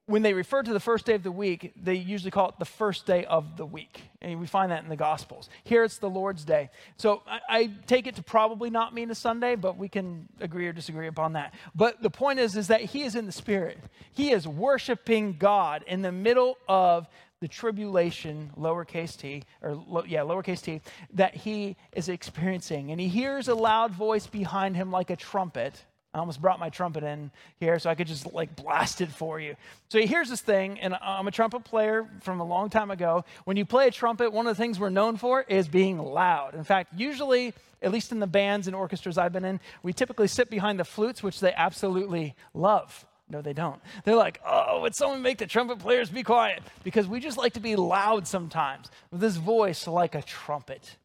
when 0.06 0.22
they 0.22 0.34
refer 0.34 0.62
to 0.62 0.74
the 0.74 0.80
first 0.82 1.06
day 1.06 1.14
of 1.14 1.24
the 1.24 1.32
week, 1.32 1.72
they 1.82 1.95
usually 1.95 2.32
call 2.32 2.49
it 2.49 2.56
the 2.60 2.66
first 2.66 3.06
day 3.06 3.24
of 3.24 3.56
the 3.56 3.66
week. 3.66 4.01
And 4.22 4.39
we 4.39 4.47
find 4.47 4.72
that 4.72 4.84
in 4.84 4.89
the 4.89 4.97
Gospels. 4.97 5.49
Here 5.64 5.84
it's 5.84 5.97
the 5.97 6.10
Lord's 6.10 6.43
Day. 6.43 6.70
So 6.97 7.24
I, 7.26 7.39
I, 7.49 7.70
take 7.88 8.06
it 8.06 8.16
to 8.16 8.24
probably 8.24 8.70
not 8.70 8.93
mean 8.93 9.12
a 9.12 9.16
Sunday, 9.16 9.56
but 9.56 9.78
we 9.78 9.88
can 9.88 10.28
agree 10.41 10.68
or 10.68 10.74
disagree 10.74 11.08
upon 11.08 11.34
that. 11.34 11.54
But 11.74 12.01
the 12.01 12.10
point 12.10 12.39
is, 12.39 12.58
is 12.58 12.68
that 12.68 12.82
he 12.82 13.04
is 13.04 13.16
in 13.16 13.26
the 13.26 13.32
Spirit. 13.32 13.80
He 14.12 14.32
is 14.32 14.45
worshiping 14.45 15.38
God 15.39 15.86
in 15.88 16.01
the 16.01 16.12
middle 16.12 16.58
of 16.68 17.08
the 17.39 17.47
tribulation, 17.47 18.51
lowercase 18.58 19.18
t, 19.18 19.43
or 19.62 20.04
yeah, 20.08 20.22
lowercase 20.22 20.62
t, 20.62 20.82
that 21.14 21.36
he 21.36 21.78
is 21.93 22.10
experiencing. 22.10 22.91
And 22.91 22.99
he 22.99 23.08
hears 23.08 23.47
a 23.47 23.56
loud 23.56 23.91
voice 23.91 24.28
behind 24.28 24.76
him 24.76 24.91
like 24.91 25.10
a 25.10 25.16
trumpet 25.16 25.86
I 26.14 26.20
almost 26.20 26.41
brought 26.41 26.59
my 26.59 26.70
trumpet 26.70 27.03
in 27.03 27.32
here 27.59 27.80
so 27.80 27.89
I 27.89 27.95
could 27.95 28.05
just 28.05 28.32
like 28.34 28.55
blast 28.55 29.01
it 29.01 29.09
for 29.09 29.39
you. 29.39 29.55
So 29.89 29.99
here's 29.99 30.30
this 30.30 30.41
thing, 30.41 30.80
and 30.80 30.95
I'm 31.01 31.28
a 31.28 31.32
trumpet 31.32 31.64
player 31.64 32.07
from 32.22 32.39
a 32.39 32.43
long 32.43 32.70
time 32.70 32.91
ago. 32.91 33.26
When 33.45 33.57
you 33.57 33.66
play 33.66 33.88
a 33.88 33.91
trumpet, 33.91 34.32
one 34.32 34.45
of 34.45 34.55
the 34.55 34.61
things 34.61 34.80
we're 34.80 34.89
known 34.89 35.18
for 35.18 35.41
is 35.41 35.68
being 35.68 35.97
loud. 35.97 36.53
In 36.53 36.64
fact, 36.64 36.93
usually, 36.95 37.53
at 37.82 37.91
least 37.91 38.11
in 38.11 38.20
the 38.20 38.28
bands 38.28 38.68
and 38.68 38.76
orchestras 38.76 39.18
I've 39.18 39.34
been 39.34 39.45
in, 39.45 39.59
we 39.82 39.91
typically 39.91 40.28
sit 40.28 40.51
behind 40.51 40.80
the 40.80 40.86
flutes, 40.86 41.24
which 41.24 41.39
they 41.39 41.53
absolutely 41.53 42.36
love. 42.53 43.05
No, 43.28 43.41
they 43.41 43.53
don't. 43.53 43.82
They're 44.05 44.16
like, 44.16 44.39
oh, 44.45 44.82
would 44.82 44.93
someone 44.93 45.24
make 45.24 45.39
the 45.39 45.47
trumpet 45.47 45.80
players 45.80 46.11
be 46.11 46.22
quiet? 46.22 46.61
Because 46.84 47.07
we 47.07 47.20
just 47.20 47.38
like 47.38 47.53
to 47.53 47.59
be 47.59 47.76
loud 47.76 48.28
sometimes 48.28 48.91
with 49.09 49.22
this 49.22 49.38
voice 49.38 49.88
like 49.88 50.14
a 50.14 50.22
trumpet. 50.22 50.97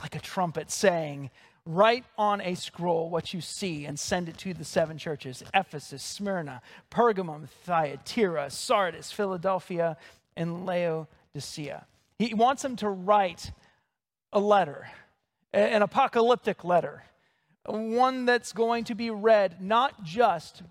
Like 0.00 0.16
a 0.16 0.20
trumpet 0.20 0.70
saying, 0.72 1.30
Write 1.66 2.04
on 2.16 2.40
a 2.40 2.54
scroll 2.54 3.10
what 3.10 3.34
you 3.34 3.40
see 3.40 3.84
and 3.84 3.98
send 3.98 4.28
it 4.28 4.38
to 4.38 4.54
the 4.54 4.64
seven 4.64 4.98
churches 4.98 5.42
Ephesus, 5.54 6.02
Smyrna, 6.02 6.62
Pergamum, 6.90 7.48
Thyatira, 7.64 8.50
Sardis, 8.50 9.12
Philadelphia, 9.12 9.96
and 10.36 10.64
Laodicea. 10.64 11.86
He 12.18 12.34
wants 12.34 12.62
them 12.62 12.76
to 12.76 12.88
write 12.88 13.52
a 14.32 14.40
letter, 14.40 14.88
an 15.52 15.82
apocalyptic 15.82 16.64
letter, 16.64 17.04
one 17.66 18.24
that's 18.24 18.52
going 18.52 18.84
to 18.84 18.94
be 18.94 19.10
read 19.10 19.60
not 19.60 20.02
just 20.02 20.62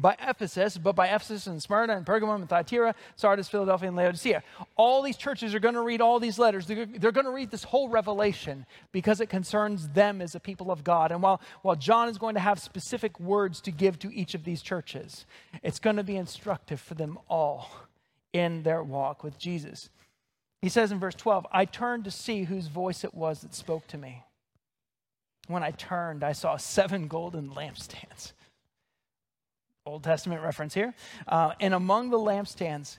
by 0.00 0.16
Ephesus, 0.20 0.78
but 0.78 0.94
by 0.94 1.08
Ephesus 1.08 1.46
and 1.46 1.62
Smyrna 1.62 1.96
and 1.96 2.06
Pergamum 2.06 2.36
and 2.36 2.48
Thyatira, 2.48 2.94
Sardis, 3.16 3.48
Philadelphia, 3.48 3.88
and 3.88 3.96
Laodicea. 3.96 4.42
All 4.76 5.02
these 5.02 5.16
churches 5.16 5.54
are 5.54 5.60
going 5.60 5.74
to 5.74 5.82
read 5.82 6.00
all 6.00 6.20
these 6.20 6.38
letters. 6.38 6.66
They're, 6.66 6.86
going 6.86 7.24
to 7.24 7.30
read 7.30 7.50
this 7.50 7.64
whole 7.64 7.88
revelation 7.88 8.66
because 8.92 9.20
it 9.20 9.26
concerns 9.28 9.88
them 9.88 10.20
as 10.20 10.34
a 10.34 10.40
people 10.40 10.70
of 10.70 10.84
God. 10.84 11.12
And 11.12 11.22
while, 11.22 11.40
while 11.62 11.76
John 11.76 12.08
is 12.08 12.18
going 12.18 12.34
to 12.34 12.40
have 12.40 12.58
specific 12.58 13.18
words 13.20 13.60
to 13.62 13.70
give 13.70 13.98
to 14.00 14.14
each 14.14 14.34
of 14.34 14.44
these 14.44 14.62
churches, 14.62 15.26
it's 15.62 15.78
going 15.78 15.96
to 15.96 16.04
be 16.04 16.16
instructive 16.16 16.80
for 16.80 16.94
them 16.94 17.18
all 17.28 17.70
in 18.32 18.62
their 18.62 18.82
walk 18.82 19.22
with 19.22 19.38
Jesus. 19.38 19.90
He 20.62 20.68
says 20.68 20.90
in 20.90 20.98
verse 20.98 21.14
12, 21.14 21.46
I 21.52 21.64
turned 21.64 22.04
to 22.04 22.10
see 22.10 22.44
whose 22.44 22.66
voice 22.66 23.04
it 23.04 23.14
was 23.14 23.40
that 23.40 23.54
spoke 23.54 23.86
to 23.88 23.98
me. 23.98 24.24
When 25.46 25.62
I 25.62 25.70
turned, 25.70 26.22
I 26.22 26.32
saw 26.32 26.56
seven 26.56 27.08
golden 27.08 27.50
lampstands 27.50 28.32
Old 29.88 30.04
Testament 30.04 30.42
reference 30.42 30.74
here. 30.74 30.94
Uh, 31.26 31.52
and 31.60 31.74
among 31.74 32.10
the 32.10 32.18
lampstands 32.18 32.98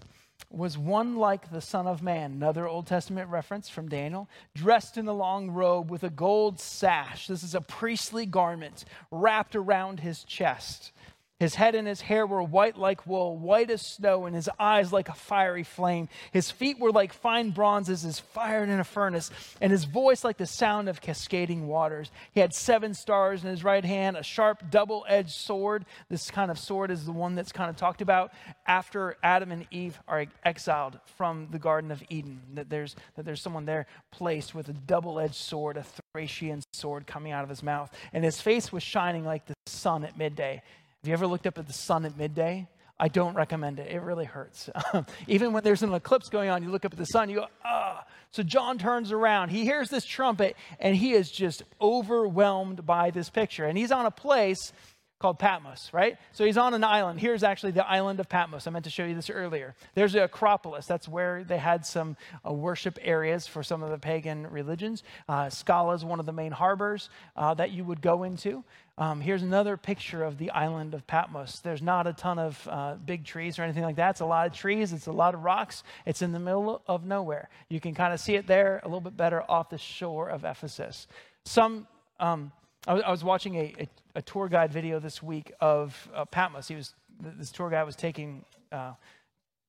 was 0.52 0.78
one 0.78 1.16
like 1.16 1.52
the 1.52 1.62
Son 1.62 1.86
of 1.86 2.02
Man, 2.02 2.32
another 2.32 2.68
Old 2.68 2.88
Testament 2.88 3.30
reference 3.30 3.70
from 3.70 3.88
Daniel, 3.88 4.28
dressed 4.56 4.98
in 4.98 5.08
a 5.08 5.14
long 5.14 5.52
robe 5.52 5.92
with 5.92 6.04
a 6.04 6.10
gold 6.10 6.60
sash. 6.60 7.28
This 7.28 7.44
is 7.44 7.54
a 7.54 7.62
priestly 7.62 8.26
garment 8.26 8.86
wrapped 9.12 9.56
around 9.56 10.00
his 10.00 10.24
chest. 10.24 10.92
His 11.40 11.56
head 11.56 11.74
and 11.74 11.88
his 11.88 12.02
hair 12.02 12.28
were 12.28 12.44
white 12.44 12.78
like 12.78 13.08
wool, 13.08 13.38
white 13.38 13.70
as 13.70 13.82
snow, 13.82 14.26
and 14.26 14.36
his 14.36 14.50
eyes 14.60 14.92
like 14.92 15.08
a 15.08 15.14
fiery 15.14 15.64
flame. 15.64 16.10
His 16.34 16.52
feet 16.52 16.80
were 16.80 16.92
like 16.92 17.14
fine 17.14 17.52
bronzes, 17.52 18.04
as 18.04 18.20
fired 18.20 18.68
in 18.68 18.80
a 18.80 18.84
furnace, 18.84 19.32
and 19.62 19.72
his 19.72 19.86
voice 19.86 20.26
like 20.26 20.38
the 20.38 20.46
sound 20.46 20.90
of 20.90 21.00
cascading 21.00 21.68
waters. 21.68 22.12
He 22.34 22.42
had 22.42 22.54
seven 22.54 22.94
stars 22.94 23.44
in 23.44 23.50
his 23.50 23.64
right 23.64 23.86
hand, 23.86 24.18
a 24.18 24.24
sharp 24.24 24.70
double 24.70 25.06
edged 25.08 25.32
sword. 25.32 25.86
This 26.10 26.30
kind 26.30 26.52
of 26.52 26.60
sword 26.60 26.92
is 26.92 27.06
the 27.06 27.14
one 27.14 27.36
that's 27.36 27.54
kind 27.54 27.70
of 27.70 27.78
talked 27.78 28.02
about 28.02 28.34
after 28.68 29.16
Adam 29.24 29.52
and 29.54 29.66
Eve 29.72 29.98
are 30.10 30.26
exiled 30.44 31.00
from 31.16 31.48
the 31.52 31.60
Garden 31.60 31.90
of 31.92 32.04
Eden. 32.10 32.42
That 32.56 32.70
there's, 32.70 32.98
that 33.16 33.26
there's 33.26 33.42
someone 33.42 33.66
there 33.66 33.88
placed 34.12 34.54
with 34.54 34.68
a 34.68 34.74
double 34.74 35.20
edged 35.20 35.36
sword, 35.36 35.78
a 35.78 35.86
Thracian 36.14 36.62
sword 36.74 37.08
coming 37.08 37.32
out 37.32 37.44
of 37.44 37.50
his 37.50 37.64
mouth. 37.64 37.90
And 38.12 38.26
his 38.26 38.42
face 38.42 38.74
was 38.74 38.84
shining 38.84 39.24
like 39.24 39.46
the 39.46 39.54
sun 39.68 40.04
at 40.04 40.18
midday. 40.18 40.62
Have 41.02 41.08
you 41.08 41.14
ever 41.14 41.28
looked 41.28 41.48
up 41.48 41.58
at 41.58 41.66
the 41.66 41.74
sun 41.74 42.04
at 42.04 42.18
midday? 42.18 42.68
I 43.00 43.08
don't 43.08 43.34
recommend 43.34 43.80
it. 43.80 43.90
It 43.90 44.02
really 44.02 44.26
hurts. 44.26 44.70
Even 45.28 45.54
when 45.54 45.64
there's 45.64 45.82
an 45.82 45.94
eclipse 45.94 46.28
going 46.28 46.50
on, 46.50 46.62
you 46.62 46.70
look 46.70 46.84
up 46.84 46.92
at 46.92 47.00
the 47.00 47.06
sun, 47.06 47.30
you 47.30 47.38
go, 47.38 47.48
ah. 47.64 48.06
So 48.32 48.44
John 48.44 48.78
turns 48.78 49.14
around. 49.14 49.48
He 49.48 49.64
hears 49.64 49.90
this 49.90 50.04
trumpet, 50.04 50.58
and 50.78 50.94
he 50.94 51.14
is 51.14 51.32
just 51.32 51.64
overwhelmed 51.80 52.86
by 52.86 53.12
this 53.12 53.30
picture. 53.30 53.64
And 53.66 53.78
he's 53.78 53.94
on 53.94 54.06
a 54.06 54.12
place 54.12 54.74
called 55.20 55.38
Patmos, 55.38 55.90
right? 55.92 56.18
So 56.32 56.46
he's 56.46 56.58
on 56.58 56.74
an 56.74 56.84
island. 56.84 57.20
Here's 57.20 57.44
actually 57.44 57.74
the 57.74 57.86
island 57.86 58.22
of 58.22 58.30
Patmos. 58.30 58.68
I 58.68 58.70
meant 58.72 58.86
to 58.86 58.92
show 58.92 59.04
you 59.04 59.16
this 59.16 59.30
earlier. 59.30 59.76
There's 59.94 60.14
the 60.14 60.24
Acropolis. 60.24 60.86
That's 60.86 61.10
where 61.10 61.44
they 61.44 61.58
had 61.58 61.86
some 61.86 62.16
uh, 62.48 62.54
worship 62.54 62.98
areas 63.02 63.46
for 63.46 63.62
some 63.62 63.84
of 63.84 63.90
the 63.90 63.98
pagan 63.98 64.48
religions. 64.48 65.04
Uh, 65.28 65.46
Skala 65.48 65.96
is 65.96 66.06
one 66.06 66.22
of 66.22 66.26
the 66.26 66.32
main 66.32 66.54
harbors 66.54 67.10
uh, 67.36 67.54
that 67.56 67.72
you 67.72 67.84
would 67.84 68.02
go 68.02 68.24
into. 68.24 68.64
Um, 69.00 69.22
here's 69.22 69.44
another 69.44 69.78
picture 69.78 70.26
of 70.26 70.38
the 70.38 70.52
island 70.52 70.94
of 70.94 71.08
Patmos. 71.08 71.62
There's 71.62 71.82
not 71.82 72.06
a 72.06 72.12
ton 72.12 72.38
of 72.38 72.68
uh, 72.70 72.96
big 72.96 73.24
trees 73.24 73.58
or 73.58 73.64
anything 73.64 73.84
like 73.84 73.96
that. 73.96 74.10
It's 74.12 74.20
a 74.20 74.26
lot 74.26 74.46
of 74.46 74.54
trees, 74.54 74.92
it's 74.92 75.08
a 75.08 75.12
lot 75.14 75.34
of 75.34 75.42
rocks. 75.42 75.84
It's 76.06 76.22
in 76.22 76.34
the 76.34 76.40
middle 76.40 76.82
of 76.86 77.06
nowhere. 77.06 77.48
You 77.70 77.80
can 77.80 77.96
kind 77.96 78.14
of 78.14 78.20
see 78.20 78.36
it 78.36 78.46
there 78.46 78.82
a 78.84 78.88
little 78.90 79.00
bit 79.00 79.16
better 79.16 79.42
off 79.50 79.70
the 79.70 79.78
shore 79.78 80.28
of 80.28 80.44
Ephesus. 80.44 81.08
Some 81.46 81.88
um, 82.20 82.52
I 82.88 82.94
was, 82.94 83.04
was 83.08 83.24
watching 83.24 83.56
a, 83.56 83.74
a, 83.80 83.88
a, 84.16 84.22
tour 84.22 84.50
guide 84.50 84.74
video 84.74 85.00
this 85.00 85.24
week 85.24 85.54
of 85.62 86.10
uh, 86.14 86.26
Patmos. 86.26 86.68
He 86.68 86.76
was 86.76 86.94
this 87.22 87.52
tour 87.52 87.70
guide 87.70 87.84
was 87.84 87.96
taking 87.96 88.44
uh, 88.74 88.94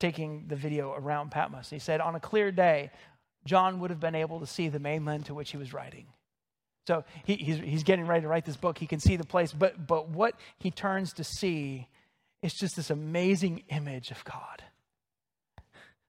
taking 0.00 0.46
the 0.48 0.56
video 0.56 0.92
around 0.92 1.30
Patmos. 1.30 1.70
He 1.70 1.78
said 1.78 2.00
on 2.00 2.16
a 2.16 2.20
clear 2.20 2.50
day, 2.50 2.90
John 3.44 3.78
would 3.78 3.90
have 3.90 4.00
been 4.00 4.16
able 4.16 4.40
to 4.40 4.46
see 4.46 4.68
the 4.68 4.80
mainland 4.80 5.26
to 5.26 5.34
which 5.34 5.52
he 5.52 5.56
was 5.56 5.72
writing. 5.72 6.06
So 6.90 7.04
he, 7.22 7.36
he's, 7.36 7.58
he's 7.58 7.82
getting 7.84 8.04
ready 8.04 8.22
to 8.22 8.26
write 8.26 8.44
this 8.44 8.56
book. 8.56 8.76
He 8.76 8.88
can 8.88 8.98
see 8.98 9.14
the 9.14 9.22
place, 9.24 9.52
but 9.52 9.86
but 9.86 10.08
what 10.08 10.34
he 10.58 10.72
turns 10.72 11.12
to 11.12 11.22
see 11.22 11.86
is 12.42 12.52
just 12.52 12.74
this 12.74 12.90
amazing 12.90 13.62
image 13.68 14.10
of 14.10 14.24
God. 14.24 14.64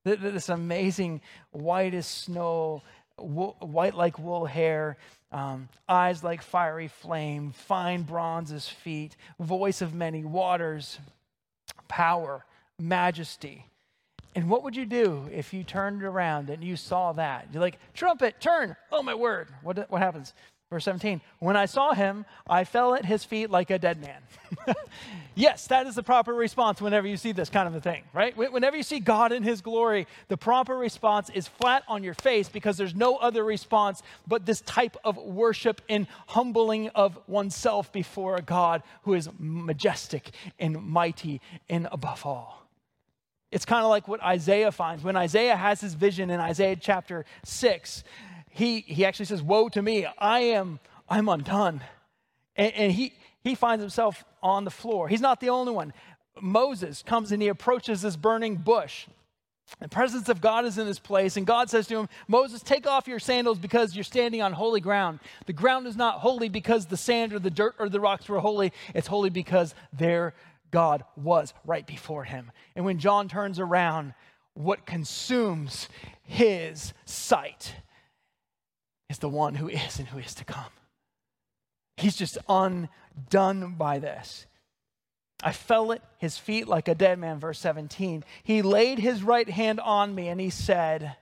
This 0.04 0.50
amazing 0.50 1.22
white 1.52 1.94
as 1.94 2.08
snow, 2.08 2.82
white 3.16 3.94
like 3.94 4.18
wool 4.18 4.46
hair, 4.46 4.98
um, 5.32 5.70
eyes 5.88 6.24
like 6.24 6.42
fiery 6.42 6.88
flame, 6.88 7.52
fine 7.52 8.02
bronze 8.02 8.52
as 8.52 8.68
feet, 8.68 9.16
voice 9.40 9.84
of 9.84 9.94
many 9.94 10.24
waters, 10.24 10.98
power, 11.90 12.44
majesty. 12.80 13.68
And 14.34 14.50
what 14.50 14.64
would 14.64 14.76
you 14.76 14.86
do 14.86 15.30
if 15.32 15.54
you 15.54 15.64
turned 15.64 16.04
around 16.04 16.50
and 16.50 16.64
you 16.64 16.76
saw 16.76 17.12
that? 17.14 17.50
You're 17.52 17.62
like, 17.62 17.78
trumpet, 17.94 18.40
turn. 18.40 18.78
Oh, 18.92 19.04
my 19.04 19.14
word. 19.14 19.50
What, 19.62 19.92
what 19.92 20.02
happens? 20.02 20.34
Verse 20.72 20.86
17, 20.86 21.19
when 21.39 21.57
I 21.57 21.65
saw 21.65 21.93
him, 21.93 22.26
I 22.47 22.63
fell 22.63 22.95
at 22.95 23.03
his 23.03 23.26
feet 23.26 23.49
like 23.49 23.69
a 23.72 23.78
dead 23.78 23.99
man. 23.99 24.22
yes, 25.36 25.67
that 25.67 25.86
is 25.86 25.95
the 25.95 26.01
proper 26.01 26.34
response 26.34 26.82
whenever 26.82 27.05
you 27.05 27.17
see 27.17 27.34
this 27.34 27.49
kind 27.49 27.67
of 27.67 27.76
a 27.76 27.82
thing, 27.82 28.03
right? 28.13 28.38
Whenever 28.38 28.78
you 28.78 28.84
see 28.84 29.01
God 29.01 29.34
in 29.34 29.43
his 29.43 29.59
glory, 29.59 30.07
the 30.30 30.38
proper 30.38 30.78
response 30.78 31.30
is 31.30 31.45
flat 31.45 31.84
on 31.89 32.05
your 32.05 32.13
face 32.13 32.47
because 32.47 32.78
there's 32.78 32.95
no 32.95 33.17
other 33.17 33.43
response 33.43 34.01
but 34.26 34.45
this 34.45 34.61
type 34.61 34.95
of 35.03 35.17
worship 35.17 35.82
and 35.89 36.07
humbling 36.28 36.88
of 36.95 37.19
oneself 37.28 37.91
before 37.91 38.38
a 38.38 38.41
God 38.41 38.82
who 39.03 39.13
is 39.13 39.28
majestic 39.39 40.30
and 40.57 40.82
mighty 40.82 41.41
and 41.69 41.89
above 41.91 42.26
all. 42.26 42.65
It's 43.51 43.65
kind 43.65 43.84
of 43.84 43.89
like 43.89 44.07
what 44.07 44.24
Isaiah 44.24 44.72
finds. 44.72 45.03
When 45.03 45.17
Isaiah 45.17 45.57
has 45.57 45.82
his 45.82 45.95
vision 45.95 46.30
in 46.30 46.39
Isaiah 46.39 46.78
chapter 46.78 47.26
6, 47.43 48.05
he, 48.52 48.82
he 48.82 49.06
actually 49.06 49.26
says, 49.26 49.41
Woe 49.41 49.70
to 49.70 49.82
me, 49.82 50.06
I 50.18 50.39
am 50.39 50.80
I'm 51.12 51.28
undone. 51.28 51.82
And, 52.56 52.74
and 52.74 52.91
he, 52.91 53.14
he 53.43 53.54
finds 53.54 53.82
himself 53.82 54.24
on 54.41 54.64
the 54.64 54.72
floor. 54.72 55.10
He's 55.10 55.22
not 55.22 55.41
the 55.41 55.49
only 55.49 55.74
one. 55.74 55.93
Moses 56.41 57.04
comes 57.04 57.34
and 57.34 57.41
he 57.41 57.49
approaches 57.49 58.02
this 58.02 58.16
burning 58.16 58.56
bush. 58.56 59.08
The 59.80 59.89
presence 59.89 60.28
of 60.30 60.41
God 60.41 60.66
is 60.66 60.78
in 60.78 60.86
this 60.86 60.99
place, 60.99 61.38
and 61.38 61.47
God 61.47 61.70
says 61.70 61.88
to 61.88 61.97
him, 61.97 62.10
Moses, 62.28 62.62
take 62.62 62.86
off 62.86 63.08
your 63.08 63.20
sandals 63.20 63.58
because 63.58 63.95
you're 63.95 64.04
standing 64.04 64.41
on 64.41 64.52
holy 64.52 64.82
ground. 64.82 65.20
The 65.45 65.54
ground 65.54 65.88
is 65.88 65.95
not 65.95 66.16
holy 66.16 66.49
because 66.49 66.88
the 66.88 66.97
sand 66.97 67.32
or 67.32 67.39
the 67.39 67.49
dirt 67.49 67.76
or 67.80 67.88
the 67.88 67.99
rocks 67.99 68.28
were 68.28 68.39
holy, 68.39 68.74
it's 68.93 69.08
holy 69.08 69.30
because 69.30 69.74
there 69.93 70.34
God 70.72 71.06
was 71.16 71.54
right 71.66 71.88
before 71.88 72.26
him. 72.26 72.52
And 72.76 72.84
when 72.84 72.99
John 72.99 73.30
turns 73.30 73.60
around, 73.60 74.14
what 74.56 74.86
consumes 74.86 75.88
his 76.24 76.93
sight 77.06 77.76
is 79.12 79.20
the 79.20 79.30
one 79.30 79.55
who 79.55 79.68
is 79.68 79.99
and 79.99 80.07
who 80.07 80.18
is 80.18 80.34
to 80.36 80.45
come. 80.45 80.72
He's 81.97 82.16
just 82.16 82.38
undone 82.49 83.76
by 83.78 83.99
this. 83.99 84.47
I 85.43 85.51
fell 85.51 85.91
at 85.91 86.01
his 86.18 86.38
feet 86.38 86.68
like 86.68 86.88
a 86.88 86.95
dead 86.95 87.20
man, 87.20 87.39
verse 87.39 87.59
17. 87.59 88.24
He 88.43 88.62
laid 88.62 88.99
his 88.99 89.22
right 89.22 89.49
hand 89.49 89.80
on 89.80 90.16
me 90.16 90.30
and 90.30 90.39
he 90.39 90.49
said, 90.49 91.16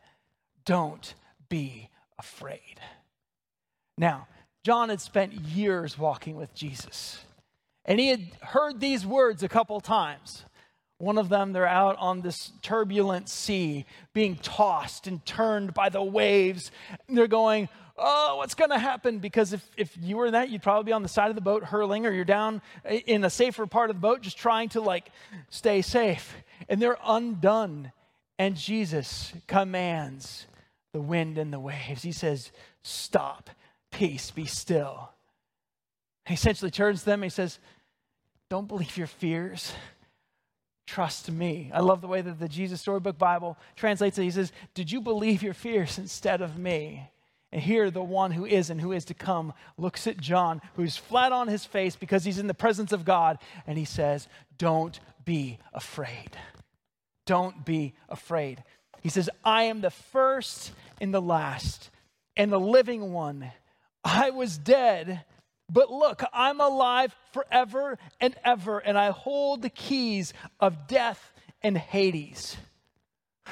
Don't 0.65 1.13
be 1.49 1.89
afraid. 2.17 2.79
Now, 3.97 4.27
John 4.63 4.89
had 4.89 5.01
spent 5.01 5.33
years 5.33 5.97
walking 5.97 6.35
with 6.35 6.53
Jesus, 6.53 7.21
and 7.85 7.99
he 7.99 8.09
had 8.09 8.27
heard 8.41 8.79
these 8.79 9.05
words 9.05 9.41
a 9.41 9.49
couple 9.49 9.79
times. 9.79 10.45
One 10.99 11.17
of 11.17 11.29
them, 11.29 11.53
they're 11.53 11.65
out 11.65 11.95
on 11.97 12.21
this 12.21 12.51
turbulent 12.61 13.29
sea, 13.29 13.85
being 14.13 14.35
tossed 14.35 15.07
and 15.07 15.25
turned 15.25 15.73
by 15.73 15.87
the 15.87 16.03
waves. 16.03 16.71
And 17.07 17.17
they're 17.17 17.27
going, 17.27 17.69
Oh, 18.01 18.37
what's 18.37 18.53
going 18.53 18.69
to 18.69 18.79
happen? 18.79 19.19
Because 19.19 19.51
if, 19.51 19.69
if 19.75 19.97
you 19.99 20.15
were 20.15 20.27
in 20.27 20.31
that, 20.33 20.49
you'd 20.49 20.61
probably 20.61 20.89
be 20.89 20.93
on 20.93 21.03
the 21.03 21.09
side 21.09 21.29
of 21.29 21.35
the 21.35 21.41
boat 21.41 21.63
hurling, 21.63 22.05
or 22.05 22.11
you're 22.11 22.23
down 22.23 22.61
in 22.85 23.25
a 23.25 23.29
safer 23.29 23.67
part 23.67 23.89
of 23.89 23.97
the 23.97 23.99
boat 23.99 24.21
just 24.21 24.37
trying 24.37 24.69
to 24.69 24.81
like 24.81 25.09
stay 25.49 25.81
safe. 25.81 26.33
And 26.69 26.81
they're 26.81 26.97
undone. 27.03 27.91
And 28.37 28.55
Jesus 28.55 29.33
commands 29.47 30.47
the 30.93 31.01
wind 31.01 31.37
and 31.37 31.51
the 31.51 31.59
waves. 31.59 32.03
He 32.03 32.13
says, 32.13 32.51
Stop, 32.83 33.49
peace, 33.91 34.31
be 34.31 34.45
still. 34.45 35.11
He 36.25 36.35
essentially 36.35 36.71
turns 36.71 37.01
to 37.01 37.05
them. 37.05 37.21
He 37.21 37.29
says, 37.29 37.59
Don't 38.49 38.67
believe 38.67 38.97
your 38.97 39.07
fears 39.07 39.73
trust 40.89 41.31
me. 41.31 41.69
I 41.71 41.81
love 41.81 42.01
the 42.01 42.07
way 42.07 42.21
that 42.21 42.39
the 42.39 42.49
Jesus 42.49 42.81
Storybook 42.81 43.17
Bible 43.17 43.57
translates 43.75 44.17
it. 44.17 44.23
He 44.23 44.31
says, 44.31 44.51
Did 44.73 44.91
you 44.91 45.01
believe 45.01 45.43
your 45.43 45.53
fears 45.53 45.99
instead 45.99 46.41
of 46.41 46.57
me? 46.57 47.11
And 47.51 47.61
here, 47.61 47.91
the 47.91 48.03
one 48.03 48.31
who 48.31 48.45
is 48.45 48.71
and 48.71 48.81
who 48.81 48.91
is 48.91 49.05
to 49.05 49.13
come 49.13 49.53
looks 49.77 50.07
at 50.07 50.19
John, 50.19 50.61
who's 50.75 50.97
flat 50.97 51.31
on 51.31 51.47
his 51.47 51.63
face 51.63 51.95
because 51.95 52.23
he's 52.23 52.39
in 52.39 52.47
the 52.47 52.53
presence 52.53 52.91
of 52.91 53.05
God, 53.05 53.37
and 53.67 53.77
he 53.77 53.85
says, 53.85 54.27
Don't 54.57 54.99
be 55.23 55.59
afraid. 55.73 56.31
Don't 57.27 57.63
be 57.63 57.93
afraid. 58.07 58.63
He 59.01 59.09
says, 59.09 59.29
I 59.43 59.63
am 59.63 59.81
the 59.81 59.91
first 59.91 60.71
and 60.99 61.13
the 61.13 61.21
last 61.21 61.91
and 62.35 62.51
the 62.51 62.59
living 62.59 63.13
one. 63.13 63.51
I 64.03 64.31
was 64.31 64.57
dead 64.57 65.23
but 65.70 65.91
look, 65.91 66.24
I'm 66.34 66.59
alive 66.59 67.15
forever 67.32 67.97
and 68.20 68.36
ever, 68.43 68.80
and 68.80 68.97
I 68.97 69.11
hold 69.11 69.61
the 69.61 69.70
keys 69.70 70.34
of 70.59 70.88
death 70.88 71.32
and 71.61 71.78
Hades. 71.78 72.57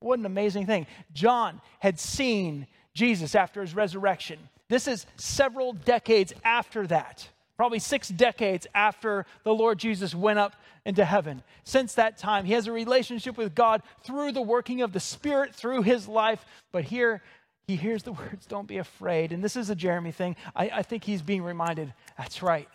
What 0.00 0.18
an 0.18 0.26
amazing 0.26 0.66
thing. 0.66 0.88
John 1.12 1.60
had 1.78 2.00
seen 2.00 2.66
Jesus 2.92 3.36
after 3.36 3.60
his 3.60 3.72
resurrection. 3.72 4.36
This 4.68 4.88
is 4.88 5.06
several 5.16 5.74
decades 5.74 6.32
after 6.44 6.88
that, 6.88 7.28
probably 7.56 7.78
six 7.78 8.08
decades 8.08 8.66
after 8.74 9.26
the 9.44 9.54
Lord 9.54 9.78
Jesus 9.78 10.12
went 10.12 10.40
up 10.40 10.56
into 10.84 11.04
heaven. 11.04 11.42
Since 11.64 11.94
that 11.94 12.18
time, 12.18 12.44
he 12.44 12.54
has 12.54 12.66
a 12.66 12.72
relationship 12.72 13.36
with 13.36 13.54
God 13.54 13.82
through 14.02 14.32
the 14.32 14.42
working 14.42 14.82
of 14.82 14.92
the 14.92 14.98
Spirit 14.98 15.54
through 15.54 15.82
his 15.82 16.08
life. 16.08 16.44
But 16.72 16.84
here, 16.84 17.22
he 17.66 17.76
hears 17.76 18.02
the 18.02 18.12
words, 18.12 18.46
Don't 18.46 18.68
be 18.68 18.78
afraid. 18.78 19.32
And 19.32 19.42
this 19.42 19.56
is 19.56 19.70
a 19.70 19.74
Jeremy 19.74 20.12
thing. 20.12 20.36
I, 20.54 20.70
I 20.74 20.82
think 20.82 21.04
he's 21.04 21.22
being 21.22 21.42
reminded 21.42 21.92
that's 22.18 22.42
right. 22.42 22.68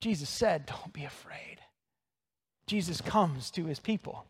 Jesus 0.00 0.28
said, 0.28 0.66
Don't 0.66 0.92
be 0.92 1.04
afraid. 1.04 1.58
Jesus 2.66 3.00
comes 3.00 3.50
to 3.52 3.64
his 3.64 3.80
people, 3.80 4.26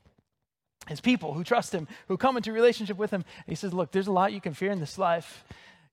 his 0.86 1.00
people 1.00 1.34
who 1.34 1.42
trust 1.42 1.74
him, 1.74 1.88
who 2.06 2.16
come 2.16 2.36
into 2.36 2.52
relationship 2.52 2.96
with 2.96 3.10
him. 3.10 3.24
he 3.46 3.54
says, 3.54 3.74
Look, 3.74 3.90
there's 3.92 4.06
a 4.06 4.12
lot 4.12 4.32
you 4.32 4.40
can 4.40 4.54
fear 4.54 4.70
in 4.70 4.80
this 4.80 4.98
life. 4.98 5.44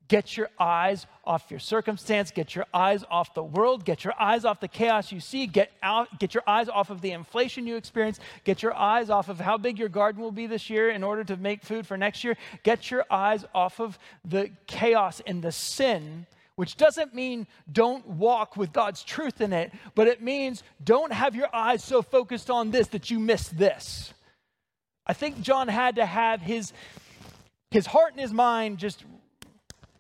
Get 0.07 0.37
your 0.37 0.49
eyes 0.59 1.07
off 1.23 1.49
your 1.49 1.59
circumstance. 1.59 2.29
Get 2.29 2.53
your 2.53 2.65
eyes 2.73 3.03
off 3.09 3.33
the 3.33 3.43
world. 3.43 3.85
Get 3.85 4.03
your 4.03 4.13
eyes 4.19 4.45
off 4.45 4.59
the 4.59 4.67
chaos 4.67 5.11
you 5.11 5.19
see. 5.19 5.47
Get, 5.47 5.71
out, 5.81 6.19
get 6.19 6.33
your 6.33 6.43
eyes 6.45 6.69
off 6.69 6.91
of 6.91 7.01
the 7.01 7.11
inflation 7.11 7.65
you 7.65 7.75
experience. 7.75 8.19
Get 8.43 8.61
your 8.61 8.75
eyes 8.75 9.09
off 9.09 9.29
of 9.29 9.39
how 9.39 9.57
big 9.57 9.79
your 9.79 9.89
garden 9.89 10.21
will 10.21 10.31
be 10.31 10.45
this 10.45 10.69
year 10.69 10.89
in 10.89 11.03
order 11.03 11.23
to 11.23 11.37
make 11.37 11.63
food 11.63 11.87
for 11.87 11.97
next 11.97 12.23
year. 12.23 12.37
Get 12.63 12.91
your 12.91 13.05
eyes 13.09 13.45
off 13.55 13.79
of 13.79 13.97
the 14.23 14.51
chaos 14.67 15.21
and 15.25 15.41
the 15.41 15.51
sin, 15.51 16.27
which 16.55 16.77
doesn't 16.77 17.15
mean 17.15 17.47
don't 17.71 18.05
walk 18.05 18.55
with 18.57 18.71
God's 18.71 19.03
truth 19.03 19.41
in 19.41 19.53
it, 19.53 19.71
but 19.95 20.07
it 20.07 20.21
means 20.21 20.61
don't 20.83 21.13
have 21.13 21.35
your 21.35 21.53
eyes 21.53 21.83
so 21.83 22.03
focused 22.03 22.51
on 22.51 22.69
this 22.69 22.89
that 22.89 23.09
you 23.09 23.19
miss 23.19 23.47
this. 23.47 24.13
I 25.07 25.13
think 25.13 25.41
John 25.41 25.67
had 25.67 25.95
to 25.95 26.05
have 26.05 26.41
his, 26.41 26.73
his 27.71 27.87
heart 27.87 28.11
and 28.11 28.21
his 28.21 28.33
mind 28.33 28.77
just 28.77 29.03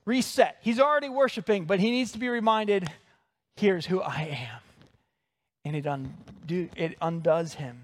reset. 0.05 0.57
He's 0.61 0.79
already 0.79 1.09
worshiping, 1.09 1.65
but 1.65 1.79
he 1.79 1.91
needs 1.91 2.11
to 2.13 2.19
be 2.19 2.29
reminded 2.29 2.89
here's 3.55 3.85
who 3.85 4.01
I 4.01 4.37
am. 4.51 4.61
And 5.63 5.75
it, 5.75 5.85
undo, 5.85 6.69
it 6.75 6.95
undoes 7.01 7.55
him. 7.55 7.81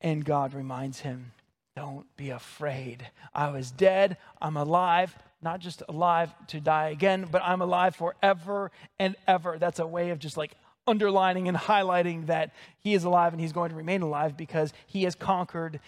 And 0.00 0.24
God 0.24 0.54
reminds 0.54 1.00
him, 1.00 1.32
don't 1.74 2.06
be 2.16 2.30
afraid. 2.30 3.10
I 3.34 3.50
was 3.50 3.70
dead, 3.70 4.16
I'm 4.40 4.56
alive, 4.56 5.14
not 5.42 5.60
just 5.60 5.82
alive 5.88 6.32
to 6.48 6.60
die 6.60 6.88
again, 6.88 7.26
but 7.30 7.42
I'm 7.44 7.60
alive 7.60 7.94
forever 7.94 8.70
and 8.98 9.14
ever. 9.26 9.58
That's 9.58 9.78
a 9.78 9.86
way 9.86 10.10
of 10.10 10.18
just 10.18 10.36
like 10.36 10.52
underlining 10.86 11.48
and 11.48 11.56
highlighting 11.56 12.26
that 12.26 12.52
he 12.78 12.94
is 12.94 13.04
alive 13.04 13.32
and 13.32 13.40
he's 13.40 13.52
going 13.52 13.70
to 13.70 13.76
remain 13.76 14.02
alive 14.02 14.36
because 14.36 14.72
he 14.86 15.02
has 15.02 15.14
conquered 15.14 15.80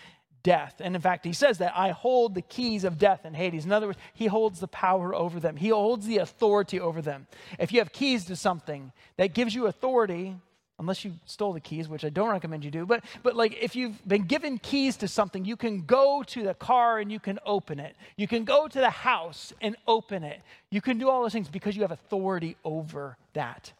death. 0.48 0.80
And 0.80 0.96
in 0.96 1.02
fact, 1.02 1.26
he 1.26 1.34
says 1.34 1.58
that 1.58 1.74
I 1.76 1.90
hold 1.90 2.34
the 2.34 2.40
keys 2.40 2.84
of 2.84 2.98
death 2.98 3.26
and 3.26 3.36
Hades. 3.36 3.66
In 3.66 3.70
other 3.70 3.88
words, 3.88 3.98
he 4.14 4.28
holds 4.28 4.60
the 4.60 4.66
power 4.66 5.14
over 5.14 5.38
them, 5.38 5.56
he 5.56 5.68
holds 5.68 6.06
the 6.06 6.16
authority 6.18 6.80
over 6.80 7.02
them. 7.02 7.26
If 7.58 7.70
you 7.70 7.80
have 7.80 7.92
keys 7.92 8.24
to 8.24 8.34
something 8.34 8.92
that 9.18 9.34
gives 9.34 9.54
you 9.54 9.66
authority, 9.66 10.36
unless 10.78 11.04
you 11.04 11.12
stole 11.26 11.52
the 11.52 11.60
keys, 11.60 11.86
which 11.86 12.02
I 12.02 12.08
don't 12.08 12.30
recommend 12.30 12.64
you 12.64 12.70
do, 12.70 12.86
but, 12.86 13.04
but 13.22 13.36
like 13.36 13.62
if 13.62 13.76
you've 13.76 14.00
been 14.08 14.22
given 14.22 14.56
keys 14.56 14.96
to 14.98 15.08
something, 15.08 15.44
you 15.44 15.54
can 15.54 15.82
go 15.82 16.22
to 16.22 16.42
the 16.42 16.54
car 16.54 16.98
and 16.98 17.12
you 17.12 17.20
can 17.20 17.38
open 17.44 17.78
it. 17.78 17.94
You 18.16 18.26
can 18.26 18.44
go 18.44 18.68
to 18.68 18.78
the 18.78 18.88
house 18.88 19.52
and 19.60 19.76
open 19.86 20.24
it. 20.24 20.40
You 20.70 20.80
can 20.80 20.96
do 20.96 21.10
all 21.10 21.20
those 21.20 21.34
things 21.34 21.50
because 21.50 21.76
you 21.76 21.82
have 21.82 21.92
authority 21.92 22.56
over 22.64 23.18
that. 23.34 23.70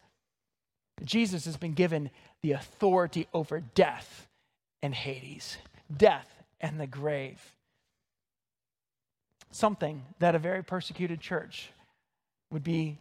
Jesus 1.03 1.47
has 1.47 1.57
been 1.57 1.73
given 1.73 2.11
the 2.43 2.53
authority 2.53 3.27
over 3.33 3.61
death 3.75 4.29
and 4.83 4.95
Hades. 4.95 5.57
Death 5.97 6.38
and 6.61 6.81
the 6.81 6.87
grave. 6.87 7.55
Something 9.51 10.05
that 10.19 10.35
a 10.35 10.39
very 10.39 10.63
persecuted 10.63 11.21
church 11.21 11.71
would 12.51 12.65
be 12.65 12.99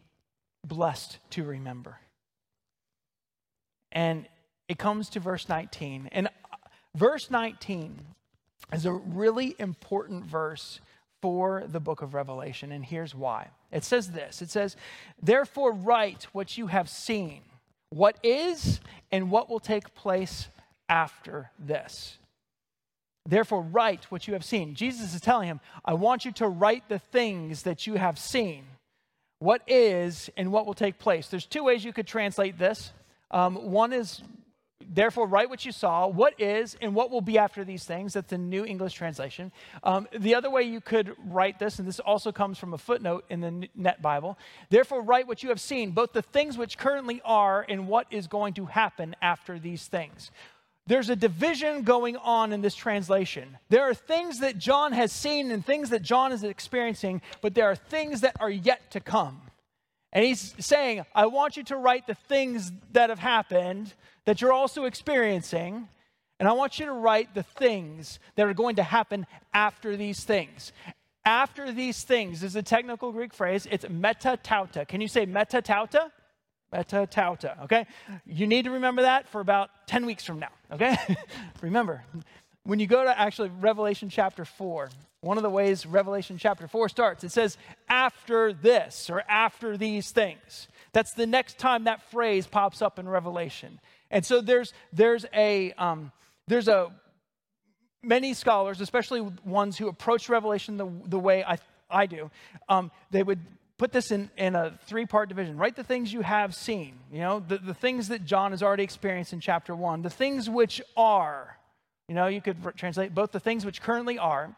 blessed 0.66 1.20
to 1.32 1.43
remember. 1.43 1.97
And 3.91 4.28
it 4.68 4.78
comes 4.78 5.10
to 5.10 5.20
verse 5.20 5.47
19. 5.47 6.10
And 6.12 6.28
uh, 6.28 6.58
verse 6.95 7.32
19 7.32 7.99
is 8.74 8.86
a 8.86 8.91
really 8.91 9.55
important 9.60 10.26
verse 10.26 10.80
for 11.22 11.64
the 11.68 11.80
book 11.80 12.01
of 12.01 12.14
Revelation. 12.14 12.72
And 12.72 12.86
here's 12.86 13.16
why 13.16 13.49
it 13.72 13.84
says 13.84 14.12
this 14.12 14.41
it 14.41 14.49
says, 14.49 14.76
Therefore, 15.22 15.72
write 15.72 16.28
what 16.32 16.58
you 16.58 16.68
have 16.68 16.89
seen, 16.89 17.41
what 17.89 18.18
is, 18.24 18.80
and 19.12 19.32
what 19.32 19.49
will 19.49 19.60
take 19.60 19.95
place 19.95 20.47
after 20.89 21.51
this. 21.58 22.18
Therefore, 23.28 23.61
write 23.61 24.05
what 24.05 24.25
you 24.25 24.34
have 24.34 24.45
seen. 24.45 24.73
Jesus 24.73 25.13
is 25.13 25.19
telling 25.19 25.49
him, 25.49 25.59
I 25.84 25.93
want 25.93 26.23
you 26.23 26.32
to 26.34 26.47
write 26.47 26.88
the 26.88 26.99
things 26.99 27.63
that 27.63 27.86
you 27.86 27.95
have 27.95 28.17
seen, 28.17 28.63
what 29.39 29.61
is 29.67 30.30
and 30.38 30.51
what 30.51 30.65
will 30.65 30.73
take 30.73 30.97
place. 30.97 31.28
There's 31.28 31.45
two 31.45 31.65
ways 31.65 31.84
you 31.84 31.91
could 31.91 32.07
translate 32.07 32.57
this. 32.57 32.93
Um, 33.30 33.55
one 33.69 33.91
is, 33.91 34.21
therefore, 34.82 35.28
write 35.28 35.49
what 35.49 35.65
you 35.65 35.73
saw, 35.73 36.07
what 36.07 36.39
is 36.39 36.78
and 36.82 36.95
what 36.95 37.11
will 37.11 37.19
be 37.19 37.38
after 37.38 37.65
these 37.65 37.84
things. 37.84 38.13
That's 38.13 38.30
the 38.30 38.38
New 38.38 38.63
English 38.63 38.93
translation. 38.93 39.51
Um, 39.84 40.07
the 40.17 40.34
other 40.34 40.49
way 40.49 40.63
you 40.63 40.80
could 40.80 41.13
write 41.25 41.59
this, 41.59 41.80
and 41.80 41.88
this 41.88 41.99
also 41.99 42.32
comes 42.32 42.57
from 42.57 42.73
a 42.73 42.78
footnote 42.78 43.25
in 43.30 43.41
the 43.41 43.67
Net 43.75 44.01
Bible, 44.01 44.38
therefore, 44.69 45.01
write 45.01 45.28
what 45.28 45.43
you 45.43 45.49
have 45.49 45.59
seen, 45.59 45.91
both 45.91 46.13
the 46.13 46.21
things 46.21 46.57
which 46.57 46.78
currently 46.78 47.21
are 47.25 47.65
and 47.67 47.89
what 47.89 48.07
is 48.09 48.28
going 48.28 48.53
to 48.53 48.67
happen 48.67 49.17
after 49.21 49.59
these 49.59 49.86
things 49.86 50.32
there's 50.88 51.09
a 51.09 51.15
division 51.15 51.83
going 51.83 52.15
on 52.17 52.53
in 52.53 52.61
this 52.61 52.75
translation. 52.75 53.57
There 53.69 53.83
are 53.89 53.93
things 53.93 54.39
that 54.39 54.57
John 54.57 54.93
has 54.93 55.11
seen 55.11 55.51
and 55.51 55.65
things 55.65 55.89
that 55.89 56.01
John 56.01 56.31
is 56.31 56.43
experiencing, 56.43 57.21
but 57.41 57.53
there 57.53 57.69
are 57.69 57.75
things 57.75 58.21
that 58.21 58.38
are 58.39 58.49
yet 58.49 58.91
to 58.91 58.99
come. 58.99 59.41
And 60.13 60.25
he's 60.25 60.55
saying, 60.59 61.05
I 61.13 61.25
want 61.25 61.57
you 61.57 61.63
to 61.65 61.75
write 61.75 62.07
the 62.07 62.15
things 62.15 62.71
that 62.93 63.09
have 63.09 63.19
happened 63.19 63.93
that 64.25 64.41
you're 64.41 64.53
also 64.53 64.85
experiencing, 64.85 65.88
and 66.39 66.47
I 66.47 66.53
want 66.53 66.79
you 66.79 66.85
to 66.85 66.93
write 66.93 67.35
the 67.35 67.43
things 67.43 68.19
that 68.35 68.47
are 68.47 68.53
going 68.53 68.77
to 68.77 68.83
happen 68.83 69.27
after 69.53 69.97
these 69.97 70.23
things. 70.23 70.71
After 71.25 71.73
these 71.73 72.03
things 72.03 72.41
is 72.41 72.55
a 72.55 72.63
technical 72.63 73.11
Greek 73.11 73.33
phrase. 73.33 73.67
It's 73.69 73.88
meta 73.89 74.39
tauta. 74.41 74.88
Can 74.88 75.01
you 75.01 75.09
say 75.09 75.25
meta 75.25 75.61
tauta? 75.61 76.11
Meta 76.74 77.07
tauta, 77.09 77.63
okay? 77.63 77.86
You 78.26 78.45
need 78.45 78.65
to 78.65 78.72
remember 78.72 79.03
that 79.03 79.28
for 79.30 79.39
about 79.39 79.70
10 79.88 80.05
weeks 80.05 80.26
from 80.26 80.39
now, 80.39 80.49
okay? 80.72 80.97
remember, 81.61 82.03
when 82.63 82.80
you 82.80 82.88
go 82.88 83.03
to 83.03 83.20
actually 83.20 83.49
Revelation 83.59 84.09
chapter 84.09 84.43
4, 84.43 84.89
one 85.22 85.38
of 85.38 85.43
the 85.43 85.49
ways 85.49 85.86
Revelation 85.86 86.38
chapter 86.38 86.68
4 86.68 86.89
starts, 86.89 87.24
it 87.24 87.32
says, 87.32 87.57
after 87.88 88.51
this 88.51 89.09
or 89.09 89.24
after 89.30 89.78
these 89.78 90.11
things. 90.11 90.68
That's 90.91 91.13
the 91.13 91.26
next 91.26 91.57
time 91.57 91.86
that 91.86 92.01
phrase 92.11 92.47
pops 92.47 92.82
up 92.82 92.99
in 92.99 93.07
Revelation. 93.07 93.80
And 94.11 94.26
so 94.26 94.41
there's, 94.41 94.74
there's 94.91 95.26
a, 95.34 95.72
um, 95.74 96.11
there's 96.47 96.68
a, 96.68 96.91
many 98.03 98.34
scholars, 98.34 98.82
especially 98.82 99.22
ones 99.45 99.78
who 99.78 99.88
approach 99.88 100.30
Revelation 100.30 100.78
the, 100.78 100.89
the 101.05 101.20
way 101.20 101.43
I, 101.43 101.57
I 101.89 102.05
do, 102.05 102.30
um, 102.70 102.91
they 103.11 103.24
would 103.24 103.39
put 103.78 103.91
this 103.91 104.11
in, 104.11 104.30
in 104.38 104.55
a 104.55 104.78
three 104.86 105.05
part 105.05 105.30
division. 105.30 105.57
Write 105.57 105.75
the 105.75 105.84
things 105.84 106.11
you 106.11 106.21
have 106.21 106.55
seen, 106.55 106.95
you 107.11 107.19
know, 107.19 107.39
the, 107.39 107.57
the 107.57 107.73
things 107.73 108.07
that 108.09 108.25
John 108.25 108.51
has 108.51 108.63
already 108.63 108.84
experienced 108.84 109.34
in 109.34 109.39
chapter 109.39 109.75
one, 109.75 110.01
the 110.01 110.09
things 110.09 110.49
which 110.49 110.82
are, 110.95 111.57
you 112.07 112.15
know, 112.15 112.28
you 112.28 112.41
could 112.41 112.57
translate 112.75 113.13
both 113.13 113.32
the 113.32 113.39
things 113.39 113.65
which 113.65 113.82
currently 113.82 114.17
are, 114.17 114.55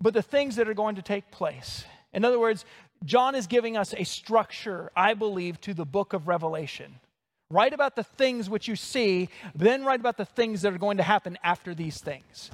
but 0.00 0.14
the 0.14 0.22
things 0.22 0.56
that 0.56 0.68
are 0.68 0.74
going 0.74 0.96
to 0.96 1.02
take 1.02 1.30
place. 1.30 1.84
In 2.12 2.24
other 2.24 2.38
words, 2.38 2.64
John 3.04 3.34
is 3.34 3.46
giving 3.46 3.76
us 3.76 3.94
a 3.96 4.04
structure, 4.04 4.90
I 4.96 5.14
believe, 5.14 5.60
to 5.62 5.74
the 5.74 5.84
book 5.84 6.12
of 6.12 6.28
Revelation. 6.28 7.00
Write 7.50 7.74
about 7.74 7.96
the 7.96 8.04
things 8.04 8.48
which 8.48 8.68
you 8.68 8.76
see, 8.76 9.28
then 9.54 9.84
write 9.84 10.00
about 10.00 10.16
the 10.16 10.24
things 10.24 10.62
that 10.62 10.72
are 10.72 10.78
going 10.78 10.96
to 10.96 11.02
happen 11.02 11.38
after 11.42 11.74
these 11.74 12.00
things. 12.00 12.50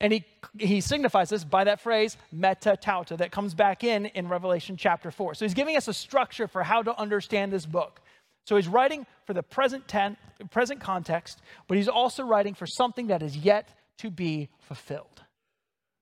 And 0.00 0.12
he, 0.12 0.24
he 0.58 0.80
signifies 0.80 1.30
this 1.30 1.44
by 1.44 1.64
that 1.64 1.80
phrase, 1.80 2.16
meta 2.32 2.76
tauta, 2.80 3.16
that 3.18 3.30
comes 3.30 3.54
back 3.54 3.84
in 3.84 4.06
in 4.06 4.28
Revelation 4.28 4.76
chapter 4.76 5.10
4. 5.10 5.34
So 5.34 5.44
he's 5.44 5.54
giving 5.54 5.76
us 5.76 5.88
a 5.88 5.94
structure 5.94 6.48
for 6.48 6.62
how 6.62 6.82
to 6.82 6.98
understand 6.98 7.52
this 7.52 7.64
book. 7.64 8.00
So 8.46 8.56
he's 8.56 8.68
writing 8.68 9.06
for 9.24 9.32
the 9.32 9.42
present, 9.42 9.88
ten, 9.88 10.16
present 10.50 10.80
context, 10.80 11.40
but 11.68 11.76
he's 11.76 11.88
also 11.88 12.24
writing 12.24 12.54
for 12.54 12.66
something 12.66 13.06
that 13.06 13.22
is 13.22 13.36
yet 13.36 13.68
to 13.98 14.10
be 14.10 14.50
fulfilled. 14.60 15.22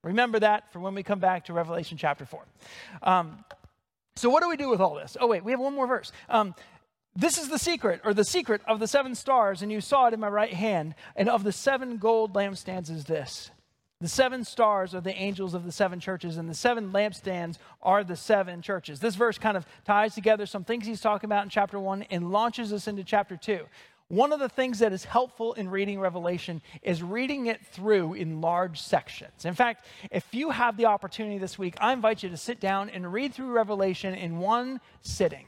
Remember 0.03 0.41
that 0.41 0.73
for 0.73 0.81
when 0.81 0.95
we 0.95 1.03
come 1.03 1.21
back 1.21 1.45
to 1.45 1.53
Revelation 1.53 1.97
chapter 1.97 2.27
4. 2.27 2.45
Um, 3.03 3.45
so, 4.17 4.29
what 4.29 4.43
do 4.43 4.49
we 4.49 4.57
do 4.57 4.69
with 4.69 4.81
all 4.81 4.95
this? 4.95 5.17
Oh, 5.21 5.29
wait, 5.29 5.45
we 5.45 5.53
have 5.53 5.61
one 5.61 5.75
more 5.75 5.87
verse. 5.87 6.11
Um, 6.29 6.55
this 7.15 7.39
is 7.39 7.49
the 7.49 7.59
secret, 7.59 8.01
or 8.05 8.15
the 8.15 8.25
secret 8.25 8.63
of 8.67 8.81
the 8.81 8.89
seven 8.89 9.15
stars, 9.15 9.63
and 9.63 9.71
you 9.71 9.81
saw 9.81 10.07
it 10.09 10.15
in 10.15 10.21
my 10.21 10.29
right 10.29 10.53
hand. 10.53 10.95
And 11.15 11.29
of 11.29 11.45
the 11.45 11.53
seven 11.53 11.99
gold 11.99 12.35
lampstands 12.35 12.91
is 12.91 13.05
this 13.05 13.51
the 14.03 14.09
seven 14.09 14.45
stars 14.45 14.95
are 14.95 15.01
the 15.01 15.15
angels 15.15 15.55
of 15.55 15.65
the 15.65 15.73
seven 15.73 16.01
churches, 16.01 16.37
and 16.37 16.49
the 16.49 16.55
seven 16.55 16.93
lampstands 16.93 17.59
are 17.81 18.03
the 18.03 18.17
seven 18.17 18.61
churches. 18.61 19.01
This 19.01 19.15
verse 19.15 19.39
kind 19.39 19.57
of 19.57 19.65
ties 19.85 20.15
together 20.15 20.45
some 20.45 20.65
things 20.65 20.87
he's 20.87 21.01
talking 21.01 21.29
about 21.29 21.45
in 21.45 21.49
chapter 21.51 21.79
one 21.79 22.03
and 22.11 22.31
launches 22.33 22.73
us 22.73 22.89
into 22.89 23.05
chapter 23.05 23.37
two. 23.37 23.67
One 24.09 24.33
of 24.33 24.41
the 24.41 24.49
things 24.49 24.81
that 24.81 24.93
is 24.93 25.05
helpful 25.05 25.55
in 25.55 25.71
reading 25.71 25.99
Revelation 25.99 26.61
is 26.83 27.03
reading 27.03 27.47
it 27.47 27.65
through 27.65 28.13
in 28.13 28.43
large 28.43 28.79
sections. 28.79 29.47
In 29.47 29.55
fact, 29.55 29.87
if 30.11 30.27
you 30.35 30.51
have 30.51 30.77
the 30.77 30.85
opportunity 30.85 31.39
this 31.39 31.59
week, 31.59 31.77
I 31.81 31.95
invite 31.95 32.23
you 32.23 32.29
to 32.29 32.37
sit 32.37 32.61
down 32.61 32.91
and 32.91 33.11
read 33.11 33.33
through 33.33 33.53
Revelation 33.53 34.15
in 34.15 34.39
one 34.39 34.81
sitting. 35.01 35.47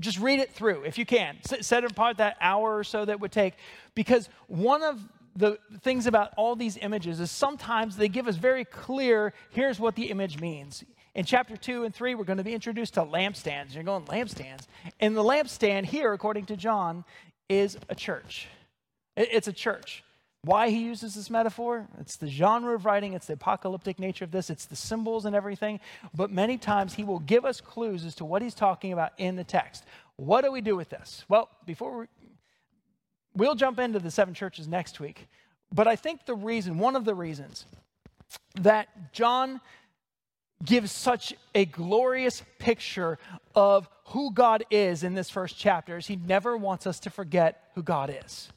Just 0.00 0.18
read 0.18 0.40
it 0.40 0.52
through 0.52 0.84
if 0.84 0.96
you 0.96 1.04
can. 1.04 1.36
Set 1.42 1.84
apart 1.84 2.16
that 2.16 2.36
hour 2.40 2.78
or 2.78 2.84
so 2.84 3.04
that 3.04 3.20
would 3.20 3.32
take, 3.32 3.54
because 3.94 4.30
one 4.46 4.82
of 4.82 5.00
the 5.38 5.58
things 5.82 6.06
about 6.06 6.32
all 6.36 6.56
these 6.56 6.76
images 6.78 7.20
is 7.20 7.30
sometimes 7.30 7.96
they 7.96 8.08
give 8.08 8.26
us 8.26 8.36
very 8.36 8.64
clear 8.64 9.32
here's 9.50 9.78
what 9.78 9.94
the 9.94 10.10
image 10.10 10.40
means. 10.40 10.84
In 11.14 11.24
chapter 11.24 11.56
2 11.56 11.84
and 11.84 11.94
3, 11.94 12.14
we're 12.16 12.24
going 12.24 12.38
to 12.38 12.44
be 12.44 12.54
introduced 12.54 12.94
to 12.94 13.02
lampstands. 13.02 13.74
You're 13.74 13.84
going, 13.84 14.04
lampstands? 14.06 14.66
And 15.00 15.16
the 15.16 15.22
lampstand 15.22 15.86
here, 15.86 16.12
according 16.12 16.46
to 16.46 16.56
John, 16.56 17.04
is 17.48 17.78
a 17.88 17.94
church. 17.94 18.48
It's 19.16 19.48
a 19.48 19.52
church. 19.52 20.04
why 20.42 20.70
he 20.70 20.84
uses 20.84 21.14
this 21.14 21.30
metaphor. 21.30 21.86
It's 22.00 22.16
the 22.16 22.28
genre 22.28 22.74
of 22.74 22.84
writing, 22.84 23.12
it's 23.12 23.26
the 23.26 23.32
apocalyptic 23.34 23.98
nature 23.98 24.24
of 24.24 24.30
this, 24.30 24.50
it's 24.50 24.66
the 24.66 24.76
symbols 24.76 25.24
and 25.24 25.34
everything. 25.34 25.80
But 26.14 26.30
many 26.30 26.58
times 26.58 26.94
he 26.94 27.04
will 27.04 27.18
give 27.18 27.44
us 27.44 27.60
clues 27.60 28.04
as 28.04 28.14
to 28.16 28.24
what 28.24 28.42
he's 28.42 28.54
talking 28.54 28.92
about 28.92 29.12
in 29.18 29.36
the 29.36 29.44
text. 29.44 29.84
What 30.16 30.44
do 30.44 30.52
we 30.52 30.60
do 30.60 30.76
with 30.76 30.88
this? 30.88 31.24
Well, 31.28 31.48
before 31.66 31.98
we, 31.98 32.06
we'll 33.38 33.54
jump 33.54 33.78
into 33.78 33.98
the 33.98 34.10
seven 34.10 34.34
churches 34.34 34.68
next 34.68 35.00
week. 35.00 35.28
But 35.72 35.86
I 35.86 35.96
think 35.96 36.26
the 36.26 36.34
reason, 36.34 36.78
one 36.78 36.96
of 36.96 37.04
the 37.04 37.14
reasons 37.14 37.66
that 38.60 39.12
John 39.12 39.60
gives 40.64 40.90
such 40.90 41.34
a 41.54 41.64
glorious 41.64 42.42
picture 42.58 43.18
of 43.54 43.88
who 44.06 44.32
God 44.32 44.64
is 44.70 45.04
in 45.04 45.14
this 45.14 45.30
first 45.30 45.56
chapter 45.56 45.98
is 45.98 46.06
he 46.06 46.16
never 46.16 46.56
wants 46.56 46.86
us 46.86 46.98
to 47.00 47.10
forget 47.10 47.70
who 47.74 47.82
God 47.82 48.14
is 48.24 48.50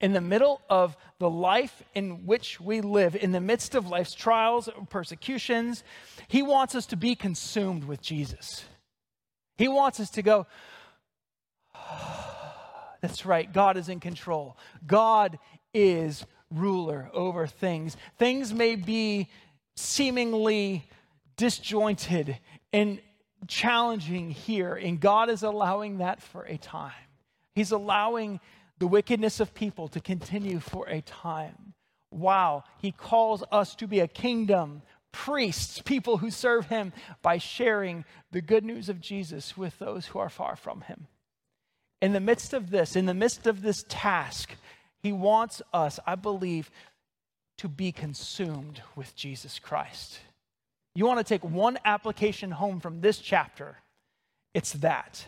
in 0.00 0.12
the 0.12 0.20
middle 0.20 0.60
of 0.68 0.96
the 1.18 1.30
life 1.30 1.82
in 1.94 2.26
which 2.26 2.60
we 2.60 2.80
live, 2.80 3.16
in 3.16 3.32
the 3.32 3.40
midst 3.40 3.74
of 3.74 3.88
life's 3.88 4.14
trials, 4.14 4.68
and 4.68 4.88
persecutions, 4.88 5.82
He 6.28 6.42
wants 6.42 6.74
us 6.74 6.86
to 6.86 6.96
be 6.96 7.14
consumed 7.14 7.84
with 7.84 8.02
Jesus. 8.02 8.64
He 9.56 9.68
wants 9.68 10.00
us 10.00 10.10
to 10.10 10.22
go, 10.22 10.46
that's 13.00 13.26
right, 13.26 13.52
God 13.52 13.76
is 13.76 13.88
in 13.88 14.00
control. 14.00 14.56
God 14.86 15.38
is 15.74 16.24
ruler 16.50 17.10
over 17.12 17.46
things. 17.46 17.96
Things 18.18 18.52
may 18.52 18.76
be 18.76 19.28
seemingly 19.76 20.88
disjointed 21.36 22.38
and 22.72 23.00
challenging 23.46 24.30
here, 24.30 24.74
and 24.74 24.98
God 25.00 25.28
is 25.28 25.42
allowing 25.42 25.98
that 25.98 26.22
for 26.22 26.44
a 26.44 26.56
time. 26.56 26.92
He's 27.54 27.72
allowing 27.72 28.40
the 28.78 28.86
wickedness 28.86 29.40
of 29.40 29.54
people 29.54 29.88
to 29.88 30.00
continue 30.00 30.60
for 30.60 30.88
a 30.88 31.00
time. 31.00 31.74
Wow, 32.10 32.64
he 32.78 32.92
calls 32.92 33.42
us 33.50 33.74
to 33.76 33.86
be 33.86 34.00
a 34.00 34.08
kingdom, 34.08 34.82
priests, 35.12 35.80
people 35.80 36.18
who 36.18 36.30
serve 36.30 36.66
him 36.66 36.92
by 37.22 37.38
sharing 37.38 38.04
the 38.30 38.42
good 38.42 38.64
news 38.64 38.88
of 38.88 39.00
Jesus 39.00 39.56
with 39.56 39.78
those 39.78 40.06
who 40.06 40.18
are 40.18 40.28
far 40.28 40.56
from 40.56 40.82
him. 40.82 41.06
In 42.02 42.12
the 42.12 42.20
midst 42.20 42.52
of 42.52 42.70
this, 42.70 42.96
in 42.96 43.06
the 43.06 43.14
midst 43.14 43.46
of 43.46 43.62
this 43.62 43.84
task, 43.88 44.54
he 45.02 45.12
wants 45.12 45.62
us, 45.72 45.98
I 46.06 46.14
believe, 46.14 46.70
to 47.58 47.68
be 47.68 47.92
consumed 47.92 48.82
with 48.94 49.14
Jesus 49.16 49.58
Christ. 49.58 50.20
You 50.94 51.06
want 51.06 51.18
to 51.18 51.24
take 51.24 51.44
one 51.44 51.78
application 51.84 52.50
home 52.50 52.80
from 52.80 53.00
this 53.00 53.18
chapter, 53.18 53.76
it's 54.54 54.72
that. 54.74 55.26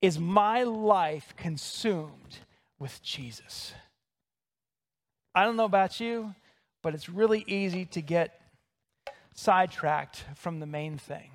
Is 0.00 0.18
my 0.18 0.62
life 0.62 1.34
consumed 1.36 2.38
with 2.78 3.02
Jesus. 3.02 3.72
I 5.34 5.44
don't 5.44 5.56
know 5.56 5.64
about 5.64 5.98
you, 5.98 6.34
but 6.82 6.94
it's 6.94 7.08
really 7.08 7.44
easy 7.46 7.84
to 7.86 8.00
get 8.00 8.40
sidetracked 9.34 10.24
from 10.36 10.60
the 10.60 10.66
main 10.66 10.98
thing. 10.98 11.30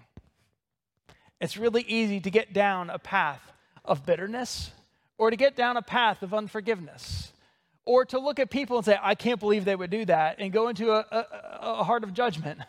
It's 1.42 1.58
really 1.58 1.84
easy 1.84 2.22
to 2.22 2.32
get 2.32 2.54
down 2.54 2.90
a 2.90 3.00
path 3.00 3.53
of 3.86 4.06
bitterness 4.06 4.72
or 5.18 5.30
to 5.30 5.36
get 5.36 5.56
down 5.56 5.78
a 5.78 5.82
path 5.82 6.24
of 6.24 6.34
unforgiveness 6.34 7.32
or 7.86 8.06
to 8.06 8.20
look 8.20 8.40
at 8.40 8.50
people 8.50 8.78
and 8.78 8.86
say, 8.86 8.98
I 9.02 9.16
can't 9.16 9.40
believe 9.40 9.66
they 9.66 9.76
would 9.76 9.90
do 9.90 10.06
that 10.06 10.38
and 10.40 10.52
go 10.52 10.70
into 10.70 10.92
a, 10.92 11.06
a, 11.12 11.26
a 11.62 11.84
heart 11.84 12.04
of 12.04 12.14
judgment. 12.14 12.60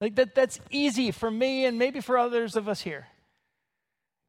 Like 0.00 0.14
that, 0.16 0.34
that's 0.34 0.60
easy 0.70 1.10
for 1.10 1.30
me 1.30 1.64
and 1.64 1.78
maybe 1.78 2.00
for 2.00 2.18
others 2.18 2.56
of 2.56 2.68
us 2.68 2.80
here. 2.80 3.06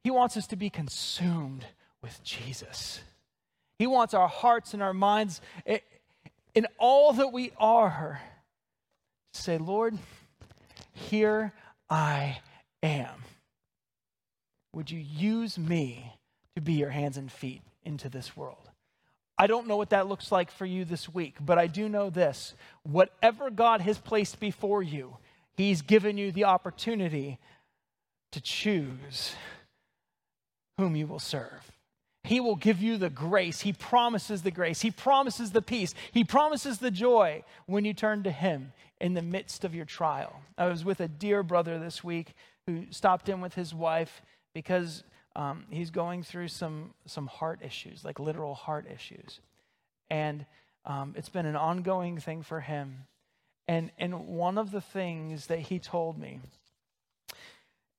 He 0.02 0.10
wants 0.10 0.36
us 0.36 0.46
to 0.48 0.56
be 0.56 0.70
consumed 0.70 1.64
with 2.02 2.22
Jesus. 2.24 3.00
He 3.78 3.86
wants 3.86 4.14
our 4.14 4.28
hearts 4.28 4.74
and 4.74 4.82
our 4.82 4.94
minds 4.94 5.40
eh, 5.66 5.78
in 6.54 6.66
all 6.78 7.12
that 7.14 7.32
we 7.32 7.52
are 7.58 8.20
to 9.34 9.40
say, 9.40 9.58
Lord, 9.58 9.96
here 10.92 11.52
I 11.88 12.38
am. 12.82 13.24
Would 14.72 14.90
you 14.90 14.98
use 14.98 15.58
me 15.58 16.14
to 16.60 16.64
be 16.64 16.74
your 16.74 16.90
hands 16.90 17.16
and 17.16 17.30
feet 17.30 17.62
into 17.84 18.08
this 18.08 18.36
world? 18.36 18.70
I 19.38 19.46
don't 19.46 19.66
know 19.66 19.76
what 19.76 19.90
that 19.90 20.06
looks 20.06 20.30
like 20.30 20.50
for 20.50 20.66
you 20.66 20.84
this 20.84 21.08
week, 21.08 21.36
but 21.40 21.58
I 21.58 21.66
do 21.66 21.88
know 21.88 22.10
this. 22.10 22.54
Whatever 22.82 23.50
God 23.50 23.80
has 23.80 23.98
placed 23.98 24.38
before 24.38 24.82
you, 24.82 25.16
He's 25.56 25.82
given 25.82 26.16
you 26.16 26.32
the 26.32 26.44
opportunity 26.44 27.38
to 28.32 28.40
choose 28.40 29.34
whom 30.78 30.96
you 30.96 31.06
will 31.06 31.18
serve. 31.18 31.72
He 32.24 32.38
will 32.40 32.56
give 32.56 32.80
you 32.80 32.96
the 32.96 33.10
grace. 33.10 33.60
He 33.60 33.72
promises 33.72 34.42
the 34.42 34.50
grace. 34.50 34.82
He 34.82 34.90
promises 34.90 35.50
the 35.52 35.62
peace. 35.62 35.94
He 36.12 36.22
promises 36.22 36.78
the 36.78 36.90
joy 36.90 37.44
when 37.66 37.84
you 37.84 37.94
turn 37.94 38.22
to 38.24 38.30
Him 38.30 38.72
in 39.00 39.14
the 39.14 39.22
midst 39.22 39.64
of 39.64 39.74
your 39.74 39.86
trial. 39.86 40.40
I 40.58 40.66
was 40.66 40.84
with 40.84 41.00
a 41.00 41.08
dear 41.08 41.42
brother 41.42 41.78
this 41.78 42.04
week 42.04 42.34
who 42.66 42.84
stopped 42.90 43.28
in 43.28 43.40
with 43.40 43.54
his 43.54 43.74
wife 43.74 44.22
because 44.54 45.02
um, 45.36 45.64
he's 45.70 45.90
going 45.90 46.22
through 46.22 46.48
some, 46.48 46.90
some 47.06 47.26
heart 47.26 47.60
issues, 47.62 48.04
like 48.04 48.18
literal 48.18 48.54
heart 48.54 48.86
issues. 48.92 49.40
And 50.10 50.44
um, 50.84 51.14
it's 51.16 51.28
been 51.28 51.46
an 51.46 51.56
ongoing 51.56 52.18
thing 52.18 52.42
for 52.42 52.60
him. 52.60 53.04
And, 53.68 53.92
and 53.98 54.26
one 54.26 54.58
of 54.58 54.72
the 54.72 54.80
things 54.80 55.46
that 55.46 55.60
he 55.60 55.78
told 55.78 56.18
me 56.18 56.40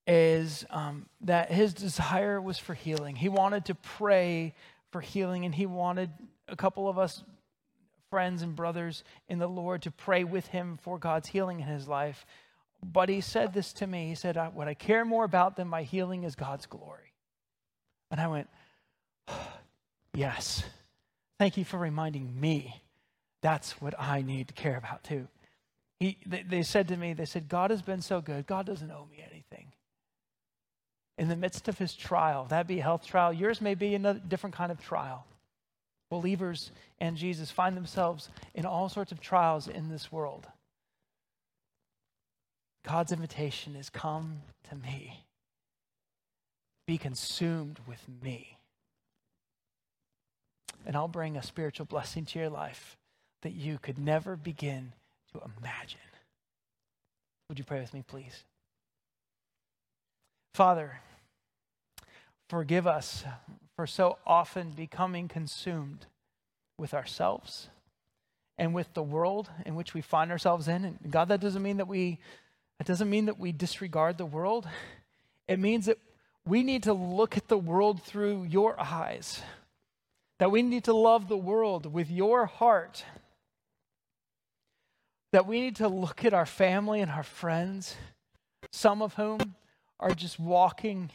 is 0.06 0.66
um, 0.70 1.06
that 1.22 1.52
his 1.52 1.74
desire 1.74 2.42
was 2.42 2.58
for 2.58 2.74
healing. 2.74 3.16
He 3.16 3.30
wanted 3.30 3.66
to 3.66 3.76
pray 3.76 4.54
for 4.92 5.00
healing, 5.00 5.46
and 5.46 5.56
he 5.56 5.66
wanted 5.66 6.10
a 6.50 6.56
couple 6.58 6.90
of 6.90 6.98
us, 6.98 7.24
friends 8.10 8.42
and 8.42 8.56
brothers 8.56 9.06
in 9.30 9.40
the 9.40 9.48
Lord, 9.48 9.84
to 9.84 9.92
pray 9.92 10.26
with 10.26 10.48
him 10.48 10.78
for 10.82 10.98
God's 10.98 11.30
healing 11.30 11.62
in 11.62 11.68
his 11.68 11.88
life. 11.88 12.26
But 12.84 13.08
he 13.08 13.22
said 13.22 13.54
this 13.54 13.72
to 13.74 13.88
me 13.88 14.10
He 14.10 14.16
said, 14.16 14.36
What 14.54 14.68
I 14.68 14.74
care 14.74 15.06
more 15.06 15.24
about 15.24 15.56
than 15.56 15.68
my 15.68 15.84
healing 15.84 16.24
is 16.24 16.36
God's 16.36 16.66
glory. 16.66 17.11
And 18.12 18.22
I 18.22 18.28
went, 18.28 18.48
Yes. 20.14 20.64
Thank 21.40 21.58
you 21.58 21.66
for 21.66 21.80
reminding 21.80 22.40
me. 22.40 22.84
That's 23.42 23.82
what 23.82 24.00
I 24.00 24.22
need 24.22 24.50
to 24.50 24.54
care 24.54 24.78
about 24.78 25.04
too. 25.04 25.28
He, 26.00 26.18
they, 26.26 26.44
they 26.44 26.62
said 26.62 26.90
to 26.90 26.98
me, 26.98 27.14
They 27.14 27.26
said, 27.26 27.50
God 27.50 27.72
has 27.72 27.82
been 27.82 28.02
so 28.02 28.22
good. 28.22 28.46
God 28.46 28.68
doesn't 28.68 28.92
owe 28.92 29.08
me 29.10 29.26
anything 29.28 29.72
in 31.18 31.28
the 31.28 31.36
midst 31.36 31.68
of 31.68 31.78
his 31.78 31.94
trial. 31.94 32.46
That 32.50 32.68
be 32.68 32.80
a 32.80 32.84
health 32.84 33.06
trial. 33.06 33.32
Yours 33.32 33.62
may 33.62 33.76
be 33.76 33.96
a 33.96 34.14
different 34.14 34.56
kind 34.56 34.72
of 34.72 34.82
trial. 34.82 35.26
Believers 36.10 36.72
and 37.00 37.16
Jesus 37.16 37.52
find 37.52 37.78
themselves 37.78 38.30
in 38.54 38.66
all 38.66 38.90
sorts 38.90 39.12
of 39.12 39.22
trials 39.22 39.68
in 39.68 39.90
this 39.90 40.12
world. 40.12 40.48
God's 42.84 43.12
invitation 43.12 43.76
is 43.76 43.90
come 43.90 44.42
to 44.70 44.76
me. 44.76 45.26
Be 46.88 46.98
consumed 46.98 47.80
with 47.88 48.06
me. 48.22 48.58
And 50.86 50.96
I'll 50.96 51.08
bring 51.08 51.38
a 51.38 51.44
spiritual 51.44 51.86
blessing 51.86 52.26
to 52.26 52.40
your 52.40 52.50
life 52.50 52.98
that 53.44 53.54
you 53.54 53.78
could 53.78 53.98
never 53.98 54.36
begin 54.36 54.94
to 55.34 55.42
imagine. 55.60 56.00
Would 57.50 57.60
you 57.60 57.66
pray 57.66 57.80
with 57.80 57.94
me, 57.94 58.04
please? 58.06 58.44
Father, 60.54 61.00
forgive 62.50 62.88
us 62.88 63.24
for 63.76 63.88
so 63.88 64.18
often 64.26 64.72
becoming 64.72 65.28
consumed 65.28 66.06
with 66.78 66.94
ourselves 66.94 67.70
and 68.58 68.74
with 68.74 68.94
the 68.94 69.04
world 69.04 69.50
in 69.66 69.76
which 69.76 69.94
we 69.94 70.02
find 70.02 70.32
ourselves 70.32 70.68
in. 70.68 70.84
And 70.84 71.00
God, 71.10 71.30
that 71.30 71.40
doesn't 71.40 71.62
mean 71.64 71.78
that 71.78 71.88
we 71.88 72.20
that 72.78 72.88
doesn't 72.88 73.10
mean 73.10 73.26
that 73.26 73.40
we 73.40 73.52
disregard 73.52 74.18
the 74.18 74.26
world. 74.26 74.68
It 75.48 75.60
means 75.60 75.86
that 75.86 76.00
we 76.46 76.64
need 76.64 76.84
to 76.84 76.94
look 76.94 77.38
at 77.38 77.48
the 77.48 77.58
world 77.58 78.02
through 78.02 78.44
your 78.44 78.80
eyes. 78.80 79.42
That 80.40 80.52
we 80.52 80.62
need 80.64 80.86
to 80.86 80.94
love 80.94 81.28
the 81.28 81.38
world 81.38 81.92
with 81.92 82.10
your 82.10 82.46
heart. 82.46 83.06
That 85.32 85.46
we 85.46 85.62
need 85.62 85.76
to 85.78 85.88
look 85.88 86.26
at 86.26 86.34
our 86.34 86.46
family 86.46 87.00
and 87.00 87.12
our 87.12 87.24
friends, 87.24 87.96
some 88.72 89.02
of 89.02 89.14
whom 89.14 89.56
are 90.00 90.16
just 90.16 90.40
walking 90.40 91.12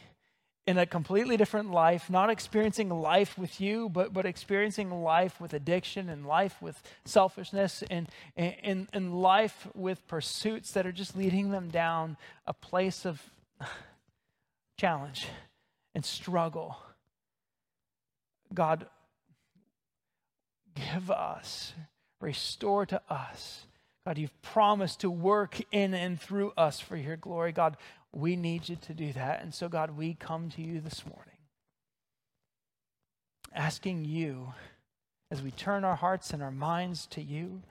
in 0.65 0.77
a 0.77 0.85
completely 0.85 1.37
different 1.37 1.71
life, 1.71 2.09
not 2.09 2.29
experiencing 2.29 2.89
life 2.89 3.37
with 3.37 3.61
you, 3.61 3.87
but, 3.87 4.13
but 4.13 4.25
experiencing 4.25 4.91
life 4.91 5.39
with 5.39 5.53
addiction 5.53 6.09
and 6.09 6.25
life 6.25 6.61
with 6.61 6.81
selfishness 7.05 7.83
and, 7.89 8.09
and, 8.35 8.87
and 8.91 9.21
life 9.21 9.67
with 9.73 10.05
pursuits 10.07 10.71
that 10.71 10.85
are 10.85 10.91
just 10.91 11.15
leading 11.15 11.51
them 11.51 11.69
down 11.69 12.17
a 12.45 12.53
place 12.53 13.05
of 13.05 13.21
challenge 14.77 15.27
and 15.95 16.05
struggle. 16.05 16.77
God, 18.53 18.85
give 20.75 21.11
us, 21.11 21.73
restore 22.21 22.85
to 22.85 23.01
us. 23.09 23.65
God, 24.05 24.17
you've 24.17 24.41
promised 24.41 25.01
to 25.01 25.09
work 25.09 25.59
in 25.71 25.93
and 25.93 26.19
through 26.19 26.53
us 26.55 26.79
for 26.79 26.95
your 26.95 27.17
glory. 27.17 27.51
God, 27.51 27.75
we 28.13 28.35
need 28.35 28.69
you 28.69 28.77
to 28.77 28.93
do 28.93 29.11
that. 29.13 29.41
And 29.41 29.53
so, 29.53 29.67
God, 29.67 29.97
we 29.97 30.13
come 30.13 30.49
to 30.51 30.61
you 30.61 30.79
this 30.79 31.05
morning 31.05 31.33
asking 33.53 34.05
you 34.05 34.53
as 35.31 35.41
we 35.41 35.51
turn 35.51 35.83
our 35.83 35.95
hearts 35.95 36.31
and 36.31 36.43
our 36.43 36.51
minds 36.51 37.07
to 37.07 37.21
you, 37.21 37.63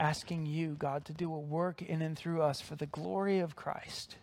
asking 0.00 0.44
you, 0.44 0.74
God, 0.76 1.04
to 1.04 1.12
do 1.12 1.32
a 1.32 1.38
work 1.38 1.80
in 1.80 2.02
and 2.02 2.18
through 2.18 2.42
us 2.42 2.60
for 2.60 2.74
the 2.74 2.86
glory 2.86 3.38
of 3.38 3.54
Christ 3.54 4.16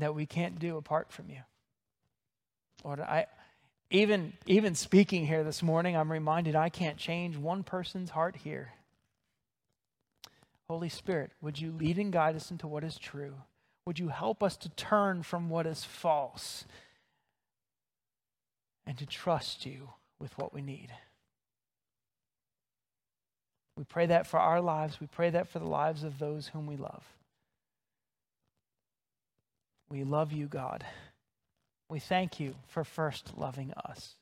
that 0.00 0.14
we 0.14 0.26
can't 0.26 0.58
do 0.58 0.76
apart 0.76 1.12
from 1.12 1.30
you. 1.30 1.40
Lord, 2.84 3.00
I 3.00 3.26
even 3.90 4.32
even 4.46 4.74
speaking 4.74 5.26
here 5.26 5.44
this 5.44 5.62
morning, 5.62 5.96
I'm 5.96 6.12
reminded 6.12 6.54
I 6.54 6.68
can't 6.68 6.96
change 6.96 7.36
one 7.36 7.62
person's 7.62 8.10
heart 8.10 8.36
here. 8.36 8.72
Holy 10.68 10.88
Spirit, 10.88 11.32
would 11.40 11.60
you 11.60 11.72
lead 11.72 11.98
and 11.98 12.12
guide 12.12 12.36
us 12.36 12.50
into 12.50 12.68
what 12.68 12.84
is 12.84 12.96
true? 12.96 13.34
Would 13.86 13.98
you 13.98 14.08
help 14.08 14.42
us 14.42 14.56
to 14.58 14.68
turn 14.68 15.24
from 15.24 15.48
what 15.48 15.66
is 15.66 15.82
false 15.82 16.64
and 18.86 18.96
to 18.98 19.06
trust 19.06 19.66
you 19.66 19.90
with 20.20 20.36
what 20.38 20.54
we 20.54 20.62
need? 20.62 20.92
We 23.76 23.84
pray 23.84 24.06
that 24.06 24.26
for 24.26 24.38
our 24.38 24.60
lives. 24.60 25.00
We 25.00 25.06
pray 25.08 25.30
that 25.30 25.48
for 25.48 25.58
the 25.58 25.66
lives 25.66 26.04
of 26.04 26.18
those 26.18 26.48
whom 26.48 26.66
we 26.66 26.76
love. 26.76 27.02
We 29.90 30.04
love 30.04 30.32
you, 30.32 30.46
God. 30.46 30.84
We 31.88 31.98
thank 31.98 32.38
you 32.38 32.54
for 32.68 32.84
first 32.84 33.36
loving 33.36 33.72
us. 33.84 34.14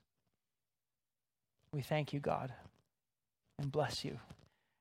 We 1.72 1.82
thank 1.82 2.14
you, 2.14 2.20
God, 2.20 2.52
and 3.58 3.70
bless 3.70 4.04
you 4.04 4.18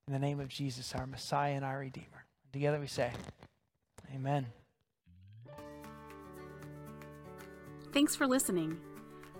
in 0.07 0.13
the 0.13 0.19
name 0.19 0.39
of 0.39 0.47
Jesus, 0.47 0.95
our 0.95 1.05
Messiah 1.05 1.53
and 1.53 1.65
our 1.65 1.79
Redeemer. 1.79 2.25
Together 2.53 2.79
we 2.79 2.87
say, 2.87 3.11
Amen. 4.15 4.45
Thanks 7.91 8.15
for 8.15 8.25
listening. 8.25 8.79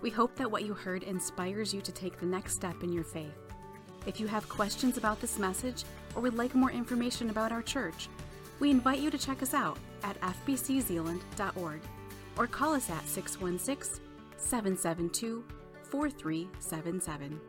We 0.02 0.10
hope 0.10 0.36
that 0.36 0.50
what 0.50 0.64
you 0.64 0.74
heard 0.74 1.02
inspires 1.02 1.72
you 1.72 1.80
to 1.80 1.92
take 1.92 2.20
the 2.20 2.26
next 2.26 2.54
step 2.54 2.82
in 2.82 2.92
your 2.92 3.04
faith. 3.04 3.32
If 4.06 4.20
you 4.20 4.26
have 4.26 4.48
questions 4.48 4.98
about 4.98 5.20
this 5.20 5.38
message 5.38 5.84
or 6.14 6.22
would 6.22 6.36
like 6.36 6.54
more 6.54 6.70
information 6.70 7.30
about 7.30 7.50
our 7.50 7.62
church, 7.62 8.08
we 8.60 8.70
invite 8.70 9.00
you 9.00 9.10
to 9.10 9.18
check 9.18 9.42
us 9.42 9.54
out 9.54 9.78
at 10.02 10.20
fbczeeland.org 10.20 11.80
or 12.36 12.46
call 12.46 12.74
us 12.74 12.90
at 12.90 13.06
616 13.08 14.00
772 14.36 15.44
4377. 15.82 17.40